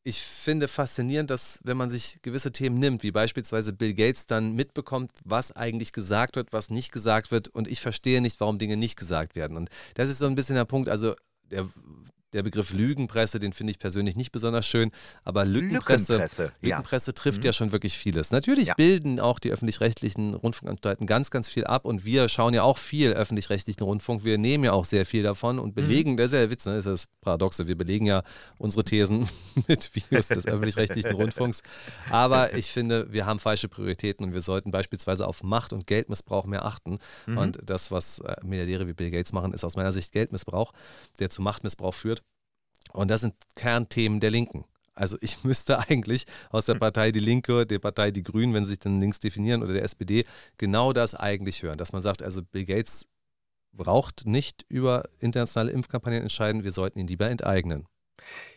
ich 0.04 0.20
finde 0.20 0.66
faszinierend, 0.66 1.30
dass 1.30 1.60
wenn 1.62 1.76
man 1.76 1.88
sich 1.88 2.18
gewisse 2.22 2.50
Themen 2.50 2.78
nimmt, 2.78 3.02
wie 3.02 3.12
beispielsweise 3.12 3.72
Bill 3.72 3.94
Gates 3.94 4.26
dann 4.26 4.52
mitbekommt, 4.52 5.12
was 5.24 5.52
eigentlich 5.52 5.92
gesagt 5.92 6.36
wird, 6.36 6.52
was 6.52 6.70
nicht 6.70 6.90
gesagt 6.90 7.30
wird 7.30 7.48
und 7.48 7.68
ich 7.68 7.80
verstehe 7.80 8.20
nicht, 8.20 8.40
warum 8.40 8.58
Dinge 8.58 8.76
nicht 8.76 8.96
gesagt 8.96 9.36
werden. 9.36 9.56
Und 9.56 9.70
das 9.94 10.08
ist 10.08 10.18
so 10.18 10.26
ein 10.26 10.34
bisschen 10.34 10.56
der 10.56 10.64
Punkt, 10.64 10.88
also 10.88 11.14
der 11.50 11.68
der 12.32 12.42
Begriff 12.42 12.72
Lügenpresse, 12.72 13.38
den 13.38 13.52
finde 13.52 13.72
ich 13.72 13.78
persönlich 13.78 14.16
nicht 14.16 14.32
besonders 14.32 14.66
schön, 14.66 14.90
aber 15.24 15.44
Lückenpresse, 15.44 16.14
Lückenpresse, 16.14 16.52
Lückenpresse 16.60 17.10
ja. 17.10 17.14
trifft 17.14 17.40
mhm. 17.40 17.46
ja 17.46 17.52
schon 17.52 17.72
wirklich 17.72 17.96
vieles. 17.96 18.30
Natürlich 18.30 18.68
ja. 18.68 18.74
bilden 18.74 19.20
auch 19.20 19.38
die 19.38 19.50
öffentlich-rechtlichen 19.50 20.34
Rundfunkanstalten 20.34 21.06
ganz, 21.06 21.30
ganz 21.30 21.48
viel 21.48 21.64
ab 21.64 21.84
und 21.84 22.04
wir 22.04 22.28
schauen 22.28 22.54
ja 22.54 22.62
auch 22.62 22.78
viel 22.78 23.12
öffentlich-rechtlichen 23.12 23.82
Rundfunk. 23.82 24.24
Wir 24.24 24.38
nehmen 24.38 24.64
ja 24.64 24.72
auch 24.72 24.84
sehr 24.84 25.06
viel 25.06 25.22
davon 25.22 25.58
und 25.58 25.74
belegen, 25.74 26.12
mhm. 26.12 26.16
das 26.16 26.26
ist 26.26 26.32
ja 26.32 26.38
der 26.40 26.50
Witz, 26.50 26.66
ne? 26.66 26.76
das 26.76 26.86
ist 26.86 26.92
das 26.92 27.06
Paradoxe, 27.20 27.66
wir 27.66 27.76
belegen 27.76 28.06
ja 28.06 28.22
unsere 28.58 28.84
Thesen 28.84 29.28
mit 29.68 29.94
Videos 29.94 30.28
des 30.28 30.46
öffentlich-rechtlichen 30.46 31.12
Rundfunks. 31.12 31.62
Aber 32.10 32.54
ich 32.56 32.70
finde, 32.70 33.12
wir 33.12 33.26
haben 33.26 33.38
falsche 33.38 33.68
Prioritäten 33.68 34.24
und 34.24 34.32
wir 34.32 34.40
sollten 34.40 34.70
beispielsweise 34.70 35.26
auf 35.26 35.42
Macht 35.42 35.72
und 35.72 35.86
Geldmissbrauch 35.86 36.46
mehr 36.46 36.64
achten. 36.64 36.98
Mhm. 37.26 37.38
Und 37.38 37.58
das, 37.64 37.90
was 37.90 38.20
äh, 38.20 38.36
Milliardäre 38.42 38.86
wie 38.86 38.92
Bill 38.92 39.10
Gates 39.10 39.32
machen, 39.32 39.52
ist 39.52 39.64
aus 39.64 39.76
meiner 39.76 39.92
Sicht 39.92 40.12
Geldmissbrauch, 40.12 40.72
der 41.18 41.30
zu 41.30 41.42
Machtmissbrauch 41.42 41.94
führt. 41.94 42.21
Und 42.92 43.10
das 43.10 43.22
sind 43.22 43.34
Kernthemen 43.54 44.20
der 44.20 44.30
Linken. 44.30 44.64
Also 44.94 45.16
ich 45.20 45.44
müsste 45.44 45.78
eigentlich 45.78 46.24
aus 46.50 46.66
der. 46.66 46.74
Partei 46.74 47.12
Die 47.12 47.20
Linke, 47.20 47.66
der 47.66 47.78
Partei 47.78 48.10
Die 48.10 48.22
Grünen, 48.22 48.54
wenn 48.54 48.64
sie 48.64 48.70
sich 48.70 48.78
dann 48.80 49.00
links 49.00 49.20
definieren, 49.20 49.62
oder 49.62 49.72
der 49.72 49.84
SPD, 49.84 50.24
genau 50.58 50.92
das 50.92 51.14
eigentlich 51.14 51.62
hören. 51.62 51.78
Dass 51.78 51.92
man 51.92 52.02
sagt, 52.02 52.22
also 52.22 52.42
Bill 52.42 52.64
Gates 52.64 53.06
braucht 53.72 54.26
nicht 54.26 54.64
über 54.68 55.04
internationale 55.18 55.72
Impfkampagnen 55.72 56.22
entscheiden, 56.22 56.64
wir 56.64 56.72
sollten 56.72 56.98
ihn 56.98 57.06
lieber 57.06 57.30
enteignen. 57.30 57.86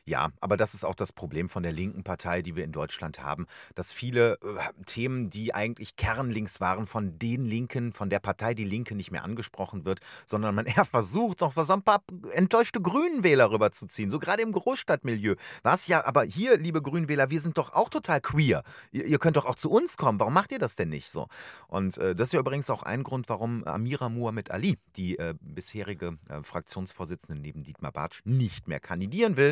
Ja, 0.08 0.30
aber 0.40 0.56
das 0.56 0.74
ist 0.74 0.86
auch 0.86 0.94
das 0.94 1.12
Problem 1.12 1.50
von 1.50 1.64
der 1.64 1.72
linken 1.72 2.04
Partei, 2.04 2.42
die 2.44 2.56
wir 2.56 2.64
in 2.64 2.72
Deutschland 2.72 3.24
haben, 3.24 3.48
dass 3.74 3.92
viele 3.92 4.34
äh, 4.34 4.84
Themen, 4.86 5.30
die 5.32 5.56
eigentlich 5.56 5.96
kernlinks 5.96 6.62
waren, 6.62 6.86
von 6.86 7.18
den 7.18 7.46
Linken, 7.46 7.92
von 7.92 8.10
der 8.10 8.20
Partei 8.20 8.54
Die 8.54 8.66
Linke 8.66 8.96
nicht 8.96 9.12
mehr 9.12 9.24
angesprochen 9.24 9.84
wird, 9.84 10.00
sondern 10.26 10.54
man 10.54 10.66
eher 10.68 10.86
versucht, 10.86 11.42
noch 11.42 11.56
so 11.64 11.74
ein 11.74 11.82
paar 11.82 12.04
enttäuschte 12.34 12.82
Grünenwähler 12.82 13.50
rüberzuziehen, 13.50 14.12
so 14.12 14.20
gerade 14.20 14.44
im 14.44 14.52
Großstadtmilieu. 14.52 15.36
Was 15.64 15.88
ja, 15.88 16.06
aber 16.06 16.24
hier, 16.24 16.58
liebe 16.58 16.82
Grünwähler, 16.82 17.32
wir 17.32 17.42
sind 17.42 17.58
doch 17.58 17.74
auch 17.74 17.90
total 17.90 18.22
queer. 18.22 18.64
Ihr, 18.92 19.06
ihr 19.06 19.18
könnt 19.18 19.38
doch 19.38 19.46
auch 19.46 19.56
zu 19.56 19.72
uns 19.72 19.98
kommen. 19.98 20.20
Warum 20.20 20.34
macht 20.34 20.52
ihr 20.52 20.60
das 20.60 20.76
denn 20.76 20.90
nicht 20.90 21.10
so? 21.10 21.28
Und 21.68 21.98
äh, 21.98 22.16
das 22.16 22.30
ist 22.30 22.34
ja 22.34 22.40
übrigens 22.40 22.70
auch 22.70 22.84
ein 22.84 23.04
Grund, 23.04 23.28
warum 23.30 23.64
Amira 23.64 24.10
Muhammad 24.10 24.52
Ali, 24.52 24.78
die 24.96 25.18
äh, 25.18 25.34
bisherige 25.42 26.18
äh, 26.30 26.44
Fraktionsvorsitzende 26.44 27.42
neben 27.42 27.64
Dietmar 27.64 27.92
Bartsch, 27.92 28.22
nicht 28.24 28.68
mehr 28.68 28.80
kandidieren 28.80 29.36
will. 29.38 29.45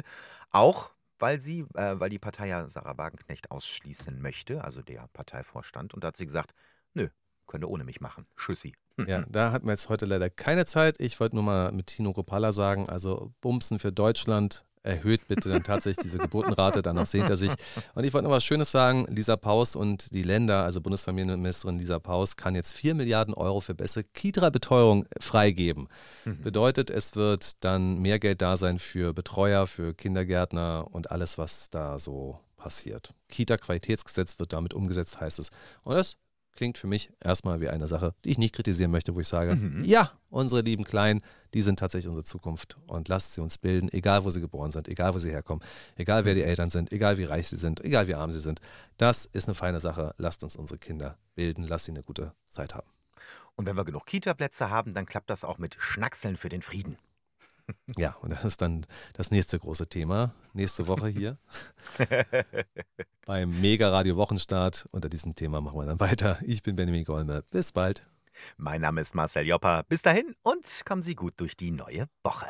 Auch 0.49 0.91
weil 1.19 1.39
sie, 1.39 1.61
äh, 1.75 1.99
weil 1.99 2.09
die 2.09 2.19
Partei 2.19 2.49
ja 2.49 2.67
Sarah 2.67 2.97
Wagenknecht 2.97 3.49
ausschließen 3.49 4.21
möchte, 4.21 4.63
also 4.63 4.81
der 4.81 5.07
Parteivorstand. 5.13 5.93
Und 5.93 6.03
da 6.03 6.09
hat 6.09 6.17
sie 6.17 6.25
gesagt, 6.25 6.53
nö, 6.93 7.07
könnt 7.47 7.63
ihr 7.63 7.69
ohne 7.69 7.83
mich 7.83 8.01
machen. 8.01 8.25
Tschüssi. 8.37 8.73
Ja, 9.07 9.25
da 9.27 9.51
hatten 9.51 9.65
wir 9.65 9.71
jetzt 9.71 9.89
heute 9.89 10.05
leider 10.05 10.29
keine 10.29 10.65
Zeit. 10.65 10.97
Ich 10.99 11.19
wollte 11.19 11.35
nur 11.35 11.43
mal 11.43 11.71
mit 11.71 11.87
Tino 11.87 12.13
Kopala 12.13 12.53
sagen, 12.53 12.89
also 12.89 13.33
Bumsen 13.41 13.79
für 13.79 13.91
Deutschland 13.91 14.65
erhöht 14.83 15.27
bitte 15.27 15.49
dann 15.49 15.63
tatsächlich 15.63 16.03
diese 16.03 16.17
Geburtenrate, 16.17 16.81
danach 16.81 17.07
sehnt 17.07 17.29
er 17.29 17.37
sich. 17.37 17.51
Und 17.95 18.03
ich 18.03 18.13
wollte 18.13 18.27
noch 18.27 18.35
was 18.35 18.43
Schönes 18.43 18.71
sagen, 18.71 19.05
Lisa 19.09 19.37
Paus 19.37 19.75
und 19.75 20.13
die 20.13 20.23
Länder, 20.23 20.63
also 20.63 20.81
Bundesfamilienministerin 20.81 21.75
Lisa 21.75 21.99
Paus, 21.99 22.35
kann 22.35 22.55
jetzt 22.55 22.73
4 22.73 22.93
Milliarden 22.93 23.33
Euro 23.33 23.61
für 23.61 23.73
bessere 23.73 24.03
Kita-Betreuung 24.03 25.05
freigeben. 25.19 25.87
Mhm. 26.25 26.41
Bedeutet, 26.41 26.89
es 26.89 27.15
wird 27.15 27.63
dann 27.63 27.99
mehr 27.99 28.19
Geld 28.19 28.41
da 28.41 28.57
sein 28.57 28.77
für 28.77 29.13
Betreuer, 29.13 29.67
für 29.67 29.93
Kindergärtner 29.93 30.87
und 30.91 31.11
alles, 31.11 31.37
was 31.37 31.69
da 31.69 31.97
so 31.97 32.39
passiert. 32.57 33.13
Kita-Qualitätsgesetz 33.29 34.39
wird 34.39 34.53
damit 34.53 34.73
umgesetzt, 34.73 35.19
heißt 35.19 35.39
es. 35.39 35.49
Und 35.83 35.95
das 35.95 36.17
klingt 36.55 36.77
für 36.77 36.87
mich 36.87 37.11
erstmal 37.19 37.61
wie 37.61 37.69
eine 37.69 37.87
Sache, 37.87 38.13
die 38.23 38.29
ich 38.29 38.37
nicht 38.37 38.53
kritisieren 38.55 38.91
möchte, 38.91 39.15
wo 39.15 39.19
ich 39.19 39.27
sage, 39.27 39.55
mhm. 39.55 39.83
ja, 39.83 40.11
unsere 40.29 40.61
lieben 40.61 40.83
Kleinen, 40.83 41.21
die 41.53 41.61
sind 41.61 41.79
tatsächlich 41.79 42.07
unsere 42.07 42.23
Zukunft 42.23 42.77
und 42.87 43.07
lasst 43.07 43.33
sie 43.33 43.41
uns 43.41 43.57
bilden, 43.57 43.89
egal 43.91 44.23
wo 44.25 44.29
sie 44.29 44.41
geboren 44.41 44.71
sind, 44.71 44.87
egal 44.87 45.13
wo 45.13 45.19
sie 45.19 45.31
herkommen, 45.31 45.63
egal 45.95 46.25
wer 46.25 46.33
die 46.33 46.43
Eltern 46.43 46.69
sind, 46.69 46.91
egal 46.91 47.17
wie 47.17 47.23
reich 47.23 47.47
sie 47.47 47.57
sind, 47.57 47.83
egal 47.83 48.07
wie 48.07 48.15
arm 48.15 48.31
sie 48.31 48.39
sind. 48.39 48.59
Das 48.97 49.25
ist 49.25 49.47
eine 49.47 49.55
feine 49.55 49.79
Sache. 49.79 50.13
Lasst 50.17 50.43
uns 50.43 50.55
unsere 50.55 50.79
Kinder 50.79 51.17
bilden, 51.35 51.63
lasst 51.63 51.85
sie 51.85 51.91
eine 51.91 52.03
gute 52.03 52.33
Zeit 52.49 52.75
haben. 52.75 52.87
Und 53.55 53.65
wenn 53.65 53.75
wir 53.75 53.85
genug 53.85 54.05
Kita-Plätze 54.05 54.69
haben, 54.69 54.93
dann 54.93 55.05
klappt 55.05 55.29
das 55.29 55.43
auch 55.43 55.57
mit 55.57 55.75
Schnackseln 55.79 56.37
für 56.37 56.49
den 56.49 56.61
Frieden. 56.61 56.97
Ja, 57.97 58.15
und 58.21 58.31
das 58.31 58.45
ist 58.45 58.61
dann 58.61 58.85
das 59.13 59.31
nächste 59.31 59.59
große 59.59 59.87
Thema. 59.87 60.33
Nächste 60.53 60.87
Woche 60.87 61.07
hier 61.07 61.37
beim 63.25 63.61
Mega 63.61 63.89
Radio 63.89 64.15
Wochenstart. 64.17 64.87
Unter 64.91 65.09
diesem 65.09 65.35
Thema 65.35 65.61
machen 65.61 65.79
wir 65.79 65.85
dann 65.85 65.99
weiter. 65.99 66.39
Ich 66.41 66.61
bin 66.63 66.75
Benjamin 66.75 67.05
Golme. 67.05 67.43
Bis 67.51 67.71
bald. 67.71 68.05
Mein 68.57 68.81
Name 68.81 69.01
ist 69.01 69.15
Marcel 69.15 69.45
Jopper. 69.45 69.83
Bis 69.87 70.01
dahin 70.01 70.35
und 70.43 70.81
kommen 70.85 71.01
Sie 71.01 71.15
gut 71.15 71.33
durch 71.37 71.55
die 71.55 71.71
neue 71.71 72.07
Woche. 72.23 72.47